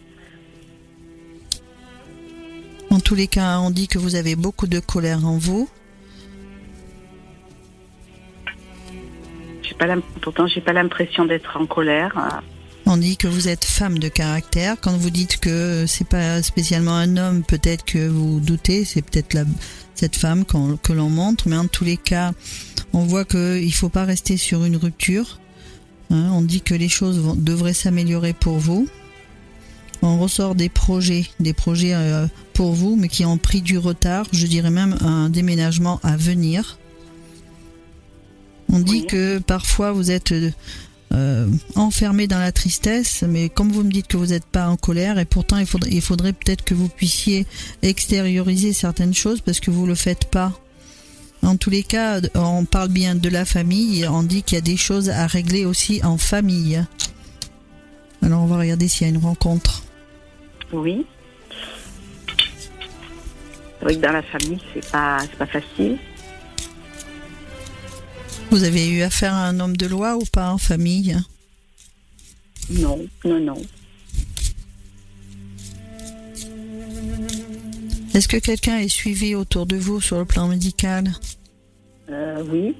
En 2.90 3.00
tous 3.00 3.14
les 3.14 3.26
cas, 3.26 3.58
on 3.58 3.70
dit 3.70 3.88
que 3.88 3.98
vous 3.98 4.14
avez 4.14 4.36
beaucoup 4.36 4.66
de 4.66 4.78
colère 4.78 5.26
en 5.26 5.38
vous. 5.38 5.68
J'ai 9.62 9.74
pas 9.74 9.86
pourtant, 10.20 10.46
j'ai 10.46 10.60
pas 10.60 10.72
l'impression 10.74 11.24
d'être 11.24 11.56
en 11.56 11.66
colère. 11.66 12.42
Euh, 12.86 12.90
On 12.90 12.96
dit 12.96 13.16
que 13.16 13.26
vous 13.28 13.48
êtes 13.48 13.64
femme 13.64 13.98
de 13.98 14.08
caractère. 14.08 14.76
Quand 14.80 14.96
vous 14.96 15.10
dites 15.10 15.38
que 15.38 15.84
c'est 15.86 16.06
pas 16.08 16.42
spécialement 16.42 16.96
un 16.96 17.16
homme, 17.16 17.42
peut-être 17.42 17.84
que 17.84 18.06
vous 18.08 18.40
doutez, 18.40 18.84
c'est 18.84 19.02
peut-être 19.02 19.34
la, 19.34 19.44
cette 19.94 20.16
femme 20.16 20.44
que 20.44 20.92
l'on 20.92 21.10
montre. 21.10 21.48
Mais 21.48 21.56
en 21.56 21.66
tous 21.66 21.84
les 21.84 21.96
cas, 21.96 22.32
on 22.92 23.04
voit 23.04 23.24
qu'il 23.24 23.66
ne 23.66 23.70
faut 23.70 23.88
pas 23.88 24.04
rester 24.04 24.36
sur 24.36 24.64
une 24.64 24.76
rupture. 24.76 25.40
Hein, 26.10 26.30
on 26.32 26.42
dit 26.42 26.60
que 26.60 26.74
les 26.74 26.88
choses 26.88 27.18
vont- 27.18 27.34
devraient 27.34 27.74
s'améliorer 27.74 28.32
pour 28.32 28.58
vous. 28.58 28.88
On 30.02 30.18
ressort 30.20 30.54
des 30.54 30.68
projets, 30.68 31.26
des 31.40 31.52
projets 31.54 31.94
euh, 31.94 32.26
pour 32.52 32.72
vous, 32.74 32.96
mais 32.96 33.08
qui 33.08 33.24
ont 33.24 33.38
pris 33.38 33.62
du 33.62 33.78
retard. 33.78 34.26
Je 34.30 34.46
dirais 34.46 34.70
même 34.70 34.96
un 35.00 35.30
déménagement 35.30 35.98
à 36.04 36.16
venir. 36.16 36.78
On 38.68 38.78
dit 38.78 39.00
Oui. 39.00 39.06
que 39.06 39.38
parfois 39.38 39.92
vous 39.92 40.10
êtes 40.10 40.34
euh, 41.12 41.48
enfermé 41.76 42.26
dans 42.26 42.38
la 42.38 42.52
tristesse, 42.52 43.22
mais 43.22 43.48
comme 43.48 43.70
vous 43.70 43.84
me 43.84 43.90
dites 43.90 44.08
que 44.08 44.16
vous 44.16 44.26
n'êtes 44.26 44.44
pas 44.44 44.68
en 44.68 44.76
colère, 44.76 45.18
et 45.18 45.24
pourtant 45.24 45.58
il 45.58 45.66
faudrait, 46.00 46.32
peut-être 46.32 46.64
que 46.64 46.74
vous 46.74 46.88
puissiez 46.88 47.46
extérioriser 47.82 48.72
certaines 48.72 49.14
choses 49.14 49.40
parce 49.40 49.60
que 49.60 49.70
vous 49.70 49.86
le 49.86 49.94
faites 49.94 50.26
pas. 50.26 50.52
En 51.42 51.56
tous 51.56 51.70
les 51.70 51.84
cas, 51.84 52.20
on 52.34 52.64
parle 52.64 52.88
bien 52.88 53.14
de 53.14 53.28
la 53.28 53.44
famille, 53.44 54.06
on 54.08 54.22
dit 54.24 54.42
qu'il 54.42 54.56
y 54.56 54.58
a 54.58 54.62
des 54.62 54.76
choses 54.76 55.10
à 55.10 55.26
régler 55.26 55.64
aussi 55.64 56.02
en 56.02 56.18
famille. 56.18 56.84
Alors 58.22 58.42
on 58.42 58.46
va 58.46 58.58
regarder 58.58 58.88
s'il 58.88 59.06
y 59.06 59.10
a 59.10 59.14
une 59.14 59.22
rencontre. 59.22 59.82
oui. 60.72 61.06
Que 63.80 63.94
dans 63.94 64.12
la 64.12 64.22
famille, 64.22 64.58
c'est 64.74 64.90
pas 64.90 65.20
facile. 65.46 65.98
Vous 68.50 68.64
avez 68.64 68.88
eu 68.88 69.02
affaire 69.02 69.34
à 69.34 69.46
un 69.48 69.60
homme 69.60 69.76
de 69.76 69.86
loi 69.86 70.16
ou 70.16 70.24
pas 70.24 70.50
en 70.50 70.58
famille 70.58 71.16
Non, 72.70 73.04
non, 73.24 73.40
non. 73.40 73.62
Est-ce 78.14 78.28
que 78.28 78.38
quelqu'un 78.38 78.78
est 78.78 78.88
suivi 78.88 79.34
autour 79.34 79.66
de 79.66 79.76
vous 79.76 80.00
sur 80.00 80.18
le 80.18 80.24
plan 80.24 80.48
médical 80.48 81.12
Euh, 82.08 82.42
oui. 82.50 82.74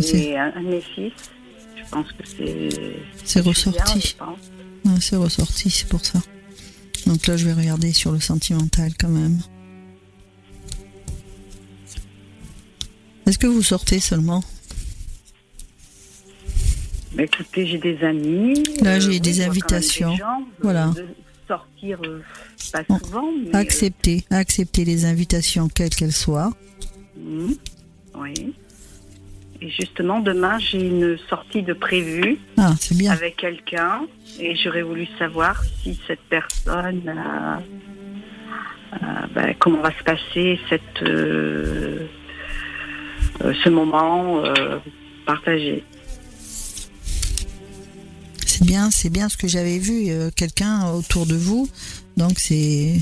C'est 0.00 0.36
un, 0.36 0.52
un 0.56 0.62
de 0.62 0.68
mes 0.68 0.80
fils, 0.80 1.12
je 1.76 1.90
pense 1.90 2.06
que 2.12 2.22
c'est 2.24 2.68
c'est 3.24 3.40
ressorti. 3.40 4.16
Ouais, 4.84 4.92
c'est 5.00 5.16
ressorti, 5.16 5.68
c'est 5.70 5.88
pour 5.88 6.04
ça. 6.04 6.20
Donc 7.06 7.26
là, 7.26 7.36
je 7.36 7.44
vais 7.44 7.52
regarder 7.52 7.92
sur 7.92 8.12
le 8.12 8.20
sentimental 8.20 8.92
quand 8.98 9.08
même. 9.08 9.40
Est-ce 13.30 13.38
que 13.38 13.46
vous 13.46 13.62
sortez 13.62 14.00
seulement? 14.00 14.42
Bah, 17.14 17.22
écoutez, 17.22 17.64
j'ai 17.64 17.78
des 17.78 18.02
amis. 18.02 18.60
Là, 18.82 18.98
j'ai 18.98 19.20
des 19.20 19.40
invitations. 19.42 20.10
des 20.10 20.16
gens, 20.16 20.42
Voilà. 20.60 20.88
de 20.88 21.06
sortir 21.46 22.00
euh, 22.06 22.22
pas 22.72 22.82
Bon. 22.88 22.98
souvent, 22.98 23.28
mais. 23.32 23.54
Acceptez, 23.56 24.24
acceptez 24.30 24.84
les 24.84 25.04
invitations, 25.04 25.68
quelles 25.68 25.90
qu'elles 25.90 26.10
soient. 26.12 26.52
mhm, 27.16 27.54
oui. 28.16 28.52
Et 29.62 29.70
justement, 29.70 30.18
demain, 30.18 30.58
j'ai 30.58 30.80
une 30.88 31.16
sortie 31.28 31.62
de 31.62 31.72
prévue 31.72 32.36
Ah, 32.56 32.74
c'est 32.80 32.98
bien. 32.98 33.12
avec 33.12 33.36
quelqu'un 33.36 34.06
et 34.40 34.56
j'aurais 34.56 34.82
voulu 34.82 35.06
savoir 35.20 35.62
si 35.84 35.96
cette 36.08 36.22
personne. 36.28 37.02
euh, 37.06 37.56
euh, 38.94 39.26
ben, 39.32 39.54
comment 39.60 39.82
va 39.82 39.92
se 39.96 40.02
passer 40.02 40.58
cette, 40.68 41.02
euh, 41.04 42.08
ce 43.40 43.68
moment 43.68 44.44
euh, 44.44 44.78
partagé. 45.26 45.84
C'est 48.46 48.64
bien, 48.64 48.90
c'est 48.90 49.10
bien 49.10 49.28
ce 49.28 49.36
que 49.36 49.48
j'avais 49.48 49.78
vu, 49.78 50.10
euh, 50.10 50.30
quelqu'un 50.34 50.90
autour 50.90 51.26
de 51.26 51.34
vous. 51.34 51.68
Donc 52.16 52.38
c'est 52.38 53.00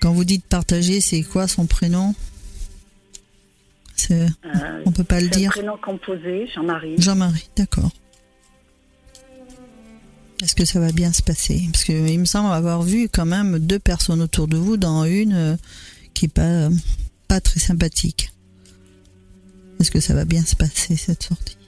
quand 0.00 0.12
vous 0.12 0.24
dites 0.24 0.44
partager, 0.44 1.00
c'est 1.00 1.22
quoi 1.22 1.48
son 1.48 1.66
prénom? 1.66 2.14
Euh, 4.10 4.28
on 4.84 4.92
peut 4.92 5.04
pas 5.04 5.20
le 5.20 5.28
dire. 5.28 5.50
prénom 5.50 5.78
composé, 5.78 6.46
Jean-Marie. 6.54 6.94
Jean-Marie, 6.98 7.48
d'accord. 7.56 7.90
Est-ce 10.42 10.54
que 10.54 10.64
ça 10.64 10.78
va 10.78 10.92
bien 10.92 11.12
se 11.12 11.22
passer? 11.22 11.62
Parce 11.72 11.84
que 11.84 11.92
il 11.92 12.18
me 12.18 12.26
semble 12.26 12.52
avoir 12.52 12.82
vu 12.82 13.08
quand 13.08 13.24
même 13.24 13.58
deux 13.58 13.78
personnes 13.78 14.20
autour 14.20 14.46
de 14.46 14.56
vous, 14.56 14.76
dans 14.76 15.04
une 15.04 15.32
euh, 15.32 15.56
qui 16.12 16.26
est 16.26 16.34
pas 16.34 16.68
pas 17.28 17.40
très 17.40 17.60
sympathique. 17.60 18.33
Est-ce 19.84 19.90
que 19.90 20.00
ça 20.00 20.14
va 20.14 20.24
bien 20.24 20.42
se 20.42 20.56
passer 20.56 20.96
cette 20.96 21.24
sortie. 21.24 21.58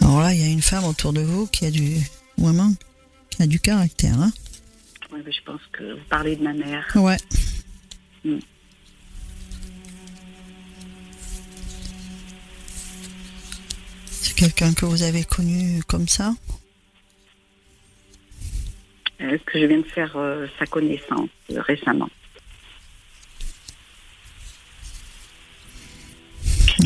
Alors 0.00 0.20
là, 0.20 0.32
il 0.32 0.40
y 0.40 0.44
a 0.44 0.46
une 0.46 0.62
femme 0.62 0.84
autour 0.84 1.12
de 1.12 1.22
vous 1.22 1.48
qui 1.48 1.66
a 1.66 1.72
du 1.72 1.96
vraiment 2.38 2.72
qui 3.30 3.42
a 3.42 3.48
du 3.48 3.58
caractère, 3.58 4.14
hein 4.14 4.32
Oui, 5.12 5.22
mais 5.26 5.32
je 5.32 5.42
pense 5.44 5.60
que 5.72 5.94
vous 5.94 6.04
parlez 6.08 6.36
de 6.36 6.44
ma 6.44 6.52
mère. 6.52 6.86
Ouais. 6.94 7.16
Mm. 8.24 8.38
C'est 14.12 14.34
quelqu'un 14.36 14.72
que 14.72 14.86
vous 14.86 15.02
avez 15.02 15.24
connu 15.24 15.82
comme 15.88 16.06
ça? 16.06 16.32
Que 19.46 19.60
je 19.60 19.66
viens 19.66 19.78
de 19.78 19.82
faire 19.84 20.12
euh, 20.16 20.46
sa 20.58 20.66
connaissance 20.66 21.28
euh, 21.52 21.60
récemment 21.62 22.08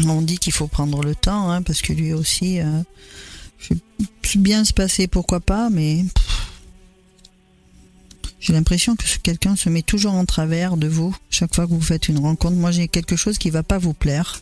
On 0.07 0.22
dit 0.22 0.39
qu'il 0.39 0.53
faut 0.53 0.68
prendre 0.68 1.03
le 1.03 1.14
temps, 1.14 1.51
hein, 1.51 1.62
parce 1.62 1.82
que 1.82 1.93
lui 1.93 2.12
aussi, 2.12 2.61
euh, 2.61 2.82
je- 3.59 4.39
bien 4.39 4.64
se 4.64 4.72
passer, 4.72 5.07
pourquoi 5.09 5.41
pas, 5.41 5.70
mais 5.70 6.05
J'ai 8.41 8.53
l'impression 8.53 8.95
que 8.95 9.05
quelqu'un 9.22 9.57
se 9.57 9.68
met 9.68 9.82
toujours 9.82 10.12
en 10.14 10.24
travers 10.24 10.76
de 10.76 10.86
vous 10.86 11.14
chaque 11.28 11.53
fois 11.55 11.66
que 11.66 11.72
vous 11.72 11.80
faites 11.80 12.09
une 12.09 12.18
rencontre. 12.20 12.55
Moi, 12.57 12.70
j'ai 12.70 12.86
quelque 12.86 13.16
chose 13.16 13.36
qui 13.36 13.51
va 13.51 13.64
pas 13.64 13.78
vous 13.78 13.95
plaire. 13.95 14.41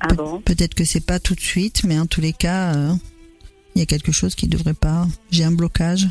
Ah 0.00 0.06
Pe- 0.08 0.14
bon? 0.14 0.40
Peut-être 0.40 0.74
que 0.74 0.84
c'est 0.84 1.04
pas 1.04 1.18
tout 1.18 1.34
de 1.34 1.40
suite, 1.40 1.82
mais 1.84 1.98
en 1.98 2.06
tous 2.06 2.20
les 2.20 2.32
cas, 2.32 2.74
euh, 2.76 2.94
il 3.74 3.80
y 3.80 3.82
a 3.82 3.86
quelque 3.86 4.12
chose 4.12 4.36
qui 4.36 4.46
devrait 4.46 4.72
pas. 4.72 5.08
J'ai 5.32 5.42
un 5.44 5.50
blocage. 5.50 6.06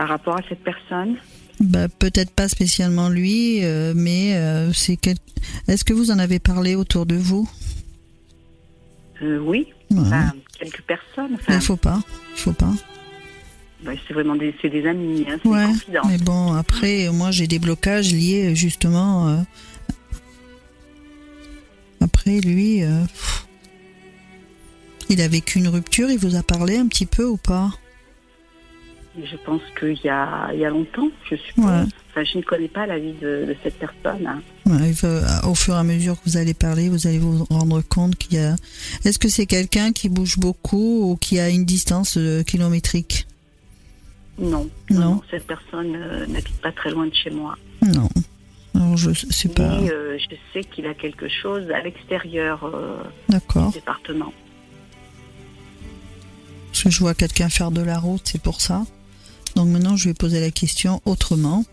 Par 0.00 0.08
rapport 0.08 0.38
à 0.38 0.40
cette 0.48 0.64
personne 0.64 1.16
Bah, 1.60 1.86
peut-être 1.88 2.30
pas 2.30 2.48
spécialement 2.48 3.10
lui, 3.10 3.62
euh, 3.62 3.92
mais 3.94 4.34
euh, 4.34 4.72
c'est 4.72 4.96
quel... 4.96 5.16
Est-ce 5.68 5.84
que 5.84 5.92
vous 5.92 6.10
en 6.10 6.18
avez 6.18 6.38
parlé 6.38 6.74
autour 6.74 7.04
de 7.04 7.16
vous? 7.16 7.46
Euh, 9.20 9.38
Oui. 9.40 9.66
Ouais. 9.90 9.98
Enfin, 10.00 10.32
quelques 10.58 10.80
personnes. 10.80 11.34
Enfin, 11.34 11.52
Il 11.56 11.60
faut 11.60 11.76
pas, 11.76 12.00
il 12.34 12.38
faut 12.40 12.54
pas. 12.54 12.72
bah, 13.84 13.90
c'est 14.08 14.14
vraiment 14.14 14.36
des, 14.36 14.54
des 14.62 14.86
amis, 14.86 15.26
hein, 15.28 15.36
c'est 15.42 15.48
Ouais, 15.50 15.66
des 15.66 15.98
mais 16.08 16.16
bon, 16.16 16.54
après, 16.54 17.10
moi 17.12 17.30
j'ai 17.30 17.46
des 17.46 17.58
blocages 17.58 18.10
liés 18.10 18.54
justement. 18.54 19.44
Après, 22.00 22.40
lui, 22.40 22.82
il 25.10 25.20
a 25.20 25.28
vécu 25.28 25.58
une 25.58 25.68
rupture, 25.68 26.10
il 26.10 26.18
vous 26.18 26.36
a 26.36 26.42
parlé 26.42 26.78
un 26.78 26.86
petit 26.86 27.04
peu 27.04 27.26
ou 27.26 27.36
pas? 27.36 27.70
Je 29.18 29.36
pense 29.44 29.60
qu'il 29.78 29.98
y 30.04 30.06
y 30.06 30.08
a 30.08 30.70
longtemps, 30.70 31.08
je 31.28 31.36
suppose. 31.36 31.64
Ouais. 31.64 31.82
Enfin, 32.10 32.24
je 32.24 32.38
ne 32.38 32.42
connais 32.42 32.68
pas 32.68 32.86
la 32.86 32.98
vie 32.98 33.12
de, 33.20 33.44
de 33.46 33.56
cette 33.62 33.74
personne. 33.78 34.26
hein. 34.26 34.40
Ouais, 34.66 34.92
va- 34.92 35.46
Au 35.48 35.54
fur 35.54 35.74
et 35.74 35.78
à 35.78 35.82
mesure 35.82 36.14
que 36.20 36.28
vous 36.30 36.36
allez 36.36 36.54
parler, 36.54 36.88
vous 36.88 37.06
allez 37.08 37.18
vous 37.18 37.44
rendre 37.50 37.80
compte 37.82 38.14
qu'il 38.16 38.34
y 38.34 38.38
a. 38.38 38.54
Est-ce 39.04 39.18
que 39.18 39.28
c'est 39.28 39.46
quelqu'un 39.46 39.92
qui 39.92 40.08
bouge 40.08 40.38
beaucoup 40.38 41.10
ou 41.10 41.16
qui 41.16 41.40
a 41.40 41.48
une 41.48 41.64
distance 41.64 42.16
euh, 42.18 42.42
kilométrique? 42.44 43.26
Non, 44.38 44.68
Non? 44.90 45.20
cette 45.30 45.46
personne 45.46 45.94
euh, 45.96 46.26
n'habite 46.26 46.60
pas 46.62 46.72
très 46.72 46.90
loin 46.90 47.06
de 47.06 47.14
chez 47.14 47.30
moi. 47.30 47.56
Non. 47.82 48.08
Alors 48.74 48.96
je 48.96 49.10
sais 49.12 49.48
pas. 49.48 49.80
Mais 49.80 49.90
euh, 49.90 50.16
je 50.18 50.36
sais 50.52 50.62
qu'il 50.64 50.86
a 50.86 50.94
quelque 50.94 51.28
chose 51.28 51.68
à 51.72 51.80
l'extérieur 51.82 52.64
euh, 52.64 53.02
D'accord. 53.28 53.68
du 53.70 53.74
département. 53.74 54.32
Parce 56.70 56.84
que 56.84 56.90
je 56.90 57.00
vois 57.00 57.14
quelqu'un 57.14 57.48
faire 57.48 57.70
de 57.70 57.82
la 57.82 57.98
route, 57.98 58.22
c'est 58.24 58.40
pour 58.40 58.60
ça. 58.60 58.84
Donc 59.56 59.68
maintenant, 59.68 59.96
je 59.96 60.08
vais 60.08 60.14
poser 60.14 60.40
la 60.40 60.50
question 60.50 61.00
autrement. 61.04 61.64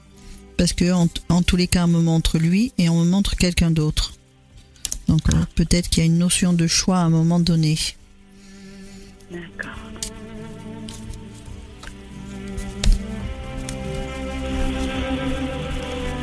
Parce 0.57 0.73
que 0.73 0.91
en, 0.91 1.07
en 1.29 1.43
tous 1.43 1.55
les 1.55 1.67
cas, 1.67 1.85
on 1.85 1.87
me 1.87 2.01
montre 2.01 2.39
lui 2.39 2.73
et 2.77 2.89
on 2.89 3.03
me 3.03 3.09
montre 3.09 3.35
quelqu'un 3.35 3.69
d'autre. 3.71 4.13
Donc 5.07 5.21
euh, 5.33 5.37
peut-être 5.55 5.89
qu'il 5.89 5.99
y 5.99 6.01
a 6.01 6.05
une 6.05 6.17
notion 6.17 6.53
de 6.53 6.67
choix 6.67 6.97
à 6.97 7.01
un 7.01 7.09
moment 7.09 7.39
donné. 7.39 7.77
D'accord. 9.31 9.71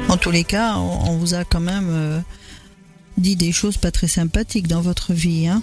En 0.08 0.16
tous 0.16 0.30
les 0.30 0.44
cas, 0.44 0.76
on, 0.76 1.10
on 1.10 1.16
vous 1.18 1.34
a 1.34 1.44
quand 1.44 1.60
même 1.60 1.88
euh, 1.90 2.20
dit 3.16 3.36
des 3.36 3.52
choses 3.52 3.76
pas 3.76 3.90
très 3.90 4.08
sympathiques 4.08 4.68
dans 4.68 4.80
votre 4.80 5.12
vie. 5.12 5.46
Hein 5.46 5.62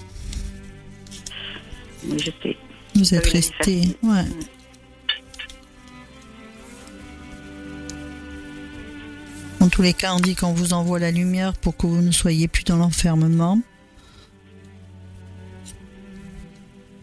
je 2.03 2.31
sais. 2.41 2.57
vous 2.95 3.13
êtes 3.13 3.27
resté. 3.27 3.97
Ouais. 4.03 4.25
En 9.61 9.69
tous 9.69 9.81
les 9.83 9.93
cas, 9.93 10.13
on 10.13 10.19
dit 10.19 10.35
qu'on 10.35 10.53
vous 10.53 10.73
envoie 10.73 10.99
la 10.99 11.11
lumière 11.11 11.53
pour 11.53 11.77
que 11.77 11.85
vous 11.85 12.01
ne 12.01 12.11
soyez 12.11 12.47
plus 12.47 12.63
dans 12.63 12.77
l'enfermement. 12.77 13.61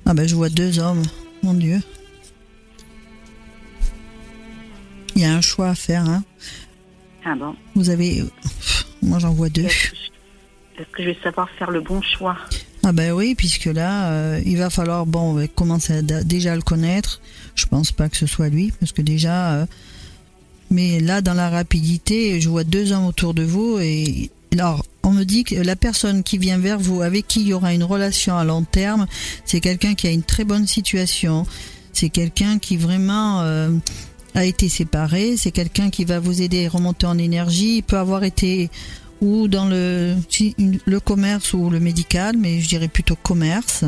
Ah 0.04 0.14
ben 0.14 0.26
je 0.26 0.34
vois 0.34 0.48
deux 0.48 0.78
hommes, 0.78 1.02
mon 1.42 1.54
Dieu. 1.54 1.80
Il 5.14 5.22
y 5.22 5.24
a 5.24 5.34
un 5.34 5.40
choix 5.40 5.68
à 5.70 5.74
faire. 5.74 6.04
Hein. 6.08 6.24
Ah 7.24 7.34
bon? 7.36 7.54
Vous 7.74 7.90
avez... 7.90 8.24
Moi 9.02 9.18
j'en 9.20 9.32
vois 9.32 9.48
deux. 9.50 9.62
Est-ce 9.64 9.90
que, 10.92 11.02
je- 11.02 11.08
vais 11.08 11.18
savoir 11.22 11.48
faire 11.50 11.70
le 11.70 11.80
bon 11.80 12.02
choix? 12.02 12.36
Ah 12.84 12.92
ben 12.92 13.12
oui, 13.12 13.34
puisque 13.36 13.66
là, 13.66 14.10
euh, 14.10 14.40
il 14.44 14.56
va 14.58 14.70
falloir 14.70 15.06
bon 15.06 15.30
on 15.30 15.34
va 15.34 15.46
commencer 15.46 15.92
à 15.98 16.02
déjà 16.02 16.56
le 16.56 16.62
connaître. 16.62 17.20
Je 17.54 17.66
pense 17.66 17.92
pas 17.92 18.08
que 18.08 18.16
ce 18.16 18.26
soit 18.26 18.48
lui, 18.48 18.72
parce 18.80 18.92
que 18.92 19.02
déjà, 19.02 19.52
euh, 19.54 19.66
mais 20.70 21.00
là 21.00 21.20
dans 21.20 21.34
la 21.34 21.50
rapidité, 21.50 22.40
je 22.40 22.48
vois 22.48 22.64
deux 22.64 22.92
hommes 22.92 23.06
autour 23.06 23.34
de 23.34 23.42
vous 23.42 23.78
et 23.78 24.30
alors 24.52 24.84
on 25.02 25.12
me 25.12 25.24
dit 25.24 25.44
que 25.44 25.54
la 25.54 25.76
personne 25.76 26.22
qui 26.22 26.38
vient 26.38 26.58
vers 26.58 26.78
vous, 26.78 27.02
avec 27.02 27.26
qui 27.26 27.40
il 27.40 27.48
y 27.48 27.52
aura 27.52 27.72
une 27.72 27.84
relation 27.84 28.36
à 28.36 28.44
long 28.44 28.62
terme, 28.62 29.06
c'est 29.44 29.60
quelqu'un 29.60 29.94
qui 29.94 30.06
a 30.06 30.10
une 30.10 30.22
très 30.22 30.44
bonne 30.44 30.66
situation. 30.66 31.46
C'est 31.92 32.10
quelqu'un 32.10 32.58
qui 32.58 32.76
vraiment 32.76 33.40
euh, 33.40 33.70
a 34.34 34.44
été 34.44 34.68
séparé. 34.68 35.36
C'est 35.36 35.50
quelqu'un 35.50 35.90
qui 35.90 36.04
va 36.04 36.20
vous 36.20 36.42
aider 36.42 36.66
à 36.66 36.70
remonter 36.70 37.06
en 37.06 37.18
énergie. 37.18 37.78
Il 37.78 37.82
peut 37.82 37.98
avoir 37.98 38.24
été 38.24 38.70
ou 39.20 39.48
dans 39.48 39.66
le, 39.66 40.14
le 40.86 41.00
commerce 41.00 41.54
ou 41.54 41.70
le 41.70 41.80
médical, 41.80 42.36
mais 42.36 42.60
je 42.60 42.68
dirais 42.68 42.88
plutôt 42.88 43.16
commerce. 43.16 43.84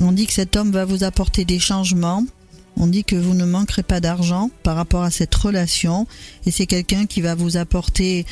On 0.00 0.12
dit 0.12 0.26
que 0.26 0.32
cet 0.32 0.56
homme 0.56 0.70
va 0.70 0.84
vous 0.84 1.04
apporter 1.04 1.44
des 1.44 1.58
changements. 1.58 2.24
On 2.78 2.86
dit 2.86 3.04
que 3.04 3.16
vous 3.16 3.34
ne 3.34 3.44
manquerez 3.44 3.82
pas 3.82 4.00
d'argent 4.00 4.50
par 4.62 4.76
rapport 4.76 5.02
à 5.02 5.10
cette 5.10 5.34
relation. 5.34 6.06
Et 6.46 6.50
c'est 6.50 6.66
quelqu'un 6.66 7.06
qui 7.06 7.20
va 7.20 7.34
vous 7.34 7.56
apporter 7.56 8.24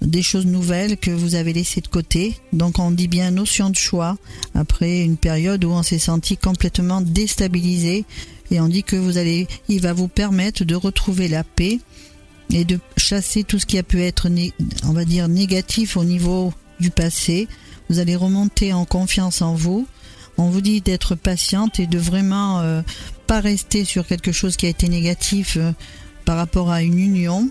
des 0.00 0.22
choses 0.22 0.46
nouvelles 0.46 0.96
que 0.96 1.10
vous 1.10 1.34
avez 1.34 1.52
laissées 1.52 1.80
de 1.80 1.88
côté. 1.88 2.36
Donc 2.52 2.78
on 2.78 2.90
dit 2.90 3.06
bien 3.06 3.30
notion 3.30 3.70
de 3.70 3.76
choix 3.76 4.16
après 4.54 5.00
une 5.00 5.16
période 5.16 5.64
où 5.64 5.70
on 5.70 5.82
s'est 5.82 5.98
senti 5.98 6.36
complètement 6.36 7.00
déstabilisé. 7.00 8.04
Et 8.50 8.60
on 8.60 8.68
dit 8.68 8.82
que 8.82 8.96
vous 8.96 9.18
allez, 9.18 9.46
il 9.68 9.80
va 9.80 9.92
vous 9.92 10.08
permettre 10.08 10.64
de 10.64 10.74
retrouver 10.74 11.28
la 11.28 11.44
paix 11.44 11.78
et 12.50 12.64
de 12.64 12.78
chasser 12.96 13.44
tout 13.44 13.58
ce 13.58 13.66
qui 13.66 13.78
a 13.78 13.82
pu 13.82 14.02
être, 14.02 14.28
on 14.84 14.92
va 14.92 15.04
dire, 15.04 15.28
négatif 15.28 15.96
au 15.96 16.04
niveau 16.04 16.52
du 16.80 16.90
passé. 16.90 17.48
Vous 17.88 17.98
allez 17.98 18.16
remonter 18.16 18.72
en 18.72 18.84
confiance 18.84 19.42
en 19.42 19.54
vous. 19.54 19.86
On 20.38 20.48
vous 20.48 20.60
dit 20.60 20.80
d'être 20.80 21.14
patiente 21.14 21.78
et 21.78 21.86
de 21.86 21.98
vraiment 21.98 22.60
euh, 22.60 22.82
pas 23.26 23.40
rester 23.40 23.84
sur 23.84 24.06
quelque 24.06 24.32
chose 24.32 24.56
qui 24.56 24.66
a 24.66 24.70
été 24.70 24.88
négatif 24.88 25.56
euh, 25.56 25.72
par 26.24 26.36
rapport 26.36 26.70
à 26.70 26.82
une 26.82 26.98
union. 26.98 27.50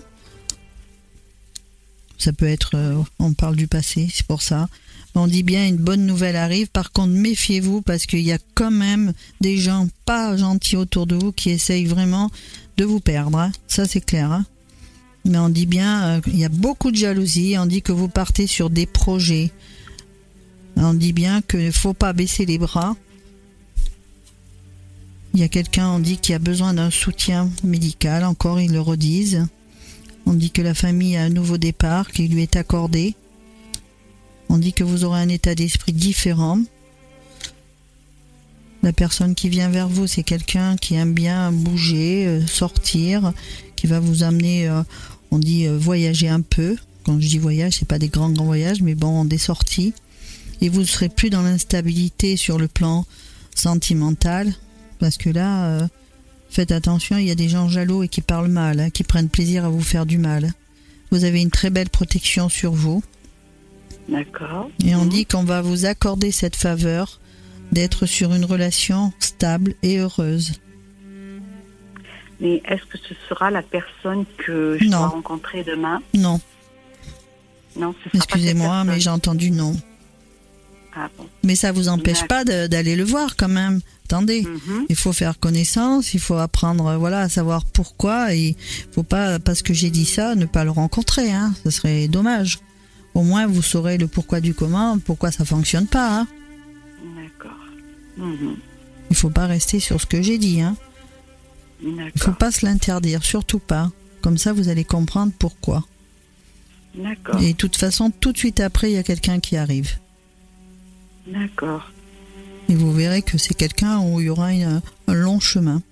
Ça 2.18 2.32
peut 2.32 2.46
être, 2.46 2.72
euh, 2.76 3.02
on 3.18 3.32
parle 3.32 3.56
du 3.56 3.66
passé, 3.66 4.08
c'est 4.12 4.26
pour 4.26 4.42
ça. 4.42 4.68
On 5.14 5.26
dit 5.26 5.42
bien 5.42 5.66
une 5.66 5.76
bonne 5.76 6.06
nouvelle 6.06 6.36
arrive. 6.36 6.68
Par 6.68 6.92
contre, 6.92 7.12
méfiez-vous 7.12 7.82
parce 7.82 8.06
qu'il 8.06 8.20
y 8.20 8.32
a 8.32 8.38
quand 8.54 8.70
même 8.70 9.12
des 9.40 9.58
gens 9.58 9.88
pas 10.06 10.36
gentils 10.36 10.76
autour 10.76 11.06
de 11.06 11.16
vous 11.16 11.32
qui 11.32 11.50
essayent 11.50 11.84
vraiment 11.84 12.30
de 12.78 12.84
vous 12.84 13.00
perdre. 13.00 13.38
hein. 13.38 13.52
Ça, 13.66 13.86
c'est 13.86 14.00
clair. 14.00 14.32
hein. 14.32 14.46
Mais 15.24 15.38
on 15.38 15.50
dit 15.50 15.66
bien, 15.66 16.04
euh, 16.04 16.20
il 16.28 16.38
y 16.38 16.44
a 16.44 16.48
beaucoup 16.48 16.90
de 16.90 16.96
jalousie. 16.96 17.56
On 17.58 17.66
dit 17.66 17.82
que 17.82 17.92
vous 17.92 18.08
partez 18.08 18.46
sur 18.46 18.70
des 18.70 18.86
projets. 18.86 19.50
On 20.76 20.94
dit 20.94 21.12
bien 21.12 21.42
qu'il 21.42 21.66
ne 21.66 21.70
faut 21.70 21.92
pas 21.94 22.12
baisser 22.14 22.46
les 22.46 22.58
bras. 22.58 22.96
Il 25.34 25.40
y 25.40 25.44
a 25.44 25.48
quelqu'un, 25.48 25.88
on 25.88 25.98
dit, 25.98 26.18
qui 26.18 26.34
a 26.34 26.38
besoin 26.38 26.74
d'un 26.74 26.90
soutien 26.90 27.50
médical. 27.64 28.24
Encore, 28.24 28.60
ils 28.60 28.72
le 28.72 28.80
redisent. 28.80 29.46
On 30.26 30.34
dit 30.34 30.50
que 30.50 30.62
la 30.62 30.74
famille 30.74 31.16
a 31.16 31.22
un 31.22 31.30
nouveau 31.30 31.58
départ 31.58 32.10
qui 32.10 32.28
lui 32.28 32.42
est 32.42 32.56
accordé. 32.56 33.14
On 34.48 34.58
dit 34.58 34.72
que 34.72 34.84
vous 34.84 35.04
aurez 35.04 35.20
un 35.20 35.28
état 35.28 35.54
d'esprit 35.54 35.92
différent. 35.92 36.60
La 38.82 38.92
personne 38.92 39.34
qui 39.34 39.48
vient 39.48 39.70
vers 39.70 39.88
vous, 39.88 40.06
c'est 40.06 40.22
quelqu'un 40.24 40.76
qui 40.76 40.94
aime 40.94 41.14
bien 41.14 41.52
bouger, 41.52 42.26
euh, 42.26 42.46
sortir, 42.46 43.32
qui 43.76 43.86
va 43.86 44.00
vous 44.00 44.24
amener, 44.24 44.68
euh, 44.68 44.82
on 45.30 45.38
dit 45.38 45.66
euh, 45.66 45.78
voyager 45.78 46.28
un 46.28 46.40
peu. 46.40 46.76
Quand 47.04 47.18
je 47.20 47.26
dis 47.26 47.38
voyage, 47.38 47.76
c'est 47.78 47.88
pas 47.88 47.98
des 47.98 48.08
grands 48.08 48.30
grands 48.30 48.44
voyages, 48.44 48.82
mais 48.82 48.94
bon, 48.94 49.24
des 49.24 49.38
sorties. 49.38 49.94
Et 50.60 50.68
vous 50.68 50.80
ne 50.80 50.86
serez 50.86 51.08
plus 51.08 51.30
dans 51.30 51.42
l'instabilité 51.42 52.36
sur 52.36 52.58
le 52.58 52.68
plan 52.68 53.06
sentimental, 53.54 54.52
parce 55.02 55.16
que 55.16 55.30
là, 55.30 55.64
euh, 55.66 55.88
faites 56.48 56.70
attention, 56.70 57.18
il 57.18 57.26
y 57.26 57.32
a 57.32 57.34
des 57.34 57.48
gens 57.48 57.68
jaloux 57.68 58.04
et 58.04 58.08
qui 58.08 58.20
parlent 58.20 58.46
mal, 58.46 58.78
hein, 58.78 58.88
qui 58.90 59.02
prennent 59.02 59.28
plaisir 59.28 59.64
à 59.64 59.68
vous 59.68 59.80
faire 59.82 60.06
du 60.06 60.16
mal. 60.16 60.52
Vous 61.10 61.24
avez 61.24 61.42
une 61.42 61.50
très 61.50 61.70
belle 61.70 61.90
protection 61.90 62.48
sur 62.48 62.70
vous. 62.72 63.02
D'accord. 64.08 64.70
Et 64.84 64.94
on 64.94 65.02
Mhm. 65.02 65.08
dit 65.08 65.26
qu'on 65.26 65.42
va 65.42 65.60
vous 65.60 65.86
accorder 65.86 66.30
cette 66.30 66.54
faveur 66.54 67.18
d'être 67.72 68.06
sur 68.06 68.32
une 68.32 68.44
relation 68.44 69.12
stable 69.18 69.74
et 69.82 69.98
heureuse. 69.98 70.52
Mais 72.40 72.62
est-ce 72.68 72.84
que 72.86 72.98
ce 72.98 73.14
sera 73.28 73.50
la 73.50 73.62
personne 73.62 74.24
que 74.38 74.78
je 74.80 74.84
Non. 74.84 74.98
dois 74.98 75.08
rencontrer 75.08 75.64
demain? 75.64 76.00
Non, 76.14 76.40
Non, 77.74 77.92
ce 78.04 78.10
sera 78.10 78.18
excusez-moi, 78.24 78.84
mais 78.84 79.00
j'ai 79.00 79.10
entendu 79.10 79.50
non. 79.50 79.74
Ah 80.94 81.08
bon. 81.16 81.26
Mais 81.42 81.54
ça 81.56 81.72
vous 81.72 81.88
empêche 81.88 82.26
pas 82.28 82.44
d'aller 82.44 82.96
le 82.96 83.04
voir 83.04 83.36
quand 83.36 83.48
même. 83.48 83.80
Attendez, 84.04 84.42
Mhm. 84.42 84.86
il 84.90 84.96
faut 84.96 85.12
faire 85.14 85.38
connaissance, 85.38 86.12
il 86.12 86.20
faut 86.20 86.34
apprendre, 86.36 86.86
euh, 86.86 86.96
voilà, 86.98 87.20
à 87.20 87.28
savoir 87.30 87.64
pourquoi. 87.64 88.34
Il 88.34 88.54
faut 88.92 89.02
pas, 89.02 89.38
parce 89.38 89.62
que 89.62 89.72
j'ai 89.72 89.88
dit 89.90 90.04
ça, 90.04 90.34
ne 90.34 90.44
pas 90.44 90.64
le 90.64 90.70
rencontrer. 90.70 91.32
Hein. 91.32 91.54
Ce 91.64 91.70
serait 91.70 92.08
dommage. 92.08 92.58
Au 93.14 93.22
moins, 93.22 93.46
vous 93.46 93.62
saurez 93.62 93.96
le 93.96 94.06
pourquoi 94.06 94.40
du 94.40 94.52
comment, 94.54 94.98
pourquoi 94.98 95.30
ça 95.32 95.44
fonctionne 95.46 95.86
pas. 95.86 96.20
Hein. 96.20 96.26
D'accord. 97.16 97.58
Mhm. 98.18 98.56
Il 99.10 99.16
faut 99.16 99.30
pas 99.30 99.46
rester 99.46 99.80
sur 99.80 99.98
ce 100.00 100.06
que 100.06 100.20
j'ai 100.20 100.36
dit. 100.38 100.60
Hein. 100.60 100.76
Il 101.82 101.96
ne 101.96 102.10
faut 102.18 102.32
pas 102.32 102.50
se 102.52 102.64
l'interdire, 102.66 103.24
surtout 103.24 103.58
pas. 103.58 103.90
Comme 104.20 104.38
ça, 104.38 104.52
vous 104.52 104.68
allez 104.68 104.84
comprendre 104.84 105.32
pourquoi. 105.38 105.84
D'accord. 106.94 107.40
Et 107.42 107.52
de 107.52 107.56
toute 107.56 107.76
façon, 107.76 108.10
tout 108.10 108.32
de 108.32 108.38
suite 108.38 108.60
après, 108.60 108.90
il 108.90 108.94
y 108.94 108.98
a 108.98 109.02
quelqu'un 109.02 109.40
qui 109.40 109.56
arrive. 109.56 109.96
D'accord. 111.26 111.90
Et 112.68 112.74
vous 112.74 112.92
verrez 112.92 113.22
que 113.22 113.38
c'est 113.38 113.54
quelqu'un 113.54 114.00
où 114.00 114.20
il 114.20 114.26
y 114.26 114.28
aura 114.28 114.52
une- 114.52 114.80
un 115.06 115.14
long 115.14 115.40
chemin. 115.40 115.82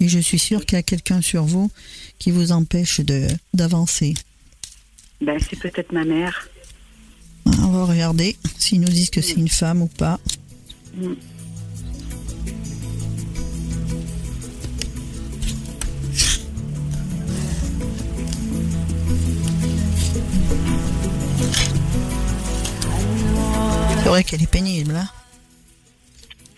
Et 0.00 0.08
je 0.08 0.18
suis 0.18 0.38
sûre 0.38 0.64
qu'il 0.64 0.76
y 0.76 0.78
a 0.78 0.82
quelqu'un 0.82 1.20
sur 1.20 1.44
vous 1.44 1.70
qui 2.18 2.30
vous 2.30 2.52
empêche 2.52 3.00
d'avancer. 3.54 4.14
Ben, 5.20 5.38
c'est 5.40 5.58
peut-être 5.58 5.92
ma 5.92 6.04
mère. 6.04 6.48
On 7.46 7.68
va 7.70 7.84
regarder 7.86 8.36
s'ils 8.58 8.80
nous 8.80 8.88
disent 8.88 9.10
que 9.10 9.20
c'est 9.20 9.34
une 9.34 9.48
femme 9.48 9.82
ou 9.82 9.88
pas. 9.88 10.20
Mm. 10.94 11.12
C'est 24.08 24.12
vrai 24.12 24.24
qu'elle 24.24 24.42
est 24.42 24.50
pénible. 24.50 24.96
Hein 24.96 25.06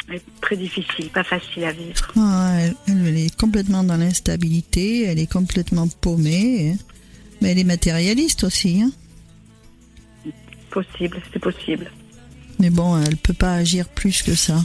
Elle 0.08 0.14
est 0.14 0.22
très 0.40 0.56
difficile, 0.56 1.08
pas 1.10 1.24
facile 1.24 1.64
à 1.64 1.72
vivre. 1.72 2.12
Ah, 2.16 2.58
elle, 2.60 2.76
elle 2.86 3.16
est 3.16 3.34
complètement 3.34 3.82
dans 3.82 3.96
l'instabilité, 3.96 5.06
elle 5.06 5.18
est 5.18 5.26
complètement 5.26 5.88
paumée. 5.88 6.70
hein. 6.70 6.84
Mais 7.40 7.50
elle 7.50 7.58
est 7.58 7.64
matérialiste 7.64 8.44
aussi. 8.44 8.82
Hein 8.82 8.92
Possible, 10.70 11.20
c'est 11.32 11.40
possible. 11.40 11.90
Mais 12.60 12.70
bon, 12.70 12.96
elle 13.02 13.16
peut 13.16 13.34
pas 13.34 13.54
agir 13.54 13.88
plus 13.88 14.22
que 14.22 14.36
ça. 14.36 14.64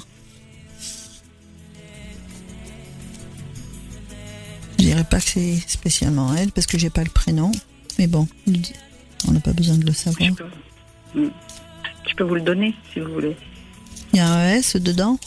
Je 4.78 4.84
dirais 4.84 5.06
pas 5.10 5.20
que 5.20 5.26
c'est 5.28 5.56
spécialement 5.66 6.36
elle 6.36 6.52
parce 6.52 6.68
que 6.68 6.78
j'ai 6.78 6.92
pas 6.92 7.04
le 7.04 7.10
prénom. 7.10 7.52
Mais 7.98 8.06
bon, 8.06 8.28
on 9.28 9.32
n'a 9.32 9.40
pas 9.40 9.54
besoin 9.54 9.76
de 9.76 9.88
le 9.88 9.94
savoir. 9.94 10.30
Je 12.08 12.14
peux, 12.16 12.24
vous 12.24 12.36
le 12.36 12.42
donner 12.42 12.74
si 12.94 13.00
vous 13.00 13.14
voulez. 13.14 13.36
Il 14.14 14.18
y 14.18 14.20
a 14.20 14.28
un 14.28 14.50
S 14.54 14.76
dedans 14.76 15.18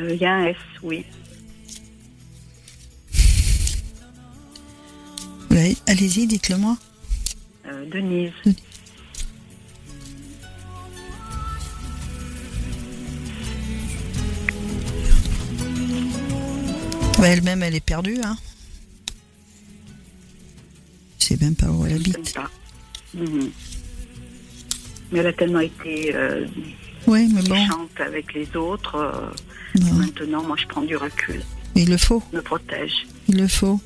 Euh, 0.00 0.14
Il 0.14 0.20
y 0.20 0.24
a 0.24 0.34
un 0.34 0.46
S, 0.46 0.56
oui. 0.82 1.04
Ouais, 5.50 5.76
Allez-y, 5.86 6.26
dites-le 6.26 6.56
moi. 6.56 6.76
Euh, 7.66 7.84
Denise. 7.86 8.32
Bah, 17.18 17.26
Elle-même, 17.28 17.62
elle 17.62 17.74
est 17.74 17.80
perdue. 17.84 18.20
Hein. 18.22 18.36
Je 21.18 21.26
sais 21.26 21.36
même 21.40 21.56
pas 21.56 21.66
où 21.66 21.84
elle 21.84 21.94
habite. 21.94 22.34
Mhm. 23.14 23.50
Mais 25.12 25.20
elle 25.20 25.26
a 25.28 25.32
tellement 25.32 25.60
été 25.60 26.14
euh, 26.14 26.44
Oui, 27.06 27.30
mais 27.34 27.42
bon, 27.42 27.54
méchante 27.54 28.00
avec 28.00 28.34
les 28.34 28.48
autres. 28.56 28.94
euh, 28.96 29.80
Maintenant, 29.94 30.42
moi, 30.44 30.56
je 30.58 30.66
prends 30.66 30.82
du 30.82 30.96
recul. 30.96 31.40
il 31.76 31.88
le 31.90 31.96
faut. 31.96 32.22
Je 32.32 32.36
me 32.38 32.42
protège. 32.42 33.06
Il 33.28 33.36
le 33.38 33.48
faut. 33.48 33.80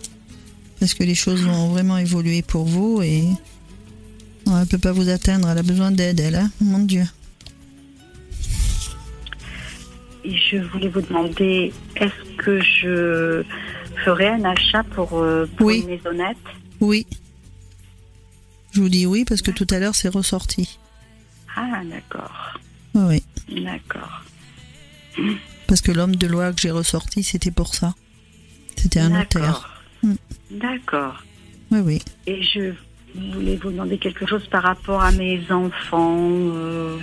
Parce 0.81 0.95
que 0.95 1.05
les 1.05 1.15
choses 1.15 1.43
vont 1.43 1.69
vraiment 1.69 1.99
évoluer 1.99 2.43
pour 2.43 2.65
vous 2.65 3.03
et 3.03 3.23
non, 4.47 4.59
elle 4.61 4.67
peut 4.67 4.79
pas 4.79 4.93
vous 4.93 5.09
atteindre. 5.09 5.49
Elle 5.49 5.59
a 5.59 5.63
besoin 5.63 5.91
d'aide, 5.93 6.19
elle. 6.21 6.35
Hein 6.37 6.51
Mon 6.61 6.81
Dieu. 6.81 7.05
Et 10.25 10.37
je 10.37 10.57
voulais 10.59 10.89
vous 10.89 11.01
demander, 11.01 11.73
est-ce 11.97 12.37
que 12.39 12.61
je 12.61 13.43
ferais 14.05 14.29
un 14.29 14.45
achat 14.45 14.83
pour, 14.95 15.19
euh, 15.19 15.47
pour 15.57 15.67
Oui. 15.67 15.81
une 15.81 15.89
maisonnette? 15.97 16.37
Oui. 16.81 17.07
Je 18.73 18.81
vous 18.81 18.89
dis 18.89 19.05
oui 19.05 19.25
parce 19.25 19.43
que 19.43 19.51
tout 19.51 19.67
à 19.71 19.79
l'heure 19.79 19.95
c'est 19.95 20.09
ressorti. 20.09 20.79
Ah, 21.57 21.83
d'accord. 21.85 22.59
Oui. 22.95 23.23
D'accord. 23.49 24.23
Parce 25.67 25.81
que 25.81 25.93
l'homme 25.93 26.17
de 26.17 26.27
loi 26.27 26.53
que 26.53 26.61
j'ai 26.61 26.71
ressorti, 26.71 27.23
c'était 27.23 27.51
pour 27.51 27.75
ça. 27.75 27.95
C'était 28.77 29.01
un 29.01 29.11
notaire. 29.11 29.41
D'accord. 29.43 29.69
Mm. 30.03 30.15
D'accord. 30.51 31.23
Oui, 31.71 31.81
oui. 31.81 32.03
Et 32.27 32.43
je 32.43 32.73
voulais 33.15 33.57
vous 33.57 33.71
demander 33.71 33.99
quelque 33.99 34.27
chose 34.27 34.47
par 34.49 34.63
rapport 34.63 35.03
à 35.03 35.13
mes 35.13 35.41
enfants, 35.51 36.19
euh, 36.21 36.99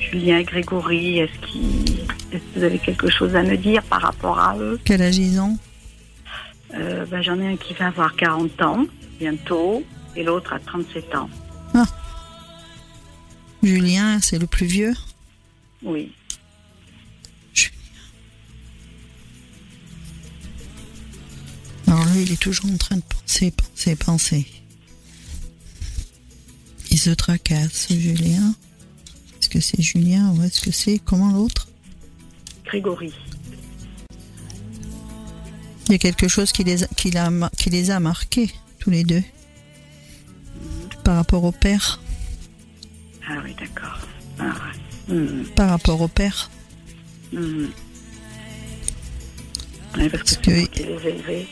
Julien 0.00 0.38
et 0.38 0.44
Grégory? 0.44 1.18
Est-ce 1.20 1.46
qu'ils- 1.46 2.00
est-ce 2.32 2.38
que 2.38 2.58
vous 2.58 2.64
avez 2.64 2.78
quelque 2.78 3.10
chose 3.10 3.34
à 3.34 3.42
me 3.42 3.56
dire 3.56 3.82
par 3.84 4.00
rapport 4.02 4.38
à 4.38 4.56
eux? 4.58 4.78
Quel 4.84 5.02
âge 5.02 5.18
ils 5.18 5.38
ont? 5.38 5.58
Euh, 6.74 7.04
ben, 7.06 7.22
J'en 7.22 7.38
ai 7.40 7.48
un 7.48 7.56
qui 7.56 7.74
va 7.74 7.88
avoir 7.88 8.16
40 8.16 8.60
ans 8.62 8.86
bientôt 9.18 9.82
et 10.16 10.22
l'autre 10.24 10.52
a 10.54 10.58
37 10.58 11.14
ans. 11.14 11.28
Julien, 13.62 14.20
c'est 14.20 14.38
le 14.38 14.46
plus 14.46 14.66
vieux? 14.66 14.94
Oui. 15.82 16.12
Alors 21.86 22.04
lui, 22.06 22.22
il 22.22 22.32
est 22.32 22.40
toujours 22.40 22.70
en 22.70 22.76
train 22.76 22.96
de 22.96 23.02
penser, 23.02 23.50
penser, 23.50 23.96
penser. 23.96 24.46
Il 26.90 26.98
se 26.98 27.10
tracasse, 27.10 27.88
Julien. 27.92 28.54
Est-ce 29.40 29.48
que 29.48 29.60
c'est 29.60 29.80
Julien 29.82 30.30
ou 30.32 30.42
est-ce 30.42 30.60
que 30.60 30.70
c'est 30.70 30.98
comment 30.98 31.32
l'autre? 31.32 31.68
Grégory. 32.64 33.12
Il 35.86 35.92
y 35.92 35.94
a 35.94 35.98
quelque 35.98 36.28
chose 36.28 36.52
qui 36.52 36.62
les, 36.62 36.84
a, 36.84 36.86
qui, 36.88 37.10
ma- 37.10 37.50
qui 37.56 37.70
les 37.70 37.90
a 37.90 37.98
marqués, 37.98 38.50
tous 38.78 38.90
les 38.90 39.02
deux. 39.02 39.22
Par 41.02 41.16
rapport 41.16 41.42
au 41.42 41.50
père. 41.52 42.00
Ah 43.30 43.34
oui, 43.44 43.54
d'accord. 43.58 43.98
Ah. 44.38 44.52
Mhm. 45.08 45.44
Par 45.54 45.70
rapport 45.70 46.00
au 46.00 46.08
père. 46.08 46.50
Ouais, 47.32 47.68
parce 50.10 50.36
que- 50.36 50.50
les. 50.50 51.46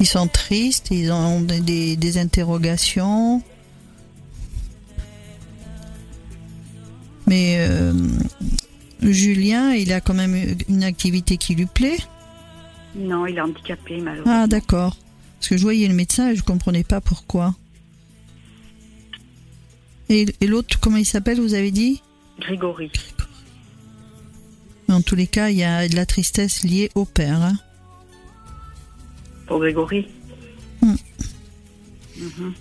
Ils 0.00 0.06
sont 0.06 0.26
tristes, 0.28 0.88
ils 0.90 1.12
ont 1.12 1.40
des, 1.42 1.60
des- 1.60 1.96
des 1.96 2.18
interrogations. 2.18 3.42
Mais 7.26 7.56
euh, 7.58 7.92
Julien, 9.02 9.72
il 9.72 9.92
a 9.92 10.00
quand 10.00 10.14
même 10.14 10.36
une 10.68 10.84
activité 10.84 11.36
qui 11.36 11.54
lui 11.54 11.66
plaît. 11.66 11.98
Non, 12.96 13.26
il 13.26 13.36
est 13.36 13.40
handicapé, 13.40 13.98
malheureusement. 14.00 14.42
Ah, 14.42 14.46
d'accord. 14.46 14.96
Parce 15.38 15.48
que 15.48 15.56
je 15.56 15.62
voyais 15.62 15.86
le 15.86 15.94
médecin 15.94 16.30
et 16.30 16.36
je 16.36 16.42
comprenais 16.42 16.82
pas 16.84 17.00
pourquoi. 17.00 17.54
Et, 20.10 20.26
et 20.40 20.46
l'autre, 20.46 20.78
comment 20.80 20.96
il 20.96 21.06
s'appelle, 21.06 21.40
vous 21.40 21.54
avez 21.54 21.70
dit 21.70 22.02
Grégory. 22.40 22.90
Mais 24.88 24.94
En 24.94 25.02
tous 25.02 25.14
les 25.14 25.26
cas, 25.28 25.50
il 25.50 25.56
y 25.58 25.62
a 25.64 25.88
de 25.88 25.94
la 25.94 26.04
tristesse 26.04 26.62
liée 26.64 26.90
au 26.94 27.04
père. 27.04 27.40
hein. 27.40 27.56
Pour 29.46 29.60
Grégory. 29.60 30.06
Hmm. 30.82 30.94
Mhm. 32.18 32.54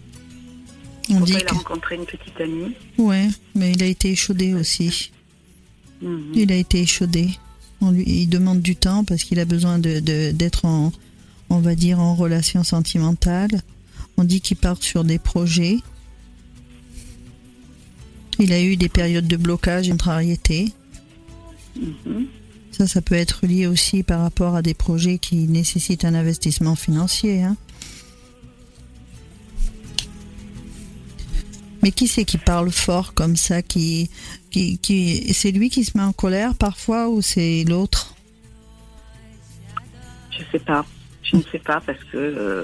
On 1.11 1.17
Pourquoi 1.19 1.25
dit 1.25 1.31
il 1.33 1.37
a 1.37 1.41
que... 1.41 1.55
rencontré 1.55 1.95
une 1.95 2.05
petite 2.05 2.39
amie. 2.39 2.75
Ouais, 2.97 3.27
mais 3.55 3.71
il 3.71 3.81
a 3.81 3.87
été 3.87 4.11
échaudé 4.11 4.53
aussi. 4.53 5.11
Mhm. 6.01 6.31
Il 6.35 6.51
a 6.51 6.55
été 6.55 6.81
échaudé. 6.81 7.29
On 7.81 7.91
lui, 7.91 8.03
il 8.05 8.27
demande 8.27 8.61
du 8.61 8.75
temps 8.75 9.03
parce 9.03 9.23
qu'il 9.23 9.39
a 9.39 9.45
besoin 9.45 9.79
de, 9.79 9.99
de- 9.99 10.31
d'être 10.31 10.65
en, 10.65 10.91
on 11.49 11.59
va 11.59 11.73
dire, 11.75 11.99
en 11.99 12.13
relation 12.13 12.63
sentimentale. 12.63 13.49
On 14.17 14.23
dit 14.23 14.41
qu'il 14.41 14.57
part 14.57 14.81
sur 14.83 15.03
des 15.03 15.17
projets. 15.17 15.77
Il 18.39 18.53
a 18.53 18.61
eu 18.61 18.77
des 18.77 18.89
périodes 18.89 19.27
de 19.27 19.35
blocage 19.35 19.87
de 19.87 19.91
contrariété. 19.91 20.69
Mhm. 21.75 22.27
Ça, 22.71 22.87
ça 22.87 23.01
peut 23.01 23.15
être 23.15 23.45
lié 23.45 23.67
aussi 23.67 24.03
par 24.03 24.21
rapport 24.21 24.55
à 24.55 24.61
des 24.61 24.73
projets 24.73 25.17
qui 25.17 25.35
nécessitent 25.47 26.05
un 26.05 26.13
investissement 26.13 26.75
financier. 26.75 27.43
hein. 27.43 27.57
Mais 31.81 31.91
qui 31.91 32.07
c'est 32.07 32.25
qui 32.25 32.37
parle 32.37 32.71
fort 32.71 33.13
comme 33.13 33.35
ça 33.35 33.61
qui, 33.61 34.09
qui, 34.51 34.77
qui, 34.79 35.33
C'est 35.33 35.51
lui 35.51 35.69
qui 35.69 35.83
se 35.85 35.97
met 35.97 36.03
en 36.03 36.13
colère 36.13 36.55
parfois 36.55 37.09
ou 37.09 37.21
c'est 37.21 37.63
l'autre? 37.65 38.15
Je 40.31 40.43
sais 40.51 40.59
pas. 40.59 40.85
Je 41.23 41.35
ne 41.37 41.41
sais 41.43 41.59
pas 41.59 41.81
parce 41.85 42.03
que, 42.11 42.17
euh, 42.17 42.63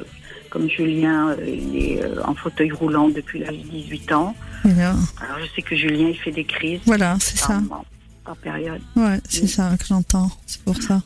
comme 0.56 0.70
Julien, 0.70 1.32
euh, 1.32 1.36
il 1.45 1.76
est 1.76 2.01
euh, 2.01 2.24
en 2.24 2.34
fauteuil 2.34 2.72
roulant 2.72 3.10
depuis 3.10 3.39
l'âge 3.39 3.58
de 3.58 3.68
18 3.68 4.12
ans. 4.14 4.34
Alors 4.64 5.38
je 5.41 5.53
sais 5.53 5.62
que 5.62 5.76
Julien, 5.76 6.08
il 6.08 6.16
fait 6.18 6.32
des 6.32 6.45
crises 6.45 6.80
Voilà, 6.86 7.18
c'est 7.20 7.38
ça. 7.38 7.62
par, 7.68 7.84
par 8.24 8.38
période. 8.38 8.80
Ouais, 8.95 9.20
c'est 9.28 9.47
ça 9.47 9.76
que 9.78 9.86
j'entends. 9.86 10.32
C'est 10.45 10.62
pour 10.62 10.82
ça. 10.82 11.01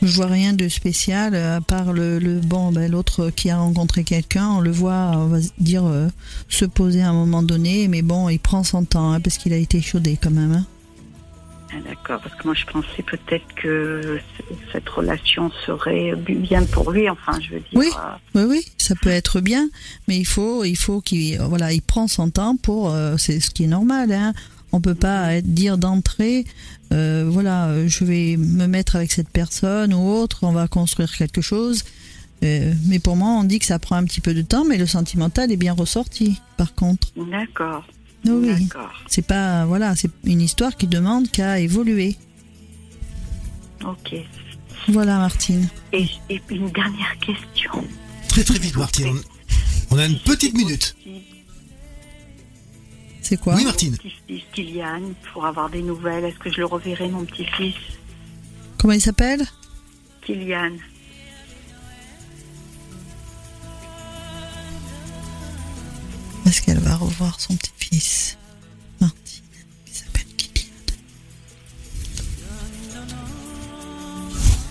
Je 0.00 0.12
vois 0.14 0.26
rien 0.28 0.54
de 0.54 0.66
spécial 0.68 1.34
euh, 1.34 1.58
à 1.58 1.60
part 1.60 1.92
le, 1.92 2.18
le 2.18 2.40
bon, 2.40 2.72
ben, 2.72 2.90
l'autre 2.90 3.28
qui 3.28 3.50
a 3.50 3.58
rencontré 3.58 4.02
quelqu'un. 4.02 4.48
On 4.48 4.60
le 4.60 4.70
voit, 4.70 5.12
on 5.16 5.26
va 5.26 5.38
dire, 5.58 5.84
euh, 5.84 6.08
se 6.48 6.64
poser 6.64 7.02
à 7.02 7.10
un 7.10 7.14
moment 7.14 7.42
donné, 7.42 7.86
mais 7.88 8.00
bon, 8.00 8.30
il 8.30 8.38
prend 8.38 8.64
son 8.64 8.84
temps 8.86 9.12
hein, 9.12 9.20
parce 9.20 9.36
qu'il 9.36 9.52
a 9.52 9.56
été 9.56 9.82
chaudé 9.82 10.18
quand 10.22 10.30
même. 10.30 10.52
hein. 10.52 10.66
Ah, 11.72 11.76
D'accord, 11.84 12.20
parce 12.22 12.34
que 12.36 12.44
moi 12.44 12.54
je 12.54 12.64
pensais 12.64 13.02
peut-être 13.02 13.46
que 13.56 14.20
cette 14.72 14.88
relation 14.88 15.50
serait 15.66 16.14
bien 16.16 16.64
pour 16.64 16.92
lui, 16.92 17.08
enfin 17.10 17.32
je 17.40 17.54
veux 17.54 17.60
dire. 17.60 17.68
Oui. 17.74 17.88
euh, 17.96 18.16
Oui, 18.36 18.42
oui, 18.48 18.64
ça 18.78 18.94
peut 18.94 19.08
être 19.10 19.40
bien, 19.40 19.68
mais 20.06 20.16
il 20.16 20.24
faut, 20.26 20.64
il 20.64 20.76
faut 20.76 21.00
qu'il, 21.00 21.38
voilà, 21.40 21.72
il 21.72 21.82
prend 21.82 22.06
son 22.08 22.30
temps 22.30 22.56
pour, 22.56 22.90
euh, 22.92 23.16
c'est 23.18 23.40
ce 23.40 23.50
qui 23.50 23.64
est 23.64 23.68
normal. 23.68 24.12
Hein. 24.12 24.32
On 24.72 24.80
peut 24.80 24.94
pas 24.94 25.34
être- 25.34 25.46
dire 25.46 25.76
d'entrée, 25.78 26.44
euh, 26.92 27.24
voilà, 27.28 27.86
je 27.88 28.04
vais 28.04 28.36
me 28.36 28.66
mettre 28.66 28.94
avec 28.96 29.10
cette 29.12 29.28
personne 29.30 29.92
ou 29.92 30.08
autre, 30.08 30.40
on 30.42 30.52
va 30.52 30.68
construire 30.68 31.12
quelque 31.16 31.40
chose. 31.40 31.82
Euh, 32.44 32.74
mais 32.86 32.98
pour 32.98 33.16
moi, 33.16 33.30
on 33.30 33.44
dit 33.44 33.58
que 33.58 33.64
ça 33.64 33.78
prend 33.78 33.96
un 33.96 34.04
petit 34.04 34.20
peu 34.20 34.34
de 34.34 34.42
temps, 34.42 34.64
mais 34.66 34.76
le 34.76 34.86
sentimental 34.86 35.50
est 35.50 35.56
bien 35.56 35.72
ressorti. 35.72 36.40
Par 36.58 36.74
contre, 36.74 37.08
D'accord, 37.16 37.86
oui, 38.30 38.50
oui, 38.58 38.68
c'est 39.08 39.26
pas, 39.26 39.64
voilà, 39.66 39.94
c'est 39.96 40.10
une 40.24 40.40
histoire 40.40 40.76
qui 40.76 40.86
demande 40.86 41.30
qu'à 41.30 41.58
évoluer. 41.58 42.16
ok. 43.84 44.14
Voilà, 44.88 45.18
Martine. 45.18 45.68
Et, 45.92 46.06
et 46.28 46.38
puis 46.38 46.56
une 46.56 46.70
dernière 46.70 47.16
question. 47.18 47.84
Très 48.28 48.44
très 48.44 48.58
vite, 48.58 48.76
Martine. 48.76 49.18
On 49.90 49.96
on 49.96 49.98
a 49.98 50.06
une 50.06 50.18
petite 50.18 50.54
minute. 50.54 50.96
C'est 53.20 53.36
quoi 53.40 53.56
Oui, 53.56 53.64
Martine. 53.64 53.90
Mon 53.92 53.96
petit-fils 53.96 54.42
Kylian, 54.52 55.02
pour 55.32 55.46
avoir 55.46 55.68
des 55.70 55.82
nouvelles, 55.82 56.24
est-ce 56.24 56.38
que 56.38 56.52
je 56.52 56.58
le 56.58 56.66
reverrai, 56.66 57.08
mon 57.08 57.24
petit-fils? 57.24 57.74
Comment 58.78 58.92
il 58.94 59.00
s'appelle? 59.00 59.44
Kylian 60.22 60.72
Est-ce 66.46 66.62
qu'elle 66.62 66.78
va 66.78 66.96
revoir 66.96 67.40
son 67.40 67.56
petit-fils 67.56 68.38
Martine, 69.00 69.42
qui 69.84 69.94
s'appelle 69.94 70.26
Kylian. 70.36 70.66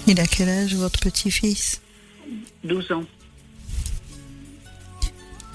Il 0.08 0.20
a 0.20 0.26
quel 0.28 0.50
âge, 0.50 0.76
votre 0.76 1.00
petit-fils? 1.00 1.82
12 2.64 2.92
ans. 2.92 3.04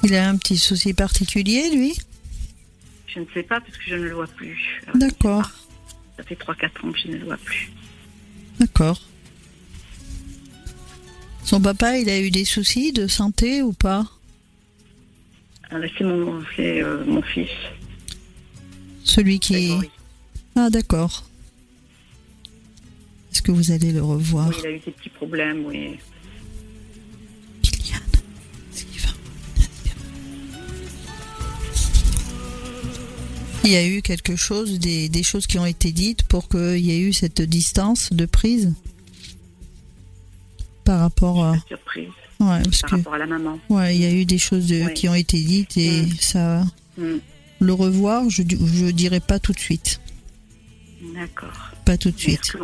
Il 0.03 0.15
a 0.15 0.29
un 0.29 0.37
petit 0.37 0.59
souci 0.59 0.95
particulier, 0.95 1.71
lui? 1.71 1.95
Je 3.07 3.21
ne 3.21 3.27
sais 3.35 3.43
pas 3.43 3.61
parce 3.61 3.77
que 3.77 3.85
je 3.87 3.95
ne 3.97 4.03
le 4.05 4.15
vois 4.15 4.27
plus. 4.29 4.83
Euh, 4.89 4.93
D'accord, 4.99 5.51
Ça 6.17 6.23
fait 6.23 6.37
3-4 6.37 6.87
ans 6.87 6.93
que 6.93 6.99
je 6.99 7.09
ne 7.09 7.17
le 7.17 7.25
vois 7.25 7.37
plus. 7.39 7.71
d'accord. 8.59 9.01
Son 11.45 11.61
papa, 11.61 11.99
il 11.99 12.09
a 12.09 12.21
eu 12.21 12.31
des 12.31 12.45
soucis 12.45 12.93
de 12.93 13.07
santé 13.09 13.63
ou 13.63 13.73
pas? 13.73 14.07
C'est 15.71 16.05
mon, 16.05 16.43
euh, 16.59 17.05
mon 17.07 17.23
fils. 17.23 17.51
Celui 19.05 19.39
qui... 19.39 19.73
Ah, 20.57 20.69
d'accord. 20.71 21.25
Est-ce 23.33 23.43
que 23.43 23.53
vous 23.53 23.71
allez 23.71 23.93
le 23.93 24.03
revoir 24.03 24.49
Oui, 24.49 24.57
il 24.61 24.67
a 24.67 24.71
eu 24.71 24.79
des 24.81 24.91
petits 24.91 25.09
problèmes, 25.09 25.65
oui. 25.65 25.99
Kylian, 27.63 27.99
est-ce 28.73 28.85
qu'il 28.85 29.01
va 29.01 29.09
Il 33.65 33.71
y 33.71 33.77
a 33.77 33.87
eu 33.87 34.03
quelque 34.03 34.35
chose, 34.37 34.79
des, 34.81 35.09
des 35.09 35.23
choses 35.23 35.47
qui 35.47 35.59
ont 35.59 35.67
été 35.67 35.93
dites 35.93 36.25
pour 36.25 36.49
qu'il 36.49 36.79
y 36.79 36.91
ait 36.91 37.01
eu 37.01 37.13
cette 37.13 37.43
distance 37.43 38.13
de 38.13 38.27
prise 38.27 38.75
par 40.85 41.01
rapport 41.01 41.45
à... 41.45 41.57
Surprise 41.69 42.11
Ouais, 42.41 42.63
parce 42.65 42.81
par 42.81 42.91
que 42.91 42.97
rapport 42.97 43.15
à 43.15 43.19
la 43.19 43.27
maman. 43.27 43.59
ouais, 43.69 43.95
il 43.95 44.03
y 44.03 44.07
a 44.07 44.11
eu 44.13 44.25
des 44.25 44.39
choses 44.39 44.67
de- 44.67 44.85
Ouais. 44.87 44.95
qui 44.95 45.09
ont 45.09 45.15
été 45.15 45.41
dites 45.43 45.77
et 45.77 46.03
Mm. 46.03 46.09
ça... 46.21 46.65
Hmm, 46.99 47.19
Le 47.61 47.73
revoir, 47.75 48.29
je, 48.31 48.43
je 48.43 48.91
dirais 48.91 49.21
pas 49.21 49.39
tout 49.39 49.53
de 49.53 49.59
suite. 49.61 50.01
D'accord. 51.15 51.53
Pas 51.85 51.97
tout 51.99 52.11
de 52.11 52.19
suite. 52.19 52.57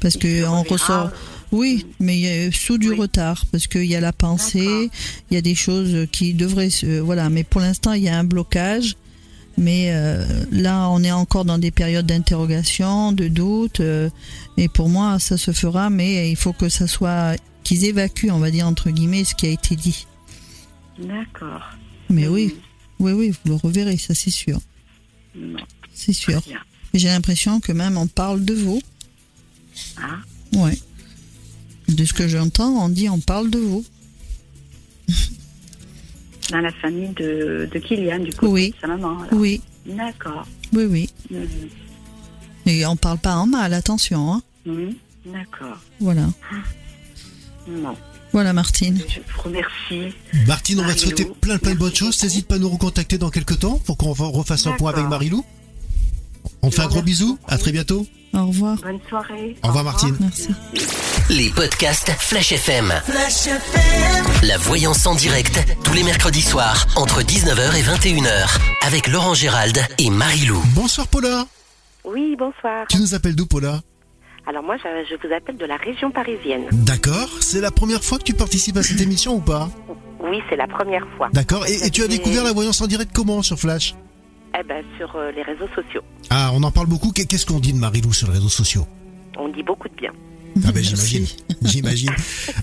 Parce 0.00 0.16
que 0.16 0.44
on 0.46 0.62
ressort... 0.62 1.06
euh, 1.06 1.16
Oui, 1.52 1.86
mais 2.00 2.16
il 2.16 2.20
y 2.20 2.28
a 2.28 2.52
sous 2.52 2.78
du 2.78 2.90
Oui. 2.90 2.96
retard 2.98 3.44
parce 3.52 3.66
qu'il 3.66 3.84
y 3.86 3.94
a 3.96 4.00
la 4.00 4.12
pensée, 4.12 4.90
il 5.30 5.34
y 5.34 5.36
a 5.36 5.40
des 5.40 5.54
choses 5.54 6.06
qui 6.12 6.34
devraient 6.34 6.70
se 6.70 6.98
voilà, 7.00 7.30
mais 7.30 7.44
pour 7.44 7.60
l'instant 7.60 7.92
il 7.92 8.02
y 8.04 8.08
a 8.08 8.18
un 8.18 8.24
blocage. 8.24 8.96
Mais 9.56 9.90
euh, 9.92 10.24
là, 10.50 10.88
on 10.90 11.04
est 11.04 11.12
encore 11.12 11.44
dans 11.44 11.58
des 11.58 11.70
périodes 11.70 12.06
d'interrogation, 12.06 13.12
de 13.12 13.28
doute, 13.28 13.78
euh, 13.78 14.10
et 14.56 14.68
pour 14.68 14.88
moi, 14.88 15.20
ça 15.20 15.36
se 15.38 15.52
fera, 15.52 15.90
mais 15.90 16.28
il 16.28 16.34
faut 16.34 16.52
que 16.52 16.68
ça 16.68 16.88
soit 16.88 17.36
qu'ils 17.64 17.84
évacuent, 17.84 18.30
on 18.30 18.38
va 18.38 18.50
dire 18.50 18.66
entre 18.66 18.90
guillemets, 18.90 19.24
ce 19.24 19.34
qui 19.34 19.46
a 19.46 19.50
été 19.50 19.74
dit. 19.76 20.06
D'accord. 20.98 21.62
Mais 22.10 22.28
oui, 22.28 22.54
oui, 23.00 23.12
oui, 23.12 23.30
vous 23.30 23.38
le 23.50 23.54
reverrez, 23.56 23.96
ça 23.96 24.14
c'est 24.14 24.30
sûr, 24.30 24.60
c'est 25.92 26.12
sûr. 26.12 26.40
J'ai 26.92 27.08
l'impression 27.08 27.58
que 27.60 27.72
même 27.72 27.96
on 27.96 28.06
parle 28.06 28.44
de 28.44 28.54
vous, 28.54 28.80
Ah, 29.96 30.18
ouais. 30.52 30.78
De 31.88 32.04
ce 32.04 32.12
que 32.12 32.28
j'entends, 32.28 32.70
on 32.84 32.88
dit 32.88 33.08
on 33.08 33.18
parle 33.20 33.50
de 33.50 33.58
vous. 33.58 33.84
dans 36.50 36.60
la 36.60 36.72
famille 36.72 37.08
de, 37.10 37.68
de 37.72 37.78
Kylian, 37.78 38.20
du 38.20 38.32
coup, 38.32 38.46
Oui. 38.46 38.70
de 38.70 38.76
sa 38.80 38.86
maman. 38.86 39.18
Oui, 39.32 39.60
D'accord. 39.86 40.46
oui, 40.72 40.84
oui. 40.84 41.10
Mhm. 41.30 41.48
Et 42.66 42.86
on 42.86 42.96
parle 42.96 43.18
pas 43.18 43.36
en 43.36 43.46
mal, 43.46 43.74
attention. 43.74 44.32
Hein. 44.34 44.42
Mhm. 44.66 44.94
D'accord. 45.26 45.78
Voilà. 46.00 46.28
Non. 47.66 47.96
Voilà, 48.32 48.52
Martine. 48.52 49.00
Je 49.08 49.20
vous 49.20 49.42
remercie. 49.42 50.14
Martine, 50.46 50.80
on 50.80 50.84
va 50.84 50.94
te 50.94 51.00
souhaiter 51.00 51.24
plein 51.24 51.58
plein 51.58 51.74
de 51.74 51.78
bonnes 51.78 51.94
choses. 51.94 52.20
N'hésite 52.22 52.48
pas 52.48 52.56
à 52.56 52.58
nous 52.58 52.68
recontacter 52.68 53.16
dans 53.16 53.30
quelques 53.30 53.60
temps 53.60 53.78
pour 53.86 53.96
qu'on 53.96 54.12
refasse 54.12 54.66
un 54.66 54.72
point 54.72 54.92
avec. 54.92 55.06
Marilou? 55.06 55.44
On 56.62 56.70
te 56.70 56.74
fait 56.74 56.82
un 56.82 56.88
gros 56.88 57.02
bisou. 57.02 57.38
À 57.46 57.58
très 57.58 57.72
bientôt. 57.72 58.06
Au 58.34 58.46
revoir. 58.46 58.76
Bonne 58.82 58.98
soirée. 59.08 59.56
Au 59.62 59.68
revoir, 59.68 59.84
Martine. 59.84 60.16
Merci. 60.18 60.48
Les 61.30 61.50
podcasts 61.50 62.10
Flash 62.18 62.52
FM. 62.52 62.92
La 64.42 64.58
voyance 64.58 65.06
en 65.06 65.14
direct, 65.14 65.60
tous 65.84 65.92
les 65.94 66.02
mercredis 66.02 66.42
soirs, 66.42 66.86
entre 66.96 67.22
19h 67.22 67.76
et 67.76 67.82
21h, 67.82 68.58
avec 68.82 69.06
Laurent 69.06 69.34
Gérald 69.34 69.78
et 69.98 70.10
Marie-Lou. 70.10 70.60
Bonsoir 70.74 71.06
Paula. 71.06 71.46
Oui, 72.04 72.34
bonsoir. 72.36 72.86
Tu 72.90 72.98
nous 72.98 73.14
appelles 73.14 73.36
d'où 73.36 73.46
Paula? 73.46 73.80
Alors 74.46 74.62
moi, 74.62 74.76
je, 74.76 74.88
je 75.10 75.26
vous 75.26 75.32
appelle 75.34 75.56
de 75.56 75.64
la 75.64 75.76
région 75.76 76.10
parisienne. 76.10 76.64
D'accord. 76.72 77.28
C'est 77.40 77.60
la 77.60 77.70
première 77.70 78.04
fois 78.04 78.18
que 78.18 78.24
tu 78.24 78.34
participes 78.34 78.76
à 78.76 78.82
cette 78.82 79.00
émission 79.08 79.36
ou 79.36 79.40
pas? 79.40 79.70
Oui, 80.20 80.38
c'est 80.50 80.56
la 80.56 80.66
première 80.66 81.06
fois. 81.16 81.28
D'accord. 81.32 81.66
Et, 81.66 81.86
et 81.86 81.90
tu 81.90 82.02
as 82.02 82.08
découvert 82.08 82.44
la 82.44 82.52
voyance 82.52 82.80
en 82.80 82.86
direct 82.86 83.10
comment 83.14 83.42
sur 83.42 83.58
Flash? 83.58 83.94
Eh 84.58 84.62
ben, 84.62 84.84
sur 84.98 85.14
euh, 85.16 85.32
les 85.32 85.42
réseaux 85.42 85.68
sociaux. 85.74 86.02
Ah, 86.30 86.50
on 86.54 86.62
en 86.62 86.70
parle 86.70 86.86
beaucoup. 86.86 87.10
Qu'est- 87.10 87.24
Qu'est-ce 87.26 87.46
qu'on 87.46 87.58
dit 87.58 87.72
de 87.72 87.78
Marilou 87.78 88.12
sur 88.12 88.28
les 88.28 88.34
réseaux 88.34 88.48
sociaux? 88.48 88.86
On 89.38 89.48
dit 89.48 89.62
beaucoup 89.62 89.88
de 89.88 89.94
bien. 89.94 90.12
Ah 90.64 90.70
ben 90.70 90.84
j'imagine, 90.84 91.26
j'imagine. 91.62 92.10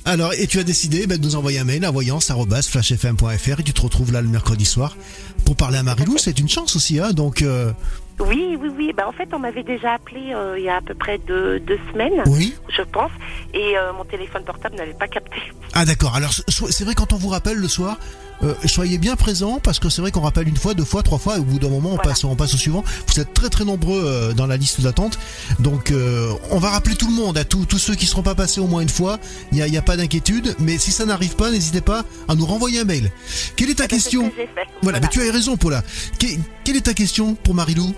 Alors, 0.05 0.31
et 0.33 0.47
tu 0.47 0.59
as 0.59 0.63
décidé 0.63 1.07
ben, 1.07 1.17
de 1.17 1.25
nous 1.25 1.35
envoyer 1.35 1.59
un 1.59 1.65
mail 1.65 1.83
à 1.83 1.91
voyance@flashfm.fr 1.91 3.59
et 3.59 3.63
tu 3.63 3.73
te 3.73 3.81
retrouves 3.81 4.13
là 4.13 4.21
le 4.21 4.29
mercredi 4.29 4.63
soir 4.63 4.95
pour 5.43 5.57
parler 5.57 5.77
à 5.77 5.83
Marilou. 5.83 6.17
C'est 6.17 6.39
une 6.39 6.47
chance 6.47 6.77
aussi, 6.77 6.99
hein. 7.01 7.11
Donc, 7.11 7.41
euh, 7.41 7.73
Oui, 8.21 8.57
oui, 8.61 8.69
oui. 8.77 8.93
Ben, 8.95 9.05
en 9.07 9.11
fait, 9.11 9.27
on 9.33 9.39
m'avait 9.39 9.63
déjà 9.63 9.93
appelé 9.93 10.31
euh, 10.33 10.57
il 10.57 10.63
y 10.65 10.69
a 10.69 10.77
à 10.77 10.81
peu 10.81 10.93
près 10.93 11.17
deux, 11.17 11.59
deux 11.59 11.79
semaines, 11.91 12.21
oui. 12.27 12.53
je 12.69 12.81
pense, 12.83 13.11
et 13.53 13.77
euh, 13.77 13.93
mon 13.93 14.05
téléphone 14.05 14.43
portable 14.43 14.75
n'avait 14.75 14.93
pas 14.93 15.07
capté. 15.07 15.37
Ah 15.73 15.85
d'accord. 15.85 16.13
Alors 16.17 16.33
c'est 16.33 16.83
vrai 16.83 16.95
quand 16.95 17.13
on 17.13 17.15
vous 17.15 17.29
rappelle 17.29 17.55
le 17.55 17.67
soir, 17.69 17.97
euh, 18.43 18.53
soyez 18.65 18.97
bien 18.97 19.15
présents 19.15 19.61
parce 19.63 19.79
que 19.79 19.87
c'est 19.87 20.01
vrai 20.01 20.11
qu'on 20.11 20.19
rappelle 20.19 20.49
une 20.49 20.57
fois, 20.57 20.73
deux 20.73 20.83
fois, 20.83 21.01
trois 21.01 21.17
fois 21.17 21.37
et 21.37 21.39
au 21.39 21.43
bout 21.43 21.59
d'un 21.59 21.69
moment 21.69 21.91
on 21.91 21.95
Voilà. 21.95 22.09
passe, 22.09 22.25
on 22.25 22.35
passe 22.35 22.53
au 22.53 22.57
suivant. 22.57 22.83
Vous 23.07 23.21
êtes 23.21 23.33
très 23.33 23.47
très 23.47 23.63
nombreux 23.63 24.03
euh, 24.05 24.33
dans 24.33 24.47
la 24.47 24.57
liste 24.57 24.81
d'attente, 24.81 25.17
donc 25.59 25.91
euh, 25.91 26.33
on 26.49 26.59
va 26.59 26.71
rappeler 26.71 26.95
tout 26.95 27.07
le 27.07 27.13
monde, 27.13 27.37
à 27.37 27.45
tous 27.45 27.63
tous 27.65 27.77
ceux 27.77 27.95
qui 27.95 28.05
seront 28.05 28.21
pas 28.21 28.35
passés 28.35 28.59
au 28.59 28.67
moins 28.67 28.81
une 28.81 28.89
fois. 28.89 29.17
Il 29.53 29.59
y 29.59 29.61
a, 29.61 29.67
y 29.69 29.77
a 29.77 29.81
pas 29.81 29.95
d'inquiétude, 29.95 30.55
mais 30.59 30.77
si 30.77 30.91
ça 30.91 31.05
n'arrive 31.05 31.37
pas, 31.37 31.49
n'hésitez 31.51 31.79
pas 31.79 32.03
à 32.27 32.35
nous 32.35 32.45
renvoyer 32.45 32.81
un 32.81 32.83
mail. 32.83 33.09
Quelle 33.55 33.69
est 33.69 33.75
ta 33.75 33.85
Eh 33.85 33.87
ben, 33.87 33.95
question 33.95 34.29
ce 34.29 34.41
que. 34.43 34.49
Voilà, 34.81 34.99
mais 34.99 35.07
tu 35.07 35.25
as 35.25 35.31
raison 35.31 35.55
Paula. 35.55 35.83
Que- 36.19 36.25
quelle 36.65 36.75
est 36.75 36.81
ta 36.81 36.93
question 36.93 37.35
pour 37.35 37.53
Marilou? 37.55 37.93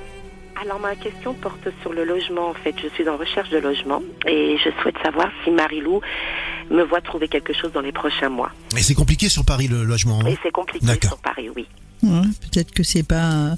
Alors 0.64 0.80
ma 0.80 0.96
question 0.96 1.34
porte 1.34 1.68
sur 1.82 1.92
le 1.92 2.06
logement. 2.06 2.50
En 2.50 2.54
fait, 2.54 2.74
je 2.82 2.88
suis 2.96 3.08
en 3.10 3.18
recherche 3.18 3.50
de 3.50 3.58
logement 3.58 4.02
et 4.26 4.56
je 4.64 4.70
souhaite 4.82 4.96
savoir 5.04 5.30
si 5.44 5.52
Marilou 5.52 6.00
me 6.72 6.84
voit 6.84 7.02
trouver 7.02 7.28
quelque 7.28 7.54
chose 7.54 7.72
dans 7.74 7.82
les 7.82 7.92
prochains 7.92 8.30
mois. 8.30 8.52
Et 8.78 8.82
c'est 8.82 8.94
compliqué 8.94 9.28
sur 9.28 9.44
Paris 9.44 9.68
le 9.68 9.84
logement. 9.84 10.22
hein 10.22 10.28
Et 10.28 10.38
c'est 10.42 10.52
compliqué 10.52 10.86
sur 11.02 11.18
Paris, 11.18 11.50
oui. 11.56 11.68
Ouais, 12.02 12.22
Peut-être 12.42 12.72
que 12.72 12.84
c'est 12.84 13.04
pas 13.04 13.32
euh, 13.34 13.56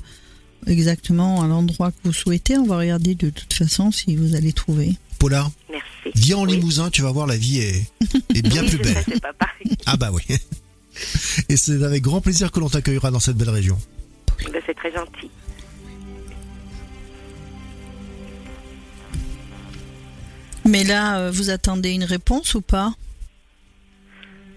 exactement 0.67 1.43
à 1.43 1.47
l'endroit 1.47 1.91
que 1.91 1.97
vous 2.05 2.13
souhaitez. 2.13 2.57
On 2.57 2.65
va 2.65 2.77
regarder 2.77 3.13
de 3.13 3.29
toute 3.29 3.53
façon 3.53 3.91
si 3.91 4.15
vous 4.15 4.35
allez 4.35 4.53
trouver. 4.53 4.93
Paula, 5.19 5.45
Merci. 5.69 6.11
viens 6.15 6.37
en 6.37 6.45
Oui. 6.47 6.55
Limousin, 6.57 6.89
tu 6.89 7.01
vas 7.03 7.11
voir 7.11 7.27
la 7.27 7.37
vie 7.37 7.59
est, 7.59 7.85
est 8.35 8.41
bien 8.41 8.63
Oui, 8.63 8.69
plus 8.69 8.77
belle. 8.79 9.19
pas. 9.21 9.47
Ah 9.85 9.95
bah 9.97 10.09
oui. 10.11 10.23
Et 11.49 11.57
c'est 11.57 11.83
avec 11.83 12.01
grand 12.01 12.21
plaisir 12.21 12.51
que 12.51 12.59
l'on 12.59 12.69
t'accueillera 12.69 13.11
dans 13.11 13.19
cette 13.19 13.37
belle 13.37 13.49
région. 13.49 13.77
Ben, 14.51 14.61
c'est 14.65 14.73
très 14.75 14.91
gentil. 14.91 15.29
Mais 20.67 20.83
là, 20.83 21.19
euh, 21.19 21.31
vous 21.31 21.49
attendez 21.49 21.91
une 21.91 22.03
réponse 22.03 22.55
ou 22.55 22.61
pas? 22.61 22.93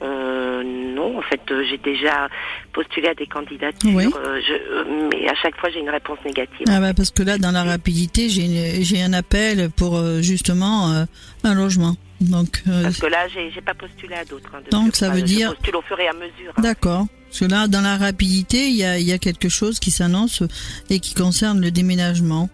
Euh, 0.00 0.62
non, 0.62 1.18
en 1.18 1.22
fait, 1.22 1.40
euh, 1.50 1.64
j'ai 1.68 1.78
déjà 1.78 2.28
postulé 2.72 3.08
à 3.08 3.14
des 3.14 3.26
candidatures, 3.26 3.90
Oui. 3.92 4.04
je, 4.06 5.08
mais 5.10 5.28
à 5.28 5.34
chaque 5.34 5.56
fois 5.56 5.70
j'ai 5.70 5.80
une 5.80 5.90
réponse 5.90 6.18
négative. 6.24 6.66
Ah 6.68 6.78
bah 6.80 6.94
parce 6.94 7.10
que 7.10 7.22
là, 7.24 7.36
dans 7.38 7.50
la 7.50 7.64
rapidité, 7.64 8.28
j'ai 8.28 9.02
un 9.02 9.12
appel 9.12 9.70
pour 9.70 10.00
justement 10.20 11.04
un 11.44 11.54
logement. 11.54 11.96
Donc, 12.20 12.62
Parce 12.66 12.98
que 12.98 13.06
là, 13.06 13.28
j'ai 13.28 13.60
pas 13.60 13.74
postulé 13.74 14.14
à 14.16 14.24
d'autres. 14.24 14.50
hein, 14.54 14.60
Donc, 14.72 14.96
ça 14.96 15.08
veut 15.10 15.20
je 15.20 15.24
dire- 15.24 15.50
postule 15.54 15.76
au 15.76 15.82
fur 15.82 15.98
et 16.00 16.08
à 16.08 16.12
mesure. 16.12 16.52
hein. 16.56 16.62
d'accord. 16.62 17.06
Parce 17.28 17.40
que 17.40 17.44
là, 17.44 17.68
dans 17.68 17.80
la 17.82 17.96
rapidité, 17.96 18.68
il 18.68 18.74
y 18.76 18.84
a, 18.84 18.98
il 18.98 19.06
y 19.06 19.12
a 19.12 19.18
quelque 19.18 19.48
chose 19.48 19.78
qui 19.78 19.90
s'annonce 19.90 20.42
et 20.90 20.98
qui 21.00 21.14
concerne 21.14 21.60
le 21.60 21.70
déménagement. 21.70 22.48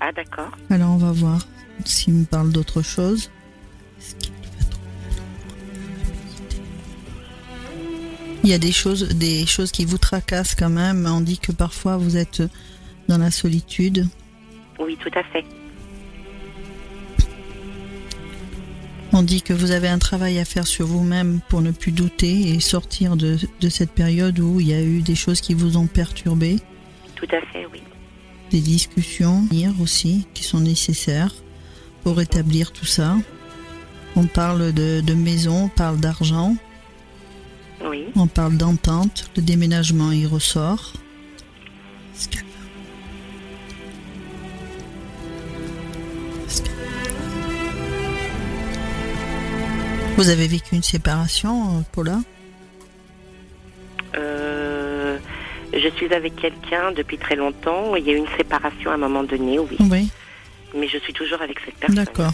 Ah 0.00 0.12
d'accord. 0.12 0.50
Alors, 0.70 0.90
on 0.90 0.98
va 0.98 1.10
voir 1.12 1.40
s'il 1.84 2.14
me 2.14 2.24
parle 2.24 2.50
d'autre 2.50 2.82
chose. 2.82 3.30
Il 8.44 8.50
y 8.50 8.54
a 8.54 8.58
des 8.58 8.72
choses, 8.72 9.08
des 9.08 9.44
choses 9.46 9.72
qui 9.72 9.84
vous 9.84 9.98
tracassent 9.98 10.54
quand 10.54 10.70
même. 10.70 11.06
On 11.06 11.20
dit 11.20 11.38
que 11.38 11.50
parfois 11.52 11.96
vous 11.96 12.16
êtes 12.16 12.42
dans 13.08 13.18
la 13.18 13.30
solitude. 13.30 14.06
Oui, 14.78 14.96
tout 15.00 15.10
à 15.18 15.22
fait. 15.24 15.44
On 19.12 19.22
dit 19.22 19.42
que 19.42 19.52
vous 19.52 19.70
avez 19.70 19.88
un 19.88 19.98
travail 19.98 20.38
à 20.38 20.44
faire 20.44 20.66
sur 20.66 20.86
vous-même 20.86 21.40
pour 21.48 21.62
ne 21.62 21.70
plus 21.70 21.90
douter 21.92 22.50
et 22.50 22.60
sortir 22.60 23.16
de, 23.16 23.38
de 23.60 23.68
cette 23.68 23.92
période 23.92 24.38
où 24.38 24.60
il 24.60 24.68
y 24.68 24.74
a 24.74 24.82
eu 24.82 25.00
des 25.00 25.14
choses 25.14 25.40
qui 25.40 25.54
vous 25.54 25.76
ont 25.76 25.86
perturbé, 25.86 26.58
Tout 27.14 27.26
à 27.32 27.40
fait, 27.52 27.66
oui. 27.72 27.80
des 28.50 28.60
discussions 28.60 29.48
aussi 29.80 30.26
qui 30.34 30.44
sont 30.44 30.60
nécessaires 30.60 31.32
pour 32.06 32.18
rétablir 32.18 32.70
tout 32.70 32.84
ça. 32.84 33.16
On 34.14 34.26
parle 34.26 34.72
de, 34.72 35.00
de 35.00 35.12
maison, 35.12 35.64
on 35.64 35.68
parle 35.68 35.98
d'argent, 35.98 36.54
Oui. 37.84 38.04
on 38.14 38.28
parle 38.28 38.56
d'entente, 38.56 39.28
le 39.34 39.42
déménagement 39.42 40.12
y 40.12 40.24
ressort. 40.24 40.92
Vous 50.16 50.28
avez 50.28 50.46
vécu 50.46 50.76
une 50.76 50.84
séparation, 50.84 51.82
Paula? 51.90 52.20
Euh, 54.16 55.18
je 55.72 55.88
suis 55.96 56.14
avec 56.14 56.36
quelqu'un 56.36 56.92
depuis 56.92 57.18
très 57.18 57.34
longtemps. 57.34 57.96
Il 57.96 58.06
y 58.06 58.10
a 58.10 58.12
eu 58.12 58.16
une 58.18 58.36
séparation 58.36 58.92
à 58.92 58.94
un 58.94 58.98
moment 58.98 59.24
donné, 59.24 59.58
oui. 59.58 59.76
Oui, 59.80 60.08
Mais 60.78 60.88
je 60.88 60.98
suis 60.98 61.12
toujours 61.12 61.40
avec 61.40 61.58
cette 61.64 61.74
personne. 61.76 61.96
d'accord. 62.04 62.32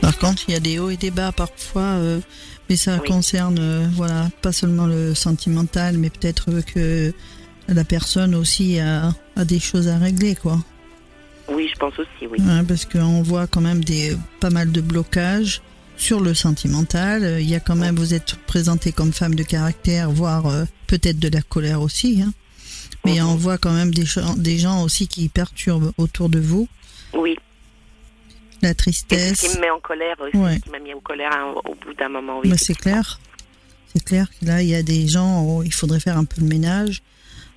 Par 0.00 0.18
contre, 0.18 0.42
il 0.48 0.52
y 0.52 0.56
a 0.56 0.60
des 0.60 0.78
hauts 0.78 0.90
et 0.90 0.96
des 0.96 1.10
bas 1.10 1.32
parfois, 1.32 1.82
euh, 1.82 2.20
mais 2.68 2.76
ça 2.76 2.98
Oui. 3.02 3.08
concerne, 3.08 3.58
euh, 3.58 3.86
voilà, 3.94 4.28
pas 4.42 4.52
seulement 4.52 4.86
le 4.86 5.14
sentimental, 5.14 5.96
mais 5.96 6.10
peut-être 6.10 6.60
que 6.74 7.12
la 7.68 7.84
personne 7.84 8.34
aussi 8.34 8.78
a, 8.80 9.14
a 9.36 9.44
des 9.44 9.58
choses 9.60 9.88
à 9.88 9.96
régler, 9.98 10.34
quoi. 10.34 10.58
Oui, 11.48 11.68
je 11.72 11.78
pense 11.78 11.98
aussi, 11.98 12.26
oui. 12.30 12.38
Ouais, 12.40 12.62
parce 12.66 12.84
qu'on 12.84 13.22
voit 13.22 13.46
quand 13.46 13.60
même 13.60 13.82
des 13.84 14.16
pas 14.40 14.50
mal 14.50 14.72
de 14.72 14.80
blocages 14.80 15.62
sur 15.96 16.20
le 16.20 16.34
sentimental. 16.34 17.38
Il 17.40 17.48
y 17.48 17.54
a 17.54 17.60
quand 17.60 17.76
même, 17.76 17.96
vous 17.96 18.14
êtes 18.14 18.34
présentée 18.46 18.92
comme 18.92 19.12
femme 19.12 19.34
de 19.34 19.42
caractère, 19.42 20.10
voire 20.10 20.46
euh, 20.46 20.64
peut-être 20.86 21.18
de 21.18 21.28
la 21.28 21.40
colère 21.42 21.80
aussi. 21.82 22.22
Hein. 22.22 22.32
Mais 23.04 23.20
on 23.20 23.36
voit 23.36 23.58
quand 23.58 23.72
même 23.72 23.92
des 23.92 24.06
gens, 24.06 24.34
des 24.36 24.58
gens 24.58 24.82
aussi 24.82 25.06
qui 25.08 25.28
perturbent 25.28 25.92
autour 25.98 26.28
de 26.28 26.40
vous. 26.40 26.68
Oui. 27.12 27.36
La 28.62 28.70
Et 28.70 28.72
ce 28.72 28.76
tristesse, 28.76 29.40
qui 29.40 29.56
me 29.56 29.60
met 29.60 29.70
en 29.70 29.80
colère 29.80 30.16
aussi, 30.20 30.36
Ouais. 30.36 30.58
qui 30.60 30.70
m'a 30.70 30.78
mis 30.78 30.94
en 30.94 31.00
colère 31.00 31.32
hein, 31.32 31.54
au 31.66 31.74
bout 31.74 31.92
d'un 31.94 32.08
moment, 32.08 32.40
oui. 32.42 32.48
bah, 32.48 32.56
c'est 32.58 32.74
clair. 32.74 33.20
C'est 33.92 34.02
clair 34.02 34.28
que 34.30 34.46
là, 34.46 34.62
il 34.62 34.68
y 34.68 34.74
a 34.74 34.82
des 34.82 35.06
gens 35.06 35.44
où 35.44 35.62
il 35.62 35.72
faudrait 35.72 36.00
faire 36.00 36.16
un 36.16 36.24
peu 36.24 36.40
le 36.40 36.46
ménage. 36.46 37.02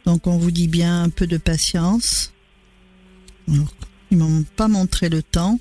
Donc 0.05 0.27
on 0.27 0.37
vous 0.37 0.51
dit 0.51 0.67
bien 0.67 1.03
un 1.03 1.09
peu 1.09 1.27
de 1.27 1.37
patience. 1.37 2.33
Alors, 3.51 3.73
ils 4.11 4.17
m'ont 4.17 4.43
pas 4.55 4.67
montré 4.67 5.07
le 5.09 5.23
temps, 5.23 5.59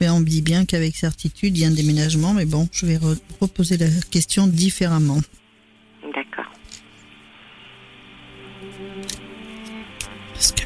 mais 0.00 0.08
on 0.10 0.20
me 0.20 0.26
dit 0.26 0.42
bien 0.42 0.64
qu'avec 0.66 0.94
certitude, 0.96 1.56
il 1.56 1.60
y 1.60 1.64
a 1.64 1.68
un 1.68 1.72
déménagement. 1.72 2.34
Mais 2.34 2.44
bon, 2.44 2.68
je 2.72 2.84
vais 2.86 2.96
re- 2.98 3.18
reposer 3.40 3.78
la 3.78 3.88
question 4.10 4.46
différemment. 4.46 5.20
Parce 10.42 10.50
que- 10.54 10.62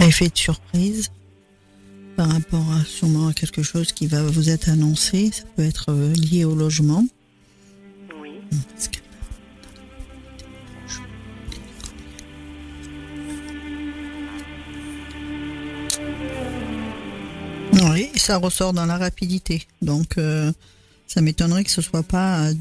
Effet 0.00 0.28
de 0.28 0.36
surprise 0.36 1.10
par 2.16 2.28
rapport 2.30 2.64
à 2.72 2.84
sûrement 2.84 3.28
à 3.28 3.32
quelque 3.32 3.62
chose 3.62 3.92
qui 3.92 4.06
va 4.06 4.22
vous 4.22 4.50
être 4.50 4.68
annoncé. 4.68 5.30
Ça 5.32 5.44
peut 5.56 5.62
être 5.64 5.86
euh, 5.90 6.12
lié 6.12 6.44
au 6.44 6.54
logement. 6.54 7.04
Oui. 8.20 8.30
Parce 8.74 8.88
que- 8.88 9.03
Oui, 17.90 18.10
ça 18.16 18.38
ressort 18.38 18.72
dans 18.72 18.86
la 18.86 18.96
rapidité. 18.96 19.66
Donc, 19.82 20.16
euh, 20.18 20.50
ça 21.06 21.20
m'étonnerait 21.20 21.64
que 21.64 21.70
ce 21.70 21.82
soit 21.82 22.02
pas, 22.02 22.46
euh, 22.46 22.54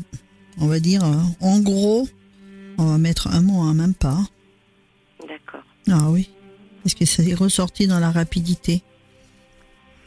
on 0.60 0.68
va 0.68 0.80
dire, 0.80 1.04
euh, 1.04 1.16
en 1.42 1.60
gros, 1.60 2.08
on 2.78 2.86
va 2.86 2.98
mettre 2.98 3.28
un 3.28 3.42
mot, 3.42 3.62
hein, 3.62 3.74
même 3.74 3.94
pas. 3.94 4.18
D'accord. 5.28 5.64
Ah 5.90 6.10
oui, 6.10 6.30
parce 6.84 6.96
que 6.96 7.06
ça 7.06 7.24
est 7.24 7.34
ressorti 7.36 7.88
dans 7.88 8.00
la 8.00 8.12
rapidité. 8.12 8.82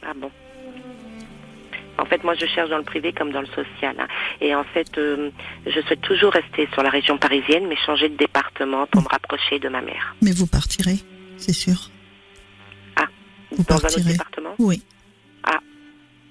Ah 0.02 0.12
bon. 0.14 0.30
En 1.98 2.04
fait, 2.04 2.22
moi, 2.22 2.34
je 2.34 2.44
cherche 2.46 2.68
dans 2.68 2.76
le 2.76 2.84
privé 2.84 3.12
comme 3.14 3.32
dans 3.32 3.40
le 3.40 3.46
social. 3.46 3.96
hein. 3.98 4.06
Et 4.42 4.54
en 4.54 4.64
fait, 4.64 4.98
euh, 4.98 5.30
je 5.64 5.80
souhaite 5.80 6.02
toujours 6.02 6.32
rester 6.32 6.68
sur 6.74 6.82
la 6.82 6.90
région 6.90 7.16
parisienne, 7.16 7.66
mais 7.68 7.76
changer 7.86 8.10
de 8.10 8.16
département 8.16 8.86
pour 8.88 9.02
me 9.02 9.08
rapprocher 9.08 9.58
de 9.58 9.68
ma 9.70 9.80
mère. 9.80 10.14
Mais 10.20 10.32
vous 10.32 10.46
partirez, 10.46 10.98
c'est 11.38 11.54
sûr. 11.54 11.90
Vous 13.52 13.62
dans 13.64 13.74
un 13.74 13.76
autre 13.76 13.82
partirez. 13.82 14.12
département? 14.12 14.54
Oui. 14.58 14.82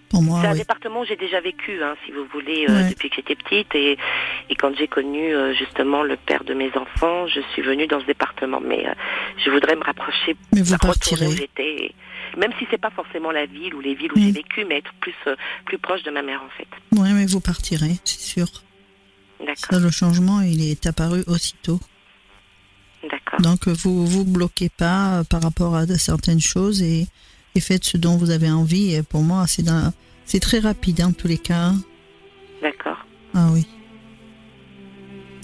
Pour 0.10 0.22
moi, 0.22 0.40
C'est 0.42 0.48
un 0.48 0.52
oui. 0.54 0.60
département 0.60 1.02
où 1.02 1.06
j'ai 1.06 1.16
déjà 1.16 1.42
vécu, 1.42 1.82
hein, 1.84 1.96
si 2.06 2.12
vous 2.12 2.26
voulez, 2.32 2.66
euh, 2.70 2.74
Ouais. 2.84 2.90
depuis 2.90 3.10
que 3.10 3.16
j'étais 3.18 3.36
petite. 3.36 3.74
Et, 3.76 3.98
et 4.50 4.56
quand 4.56 4.74
j'ai 4.78 4.88
connu 4.88 5.34
euh, 5.34 5.54
justement 5.54 6.04
le 6.04 6.16
père 6.16 6.44
de 6.44 6.54
mes 6.54 6.70
enfants, 6.78 7.28
je 7.28 7.42
suis 7.54 7.62
venue 7.64 7.88
dans 7.88 8.00
ce 8.00 8.06
département. 8.06 8.62
Mais 8.62 8.88
euh, 8.88 8.94
je 9.44 9.50
voudrais 9.50 9.76
me 9.76 9.84
rapprocher, 9.84 10.36
Mais 10.54 10.62
vous 10.62 10.78
partirez. 10.78 11.28
où 11.28 11.32
j'étais. 11.32 11.92
Même 12.38 12.52
si 12.60 12.68
c'est 12.70 12.78
pas 12.80 12.92
forcément 12.92 13.32
la 13.32 13.46
ville 13.46 13.74
ou 13.74 13.80
les 13.82 13.96
villes 13.96 14.12
où 14.16 14.20
Mm. 14.20 14.24
j'ai 14.24 14.32
vécu, 14.32 14.66
mais 14.66 14.78
être 14.78 14.94
plus, 15.02 15.16
plus 15.66 15.78
proche 15.80 16.04
de 16.04 16.12
ma 16.12 16.22
mère, 16.22 16.42
en 16.44 16.50
fait. 16.58 16.68
Oui, 16.92 17.12
mais 17.14 17.26
vous 17.26 17.40
partirez, 17.42 17.96
c'est 18.04 18.20
sûr. 18.22 18.48
D'accord, 19.46 19.80
le 19.80 19.92
changement, 19.92 20.42
il 20.42 20.70
est 20.70 20.86
apparu 20.86 21.24
aussitôt. 21.28 21.80
d'accord. 23.10 23.40
Donc, 23.42 23.68
vous 23.68 24.06
vous 24.06 24.24
bloquez 24.26 24.70
pas 24.70 25.24
par 25.30 25.42
rapport 25.42 25.76
à 25.76 25.86
certaines 25.98 26.40
choses 26.42 26.82
et, 26.82 27.06
et 27.56 27.60
faites 27.60 27.84
ce 27.86 27.98
dont 27.98 28.18
vous 28.18 28.30
avez 28.30 28.52
envie. 28.52 28.94
Et 28.94 29.02
pour 29.04 29.22
moi, 29.22 29.46
c'est 29.48 29.64
dans- 29.64 29.92
c'est 30.26 30.40
très 30.40 30.60
rapide, 30.60 31.02
en 31.02 31.12
tous 31.14 31.28
les 31.28 31.38
cas. 31.38 31.74
D'accord. 32.62 32.98
Ah 33.34 33.50
oui. 33.54 33.66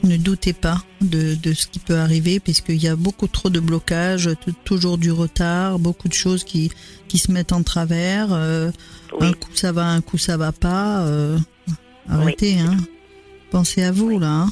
Ne 0.04 0.18
doutez 0.18 0.54
pas 0.54 0.84
de, 1.02 1.36
de 1.36 1.54
ce 1.54 1.68
qui 1.68 1.78
peut 1.78 1.98
arriver, 1.98 2.40
puisqu'il 2.40 2.82
y 2.82 2.88
a 2.88 2.96
beaucoup 2.96 3.28
trop 3.28 3.52
de 3.52 3.60
blocages, 3.60 4.30
toujours 4.64 4.98
du 4.98 5.12
retard, 5.12 5.78
beaucoup 5.78 6.08
de 6.08 6.14
choses 6.14 6.44
qui, 6.44 6.72
qui 7.08 7.20
se 7.20 7.32
mettent 7.32 7.52
en 7.54 7.62
travers. 7.62 8.34
euh, 8.34 8.72
Oui, 9.20 9.28
Un 9.28 9.34
coup 9.34 9.52
ça 9.54 9.72
va, 9.72 9.86
un 9.88 10.02
coup 10.02 10.18
ça 10.18 10.38
va 10.38 10.52
pas. 10.52 11.02
euh, 11.06 11.38
arrêtez, 12.10 12.60
hein. 12.60 12.78
Pensez 13.52 13.84
à 13.84 13.92
vous, 13.92 14.18
là. 14.18 14.28
hein. 14.32 14.50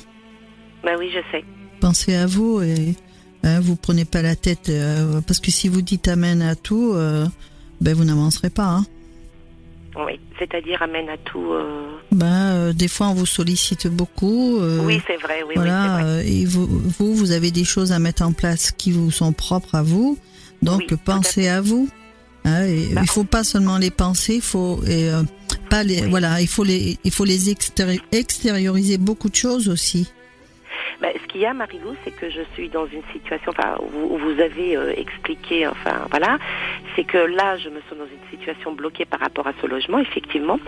bah 0.83 0.91
oui, 0.99 1.09
je 1.11 1.19
sais. 1.31 1.43
Pensez 1.79 2.13
à 2.13 2.27
vous 2.27 2.61
et 2.61 2.95
hein, 3.43 3.59
vous 3.59 3.75
prenez 3.75 4.05
pas 4.05 4.21
la 4.21 4.35
tête. 4.35 4.69
euh, 4.69 5.21
parce 5.21 5.39
que 5.39 5.51
si 5.51 5.67
vous 5.69 5.81
dites 5.81 6.07
amen 6.07 6.41
à 6.41 6.55
tout, 6.55 6.91
euh, 6.93 7.25
ben 7.81 7.93
vous 7.95 8.03
n'avancerez 8.05 8.49
pas. 8.49 8.67
Hein. 8.67 8.85
Oui, 9.97 10.19
c'est-à-dire 10.37 10.81
amène 10.81 11.09
à 11.09 11.17
tout. 11.17 11.51
euh, 11.51 11.87
Ben, 12.11 12.71
des 12.73 12.87
fois, 12.87 13.07
on 13.09 13.13
vous 13.15 13.25
sollicite 13.25 13.87
beaucoup. 13.87 14.57
Oui, 14.59 15.01
c'est 15.07 15.17
vrai, 15.17 15.41
oui, 15.47 15.55
voilà, 15.55 15.99
vrai. 16.03 16.27
et 16.29 16.45
vous, 16.45 16.67
vous, 16.67 17.15
vous 17.15 17.31
avez 17.31 17.51
des 17.51 17.63
choses 17.65 17.91
à 17.91 17.99
mettre 17.99 18.21
en 18.21 18.31
place 18.31 18.71
qui 18.71 18.91
vous 18.91 19.11
sont 19.11 19.33
propres 19.33 19.75
à 19.75 19.81
vous. 19.83 20.17
Donc, 20.61 20.79
Oui, 20.81 20.85
tout 20.87 20.95
à 20.95 20.97
pensez 21.15 21.47
à, 21.47 21.59
vous. 21.59 21.89
Hein, 22.45 22.63
et 22.65 22.93
Bah. 22.93 23.01
il 23.03 23.09
faut 23.09 23.23
pas 23.25 23.43
seulement 23.43 23.77
les 23.77 23.89
penser, 23.91 24.35
il 24.35 24.41
faut 24.41 24.79
et, 24.87 25.09
pas 25.69 25.83
les. 25.83 26.01
Voilà, 26.05 26.39
il 26.39 26.47
faut 26.47 26.63
les, 26.63 26.97
il 27.03 27.11
faut 27.11 27.25
les 27.25 27.49
extéri- 27.51 27.99
extérioriser 28.11 28.97
beaucoup 28.97 29.29
de 29.29 29.35
choses 29.35 29.67
aussi. 29.67 30.07
Bah, 31.01 31.07
ce 31.13 31.27
qu'il 31.27 31.41
y 31.41 31.45
a, 31.45 31.53
Marilou, 31.53 31.95
c'est 32.03 32.11
que 32.11 32.29
je 32.29 32.41
suis 32.53 32.67
dans 32.67 32.85
une 32.85 33.03
situation, 33.13 33.51
enfin, 33.57 33.77
où 33.93 34.17
vous, 34.17 34.41
avez 34.41 34.75
euh, 34.75 34.93
expliqué, 34.97 35.65
enfin, 35.65 36.05
voilà, 36.09 36.37
c'est 36.95 37.05
que 37.05 37.17
là, 37.17 37.57
je 37.57 37.69
me 37.69 37.79
sens 37.81 37.97
dans 37.97 38.05
une 38.05 38.29
situation 38.29 38.73
bloquée 38.73 39.05
par 39.05 39.21
rapport 39.21 39.47
à 39.47 39.53
ce 39.61 39.67
logement, 39.67 39.99
effectivement. 39.99 40.59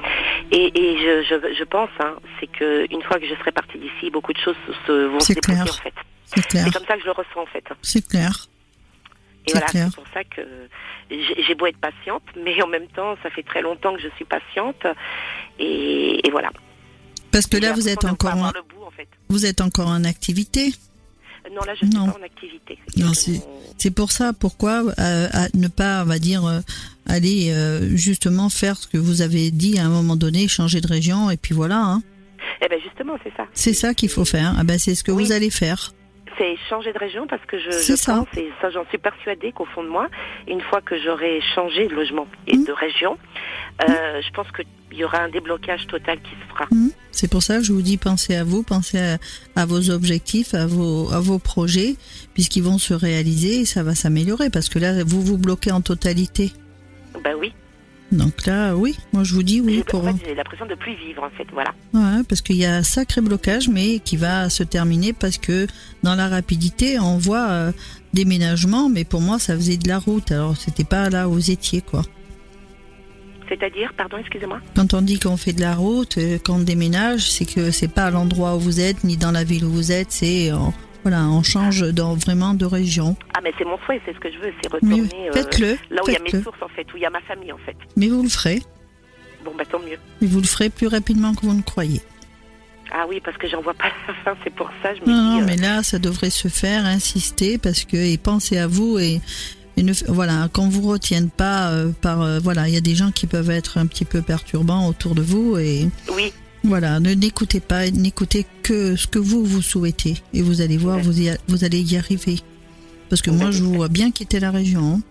Et, 0.51 0.71
et 0.73 0.97
je, 0.97 1.23
je, 1.23 1.53
je, 1.53 1.63
pense, 1.65 1.89
hein, 1.99 2.15
c'est 2.39 2.47
que 2.47 2.87
une 2.93 3.01
fois 3.01 3.19
que 3.19 3.25
je 3.25 3.35
serai 3.35 3.51
partie 3.51 3.77
d'ici, 3.77 4.09
beaucoup 4.09 4.31
de 4.31 4.39
choses 4.39 4.55
se, 4.87 4.91
vont 5.07 5.19
se 5.19 5.33
débloquer, 5.33 5.69
en 5.69 5.73
fait. 5.73 5.93
C'est 6.25 6.73
comme 6.73 6.85
ça 6.85 6.95
que 6.95 7.01
je 7.01 7.05
le 7.05 7.11
ressens, 7.11 7.41
en 7.41 7.45
fait. 7.47 7.65
C'est 7.81 8.07
clair. 8.07 8.31
Et 9.47 9.51
voilà, 9.51 9.67
c'est 9.67 9.95
pour 9.95 10.07
ça 10.13 10.23
que 10.23 10.41
j'ai 11.09 11.55
beau 11.55 11.65
être 11.65 11.79
patiente, 11.79 12.23
mais 12.37 12.61
en 12.61 12.67
même 12.67 12.87
temps, 12.87 13.17
ça 13.23 13.29
fait 13.31 13.43
très 13.43 13.61
longtemps 13.61 13.95
que 13.95 14.01
je 14.01 14.09
suis 14.15 14.25
patiente. 14.25 14.85
Et, 15.59 16.25
et 16.25 16.31
voilà. 16.31 16.51
Parce 17.31 17.47
que 17.47 17.57
là, 17.57 17.73
vous 17.73 17.89
êtes 17.89 18.05
encore 18.05 18.35
en... 18.35 18.51
vous 19.31 19.45
êtes 19.45 19.61
encore 19.61 19.87
en 19.87 20.03
activité? 20.03 20.73
Non, 21.49 21.61
là, 21.65 21.73
je 21.73 21.85
suis 21.85 21.89
pas 21.89 21.99
en 21.99 22.23
activité. 22.23 22.77
Non, 22.97 23.11
c'est 23.77 23.91
pour 23.91 24.11
ça. 24.11 24.31
Pourquoi 24.33 24.83
euh, 24.99 25.27
ne 25.53 25.67
pas, 25.67 26.03
on 26.03 26.05
va 26.05 26.19
dire, 26.19 26.45
euh, 26.45 26.59
aller 27.07 27.51
euh, 27.51 27.95
justement 27.95 28.49
faire 28.49 28.77
ce 28.77 28.87
que 28.87 28.97
vous 28.97 29.21
avez 29.21 29.49
dit 29.49 29.79
à 29.79 29.85
un 29.85 29.89
moment 29.89 30.15
donné, 30.15 30.47
changer 30.47 30.81
de 30.81 30.87
région, 30.87 31.31
et 31.31 31.37
puis 31.37 31.55
voilà. 31.55 31.77
Hein. 31.77 32.03
Eh 32.63 32.67
ben 32.67 32.79
justement, 32.79 33.17
c'est 33.23 33.33
ça. 33.35 33.47
C'est 33.53 33.73
ça 33.73 33.93
qu'il 33.93 34.09
faut 34.09 34.25
faire. 34.25 34.53
Ah 34.57 34.63
ben, 34.63 34.77
c'est 34.77 34.95
ce 34.95 35.03
que 35.03 35.11
vous 35.11 35.31
allez 35.31 35.49
faire 35.49 35.93
c'est 36.37 36.55
changer 36.69 36.93
de 36.93 36.97
région 36.97 37.27
parce 37.27 37.45
que 37.45 37.59
je, 37.59 37.69
je 37.71 37.95
ça. 37.95 38.15
pense, 38.15 38.37
et 38.37 38.49
ça 38.61 38.69
j'en 38.71 38.85
suis 38.85 38.97
persuadée 38.97 39.51
qu'au 39.51 39.65
fond 39.65 39.83
de 39.83 39.89
moi, 39.89 40.07
une 40.47 40.61
fois 40.61 40.79
que 40.81 40.97
j'aurai 40.97 41.41
changé 41.53 41.87
de 41.87 41.93
logement 41.93 42.25
et 42.47 42.55
mmh. 42.55 42.63
de 42.63 42.71
région, 42.71 43.17
je 43.85 44.31
pense 44.31 44.49
qu'il 44.91 44.99
y 44.99 45.03
aura 45.03 45.19
un 45.23 45.29
déblocage 45.29 45.87
total 45.87 46.19
qui 46.21 46.31
se 46.31 46.53
fera. 46.53 46.65
Mmh. 46.71 46.89
C'est 47.11 47.29
pour 47.29 47.43
ça 47.43 47.57
que 47.57 47.63
je 47.63 47.73
vous 47.73 47.81
dis 47.81 47.97
pensez 47.97 48.35
à 48.35 48.43
vous, 48.43 48.63
pensez 48.63 49.17
à, 49.55 49.65
vos 49.65 49.89
objectifs, 49.89 50.53
à 50.53 50.67
vos, 50.67 51.11
à 51.11 51.19
vos 51.19 51.39
projets, 51.39 51.95
puisqu'ils 52.33 52.63
vont 52.63 52.77
se 52.77 52.93
réaliser 52.93 53.61
et 53.61 53.65
ça 53.65 53.83
va 53.83 53.95
s'améliorer 53.95 54.49
parce 54.49 54.69
que 54.69 54.79
là, 54.79 55.03
vous 55.03 55.21
vous 55.21 55.37
bloquez 55.37 55.71
en 55.71 55.81
totalité. 55.81 56.51
Ben 57.23 57.35
oui. 57.39 57.53
Donc 58.11 58.45
là, 58.45 58.75
oui, 58.75 58.97
moi 59.13 59.23
je 59.23 59.33
vous 59.33 59.43
dis 59.43 59.61
oui. 59.61 59.83
Pour... 59.87 60.03
j'ai 60.25 60.35
l'impression 60.35 60.65
de 60.65 60.75
plus 60.75 60.95
vivre 60.95 61.23
en 61.23 61.29
fait, 61.29 61.47
voilà. 61.53 61.73
Ouais, 61.93 62.23
parce 62.27 62.41
qu'il 62.41 62.57
y 62.57 62.65
a 62.65 62.75
un 62.75 62.83
sacré 62.83 63.21
blocage, 63.21 63.69
mais 63.69 63.99
qui 63.99 64.17
va 64.17 64.49
se 64.49 64.63
terminer 64.63 65.13
parce 65.13 65.37
que 65.37 65.65
dans 66.03 66.15
la 66.15 66.27
rapidité, 66.27 66.99
on 66.99 67.17
voit 67.17 67.47
euh, 67.47 67.71
déménagement, 68.13 68.89
mais 68.89 69.05
pour 69.05 69.21
moi 69.21 69.39
ça 69.39 69.55
faisait 69.55 69.77
de 69.77 69.87
la 69.87 69.97
route, 69.97 70.29
alors 70.31 70.57
c'était 70.57 70.83
pas 70.83 71.09
là 71.09 71.29
où 71.29 71.33
vous 71.33 71.51
étiez 71.51 71.81
quoi. 71.81 72.03
C'est-à-dire, 73.49 73.93
pardon, 73.97 74.17
excusez-moi 74.17 74.59
Quand 74.75 74.93
on 74.93 75.01
dit 75.01 75.19
qu'on 75.19 75.37
fait 75.37 75.53
de 75.53 75.61
la 75.61 75.75
route, 75.75 76.17
euh, 76.17 76.37
qu'on 76.39 76.59
déménage, 76.59 77.29
c'est 77.29 77.45
que 77.45 77.71
c'est 77.71 77.93
pas 77.93 78.05
à 78.05 78.11
l'endroit 78.11 78.55
où 78.55 78.59
vous 78.59 78.79
êtes, 78.79 79.03
ni 79.03 79.17
dans 79.17 79.31
la 79.31 79.43
ville 79.43 79.65
où 79.65 79.71
vous 79.71 79.91
êtes, 79.91 80.11
c'est 80.11 80.51
voilà, 81.03 81.23
on 81.27 81.41
change 81.41 81.81
dans, 81.93 82.13
vraiment 82.13 82.53
de 82.53 82.65
région. 82.65 83.15
Ah, 83.33 83.39
mais 83.43 83.51
c'est 83.57 83.65
mon 83.65 83.77
souhait, 83.79 83.99
c'est 84.05 84.13
ce 84.13 84.19
que 84.19 84.31
je 84.31 84.37
veux, 84.37 84.53
c'est 84.61 84.71
retourner 84.71 85.29
euh, 85.29 85.75
là 85.89 86.01
où 86.03 86.09
il 86.09 86.13
y 86.13 86.15
a 86.15 86.19
mes 86.19 86.43
sources, 86.43 86.61
en 86.61 86.67
fait, 86.67 86.85
où 86.93 86.97
il 86.97 87.01
y 87.01 87.05
a 87.05 87.09
ma 87.09 87.21
famille, 87.21 87.51
en 87.51 87.57
fait. 87.57 87.75
Mais 87.95 88.07
vous 88.07 88.21
le 88.21 88.29
ferez. 88.29 88.61
Bon, 89.43 89.51
bah 89.57 89.63
tant 89.65 89.79
mieux. 89.79 89.97
Et 90.21 90.27
vous 90.27 90.39
le 90.39 90.45
ferez 90.45 90.69
plus 90.69 90.87
rapidement 90.87 91.33
que 91.33 91.41
vous 91.41 91.53
ne 91.53 91.63
croyez. 91.63 92.01
Ah 92.91 93.05
oui, 93.09 93.19
parce 93.23 93.37
que 93.37 93.47
j'en 93.47 93.61
vois 93.61 93.73
pas 93.73 93.89
la 94.07 94.13
fin, 94.13 94.37
c'est 94.43 94.53
pour 94.53 94.69
ça. 94.83 94.93
Je 94.93 95.01
me 95.01 95.07
non, 95.07 95.15
non, 95.15 95.41
euh, 95.41 95.45
mais 95.45 95.55
là, 95.55 95.81
ça 95.81 95.97
devrait 95.97 96.29
se 96.29 96.49
faire, 96.49 96.85
insister, 96.85 97.57
parce 97.57 97.83
que 97.83 97.97
et 97.97 98.17
pensez 98.17 98.59
à 98.59 98.67
vous 98.67 98.99
et, 98.99 99.21
ne, 99.83 99.93
voilà, 100.07 100.49
qu'on 100.51 100.69
vous 100.69 100.87
retienne 100.87 101.29
pas 101.29 101.71
euh, 101.71 101.91
par 102.01 102.39
voilà, 102.41 102.67
il 102.67 102.73
y 102.73 102.77
a 102.77 102.81
des 102.81 102.95
gens 102.95 103.11
qui 103.11 103.27
peuvent 103.27 103.49
être 103.51 103.77
un 103.77 103.85
petit 103.85 104.05
peu 104.05 104.21
perturbants 104.21 104.87
autour 104.87 105.15
de 105.15 105.21
vous 105.21 105.57
et. 105.57 105.87
Oui. 106.15 106.33
Voilà, 106.63 106.99
ne 106.99 107.13
n'écoutez 107.15 107.59
pas, 107.59 107.89
n'écoutez 107.89 108.45
que 108.61 108.95
ce 108.95 109.07
que 109.07 109.17
vous 109.17 109.43
vous 109.43 109.63
souhaitez 109.63 110.17
et 110.31 110.43
vous 110.43 110.61
allez 110.61 110.77
voir, 110.77 110.99
vous, 110.99 111.13
vous 111.47 111.63
allez 111.63 111.81
y 111.81 111.97
arriver. 111.97 112.39
Parce 113.09 113.23
que 113.23 113.31
moi, 113.31 113.49
je 113.49 113.63
vous 113.63 113.73
vois 113.73 113.87
bien 113.87 114.11
quitter 114.11 114.39
la 114.39 114.51
région. 114.51 114.95
Hein. 114.95 115.01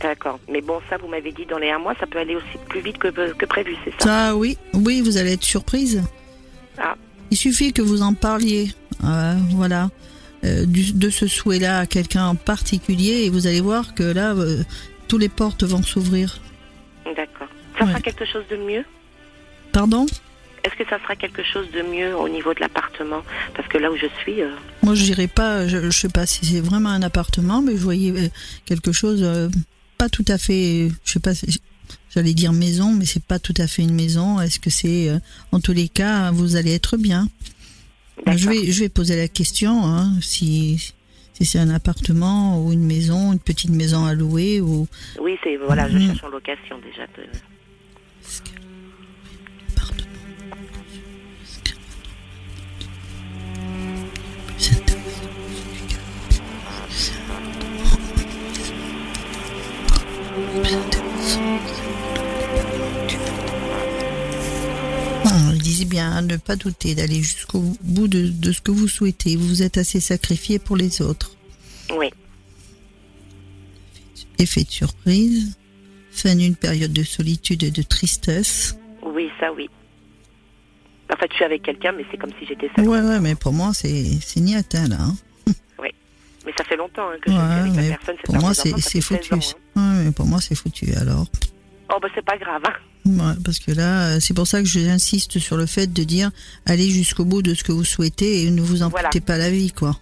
D'accord. 0.00 0.38
Mais 0.50 0.60
bon, 0.60 0.78
ça, 0.90 0.98
vous 0.98 1.08
m'avez 1.08 1.32
dit 1.32 1.46
dans 1.46 1.58
les 1.58 1.70
un 1.70 1.78
mois, 1.78 1.94
ça 1.98 2.06
peut 2.06 2.18
aller 2.18 2.36
aussi 2.36 2.58
plus 2.68 2.80
vite 2.80 2.98
que, 2.98 3.08
que 3.08 3.46
prévu, 3.46 3.76
c'est 3.84 3.90
ça? 3.92 3.98
Ça, 3.98 4.36
oui. 4.36 4.58
Oui, 4.74 5.00
vous 5.00 5.16
allez 5.16 5.32
être 5.32 5.44
surprise. 5.44 6.02
Ah. 6.76 6.94
Il 7.30 7.36
suffit 7.36 7.72
que 7.72 7.82
vous 7.82 8.02
en 8.02 8.14
parliez. 8.14 8.70
Euh, 9.04 9.34
voilà. 9.52 9.90
Euh, 10.44 10.66
de 10.66 11.10
ce 11.10 11.26
souhait-là 11.26 11.80
à 11.80 11.86
quelqu'un 11.86 12.26
en 12.26 12.36
particulier 12.36 13.24
et 13.24 13.30
vous 13.30 13.48
allez 13.48 13.60
voir 13.60 13.94
que 13.94 14.04
là, 14.04 14.34
euh, 14.34 14.62
tous 15.08 15.18
les 15.18 15.28
portes 15.28 15.64
vont 15.64 15.82
s'ouvrir. 15.82 16.38
D'accord. 17.04 17.48
Ça 17.78 17.86
fera 17.86 18.00
quelque 18.00 18.24
chose 18.24 18.44
de 18.50 18.56
mieux? 18.56 18.84
Pardon? 19.72 20.06
Est-ce 20.64 20.74
que 20.74 20.88
ça 20.88 20.98
sera 21.00 21.16
quelque 21.16 21.42
chose 21.42 21.66
de 21.72 21.82
mieux 21.82 22.16
au 22.16 22.28
niveau 22.28 22.52
de 22.52 22.60
l'appartement? 22.60 23.22
Parce 23.54 23.68
que 23.68 23.78
là 23.78 23.90
où 23.90 23.96
je 23.96 24.06
suis. 24.20 24.42
Euh, 24.42 24.50
Moi, 24.82 24.94
je 24.94 25.04
dirais 25.04 25.28
pas, 25.28 25.66
je, 25.68 25.76
ne 25.76 25.90
sais 25.90 26.08
pas 26.08 26.26
si 26.26 26.44
c'est 26.44 26.60
vraiment 26.60 26.90
un 26.90 27.02
appartement, 27.02 27.62
mais 27.62 27.72
je 27.72 27.82
voyais 27.82 28.10
euh, 28.10 28.28
quelque 28.64 28.92
chose 28.92 29.20
euh, 29.22 29.48
pas 29.96 30.08
tout 30.08 30.24
à 30.28 30.38
fait. 30.38 30.88
Je 31.04 31.12
sais 31.12 31.20
pas. 31.20 31.32
J'allais 32.10 32.34
dire 32.34 32.52
maison, 32.52 32.92
mais 32.92 33.06
c'est 33.06 33.22
pas 33.22 33.38
tout 33.38 33.54
à 33.58 33.66
fait 33.66 33.82
une 33.82 33.94
maison. 33.94 34.40
Est-ce 34.40 34.58
que 34.58 34.70
c'est, 34.70 35.10
en 35.52 35.60
tous 35.60 35.72
les 35.72 35.88
cas, 35.88 36.30
vous 36.32 36.56
allez 36.56 36.74
être 36.74 36.96
bien? 36.96 37.28
Je 38.26 38.48
vais, 38.48 38.70
je 38.70 38.80
vais 38.80 38.88
poser 38.88 39.16
la 39.16 39.28
question 39.28 39.84
hein, 39.84 40.12
si 40.20 40.92
si 41.38 41.46
c'est 41.46 41.60
un 41.60 41.70
appartement 41.70 42.60
ou 42.60 42.72
une 42.72 42.84
maison, 42.84 43.32
une 43.32 43.38
petite 43.38 43.70
maison 43.70 44.04
à 44.04 44.12
louer 44.12 44.60
ou. 44.60 44.88
Oui, 45.20 45.38
c'est 45.44 45.56
voilà, 45.56 45.88
je 45.88 45.96
mhm. 45.96 46.06
cherche 46.08 46.24
en 46.24 46.28
location 46.30 46.78
déjà. 46.78 47.06
il 60.64 61.87
disait 65.68 65.84
bien 65.84 66.22
ne 66.22 66.36
pas 66.36 66.56
douter 66.56 66.94
d'aller 66.94 67.22
jusqu'au 67.22 67.60
bout 67.82 68.08
de, 68.08 68.52
ce 68.52 68.60
que 68.60 68.70
vous 68.70 68.88
souhaitez. 68.88 69.36
Vous 69.36 69.46
vous 69.46 69.62
êtes 69.62 69.76
assez 69.76 70.00
sacrifié 70.00 70.58
pour 70.58 70.76
les 70.76 71.02
autres. 71.02 71.32
Oui. 71.94 72.10
Effet 74.38 74.64
de 74.64 74.70
surprise. 74.70 75.58
Fin 76.10 76.34
d'une 76.34 76.56
période 76.56 76.92
de 76.92 77.02
solitude 77.02 77.62
et 77.62 77.70
de 77.70 77.82
tristesse. 77.82 78.76
Oui, 79.02 79.28
ça 79.38 79.52
oui. 79.52 79.68
En 81.12 81.16
fait, 81.16 81.28
je 81.30 81.36
suis 81.36 81.44
avec 81.44 81.62
quelqu'un, 81.62 81.92
mais 81.92 82.04
c'est 82.10 82.16
comme 82.16 82.32
si 82.38 82.46
j'étais 82.46 82.70
seule. 82.74 82.88
Ouais, 82.88 83.00
ouais, 83.00 83.20
mais 83.20 83.34
pour 83.34 83.52
moi, 83.52 83.72
c'est 83.74 84.18
ni 84.36 84.56
atteint 84.56 84.88
là. 84.88 84.98
Hein. 85.00 85.16
oui. 85.78 85.88
Mais 86.46 86.52
ça 86.56 86.64
fait 86.64 86.76
longtemps 86.76 87.08
hein, 87.08 87.16
que 87.20 87.30
je 87.30 87.36
suis 87.36 87.44
avec 87.44 87.76
la 87.76 87.96
personne. 87.96 88.16
Pour 88.24 88.36
moi, 88.36 88.54
c'est 88.54 89.00
foutu. 89.00 89.34
Hein. 89.76 90.02
mais 90.04 90.12
pour 90.12 90.26
moi, 90.26 90.40
c'est 90.40 90.54
foutu 90.54 90.92
alors. 90.94 91.26
Oh, 91.90 91.98
bah, 92.00 92.08
c'est 92.14 92.24
pas 92.24 92.36
grave. 92.36 92.62
Hein. 92.66 92.72
Ouais, 93.06 93.34
parce 93.44 93.58
que 93.58 93.72
là, 93.72 94.20
c'est 94.20 94.34
pour 94.34 94.46
ça 94.46 94.60
que 94.60 94.66
j'insiste 94.68 95.38
sur 95.38 95.56
le 95.56 95.66
fait 95.66 95.86
de 95.86 96.04
dire 96.04 96.30
allez 96.66 96.90
jusqu'au 96.90 97.24
bout 97.24 97.42
de 97.42 97.54
ce 97.54 97.64
que 97.64 97.72
vous 97.72 97.84
souhaitez 97.84 98.42
et 98.42 98.50
ne 98.50 98.60
vous 98.60 98.82
en 98.82 98.88
voilà. 98.88 99.08
pas 99.26 99.38
la 99.38 99.50
vie, 99.50 99.72
quoi. 99.72 99.96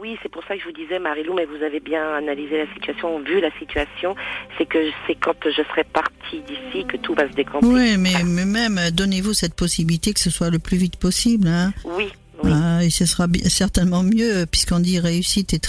Oui, 0.00 0.16
c'est 0.22 0.30
pour 0.30 0.42
ça 0.44 0.54
que 0.54 0.60
je 0.60 0.66
vous 0.66 0.72
disais, 0.72 0.98
Marilou, 0.98 1.34
mais 1.34 1.46
vous 1.46 1.62
avez 1.64 1.80
bien 1.80 2.14
analysé 2.14 2.58
la 2.58 2.72
situation, 2.72 3.18
vu 3.20 3.40
la 3.40 3.50
situation. 3.58 4.14
C'est 4.56 4.66
que 4.66 4.78
c'est 5.06 5.16
quand 5.16 5.34
je 5.44 5.62
serai 5.62 5.84
partie 5.84 6.40
d'ici 6.46 6.86
que 6.86 6.96
tout 6.96 7.14
va 7.14 7.28
se 7.28 7.34
décamper. 7.34 7.66
Oui, 7.66 7.96
mais, 7.98 8.22
même, 8.22 8.78
donnez-vous 8.92 9.34
cette 9.34 9.54
possibilité 9.54 10.12
que 10.12 10.20
ce 10.20 10.30
soit 10.30 10.50
le 10.50 10.58
plus 10.58 10.76
vite 10.76 10.96
possible. 10.96 11.48
Hein. 11.48 11.72
Oui. 11.84 12.08
Oui. 12.44 12.50
Ah, 12.54 12.84
et 12.84 12.90
ce 12.90 13.06
sera 13.06 13.26
certainement 13.46 14.02
mieux, 14.02 14.46
puisqu'on 14.50 14.80
dit 14.80 15.00
réussite 15.00 15.54
et 15.54 15.60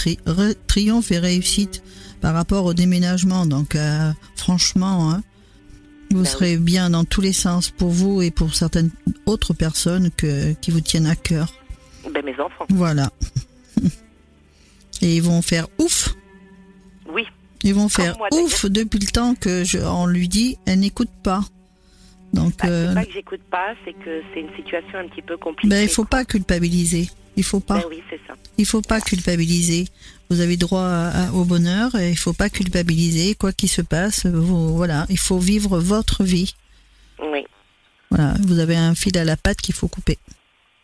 triomphe 0.66 1.10
et 1.10 1.18
réussite 1.18 1.82
par 2.20 2.34
rapport 2.34 2.64
au 2.64 2.74
déménagement. 2.74 3.46
Donc, 3.46 3.74
euh, 3.74 4.10
franchement, 4.36 5.10
hein, 5.10 5.22
vous 6.10 6.22
ben 6.22 6.24
serez 6.24 6.56
bien 6.56 6.90
dans 6.90 7.04
tous 7.04 7.20
les 7.20 7.32
sens 7.32 7.70
pour 7.70 7.90
vous 7.90 8.22
et 8.22 8.30
pour 8.30 8.54
certaines 8.54 8.90
autres 9.26 9.54
personnes 9.54 10.10
que, 10.10 10.52
qui 10.54 10.70
vous 10.70 10.80
tiennent 10.80 11.06
à 11.06 11.16
cœur. 11.16 11.52
Ben, 12.10 12.24
mes 12.24 12.38
enfants. 12.40 12.66
Voilà. 12.70 13.10
Et 15.02 15.16
ils 15.16 15.22
vont 15.22 15.42
faire 15.42 15.66
ouf. 15.78 16.14
Oui. 17.12 17.26
Ils 17.62 17.74
vont 17.74 17.88
faire 17.88 18.16
ouf 18.32 18.66
depuis 18.66 18.98
le 18.98 19.06
temps 19.06 19.34
que 19.34 19.64
je, 19.64 19.78
on 19.78 20.06
lui 20.06 20.28
dit, 20.28 20.56
elle 20.66 20.80
n'écoute 20.80 21.10
pas. 21.22 21.42
Donc, 22.32 22.56
bah, 22.58 22.68
euh, 22.68 22.94
pas 22.94 23.04
que 23.04 23.12
j'écoute 23.12 23.40
pas, 23.50 23.74
c'est 23.84 23.92
que 23.92 24.22
c'est 24.32 24.40
une 24.40 24.54
situation 24.54 24.98
un 24.98 25.08
petit 25.08 25.22
peu 25.22 25.36
compliquée. 25.36 25.68
Ben, 25.68 25.82
il 25.82 25.88
faut 25.88 26.04
pas 26.04 26.24
culpabiliser. 26.24 27.08
Il 27.36 27.44
faut 27.44 27.60
pas. 27.60 27.78
Ben 27.78 27.84
oui, 27.88 28.02
c'est 28.10 28.20
ça. 28.26 28.34
Il 28.58 28.66
faut 28.66 28.82
pas 28.82 29.00
culpabiliser. 29.00 29.86
Vous 30.30 30.40
avez 30.40 30.56
droit 30.56 31.10
au 31.34 31.44
bonheur 31.44 31.94
et 31.94 32.10
il 32.10 32.18
faut 32.18 32.34
pas 32.34 32.50
culpabiliser. 32.50 33.34
Quoi 33.34 33.52
qu'il 33.52 33.68
se 33.68 33.82
passe, 33.82 34.26
voilà, 34.26 35.06
il 35.08 35.18
faut 35.18 35.38
vivre 35.38 35.78
votre 35.78 36.22
vie. 36.22 36.54
Oui. 37.20 37.46
Voilà, 38.10 38.34
vous 38.46 38.58
avez 38.58 38.76
un 38.76 38.94
fil 38.94 39.16
à 39.18 39.24
la 39.24 39.36
patte 39.36 39.60
qu'il 39.60 39.74
faut 39.74 39.88
couper. 39.88 40.18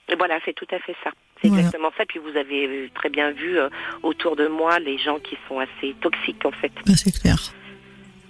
Et 0.08 0.16
voilà, 0.16 0.38
c'est 0.44 0.54
tout 0.54 0.66
à 0.70 0.78
fait 0.78 0.94
ça. 1.02 1.10
C'est 1.40 1.48
exactement 1.48 1.90
ça. 1.96 2.04
Puis 2.06 2.18
vous 2.18 2.36
avez 2.38 2.66
euh, 2.66 2.88
très 2.94 3.10
bien 3.10 3.32
vu 3.32 3.58
euh, 3.58 3.68
autour 4.02 4.36
de 4.36 4.46
moi 4.46 4.78
les 4.78 4.98
gens 4.98 5.18
qui 5.18 5.36
sont 5.48 5.58
assez 5.58 5.94
toxiques 6.00 6.44
en 6.44 6.52
fait. 6.52 6.72
Ben, 6.86 6.96
c'est 6.96 7.12
clair. 7.12 7.38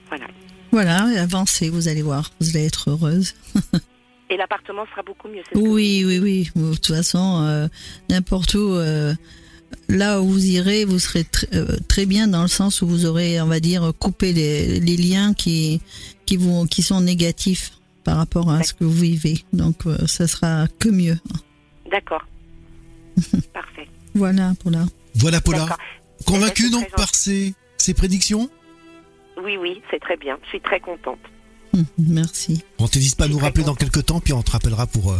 Voilà. 0.08 0.26
Voilà, 0.72 1.04
avancez, 1.20 1.70
vous 1.70 1.86
allez 1.86 2.02
voir, 2.02 2.30
vous 2.40 2.56
allez 2.56 2.66
être 2.66 2.90
heureuse. 2.90 3.34
Et 4.30 4.36
l'appartement 4.36 4.86
sera 4.86 5.02
beaucoup 5.02 5.28
mieux. 5.28 5.42
Oui, 5.54 6.02
oui, 6.04 6.18
oui. 6.18 6.50
De 6.56 6.74
toute 6.74 6.86
façon, 6.88 7.44
euh, 7.44 7.68
n'importe 8.08 8.54
où, 8.54 8.74
euh, 8.74 9.12
là 9.88 10.20
où 10.20 10.28
vous 10.28 10.44
irez, 10.46 10.84
vous 10.84 10.98
serez 10.98 11.22
tr- 11.22 11.46
euh, 11.54 11.76
très 11.88 12.06
bien 12.06 12.28
dans 12.28 12.42
le 12.42 12.48
sens 12.48 12.82
où 12.82 12.86
vous 12.86 13.06
aurez, 13.06 13.40
on 13.40 13.46
va 13.46 13.60
dire, 13.60 13.92
coupé 13.98 14.32
les, 14.32 14.80
les 14.80 14.96
liens 14.96 15.34
qui, 15.34 15.80
qui, 16.26 16.36
vous, 16.36 16.66
qui 16.66 16.82
sont 16.82 17.00
négatifs 17.00 17.72
par 18.04 18.16
rapport 18.18 18.50
à 18.50 18.62
ce 18.62 18.74
que 18.74 18.84
vous 18.84 18.92
vivez. 18.92 19.44
Donc, 19.52 19.86
euh, 19.86 20.06
ça 20.06 20.26
sera 20.26 20.66
que 20.78 20.88
mieux. 20.88 21.18
D'accord. 21.90 22.22
Parfait. 23.52 23.88
Voilà, 24.14 24.54
pour 24.60 24.70
là. 24.70 24.84
Voilà 25.14 25.40
Paula. 25.40 25.60
D'accord. 25.60 25.78
Convaincu 26.26 26.64
Eh 26.66 26.70
ben, 26.70 26.80
donc 26.80 26.90
par 26.96 27.14
ces, 27.14 27.54
ces 27.76 27.94
prédictions? 27.94 28.48
Oui, 29.42 29.56
oui, 29.56 29.80
c'est 29.90 30.00
très 30.00 30.16
bien. 30.16 30.38
Je 30.44 30.48
suis 30.50 30.60
très 30.60 30.80
contente. 30.80 31.18
Merci. 31.98 32.62
On 32.78 32.86
t'hésite 32.88 33.16
pas 33.16 33.24
à 33.24 33.28
nous 33.28 33.38
rappeler 33.38 33.64
dans 33.64 33.74
quelques 33.74 34.06
temps, 34.06 34.20
puis 34.20 34.32
on 34.32 34.42
te 34.42 34.50
rappellera 34.50 34.86
pour, 34.86 35.12
euh, 35.12 35.18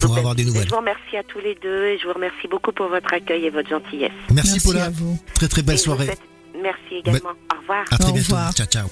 pour 0.00 0.16
avoir 0.16 0.34
des 0.34 0.44
nouvelles. 0.44 0.64
Je 0.64 0.70
vous 0.70 0.76
remercie 0.76 1.16
à 1.16 1.22
tous 1.22 1.38
les 1.40 1.54
deux 1.54 1.86
et 1.86 1.98
je 1.98 2.06
vous 2.06 2.14
remercie 2.14 2.48
beaucoup 2.48 2.72
pour 2.72 2.88
votre 2.88 3.12
accueil 3.12 3.46
et 3.46 3.50
votre 3.50 3.68
gentillesse. 3.68 4.12
Merci, 4.32 4.60
Paula. 4.60 4.84
à 4.86 4.90
vous. 4.90 5.18
Très 5.34 5.48
très 5.48 5.62
belle 5.62 5.76
Et 5.76 5.78
je 5.78 5.90
vous 5.90 5.96
soirée. 5.96 6.18
Merci 6.60 6.96
également. 6.96 7.30
Au 7.54 7.60
revoir. 7.60 7.84
À 7.90 7.98
très 7.98 8.10
Au 8.10 8.12
bientôt. 8.12 8.34
revoir. 8.34 8.52
Ciao 8.52 8.66
ciao. 8.66 8.90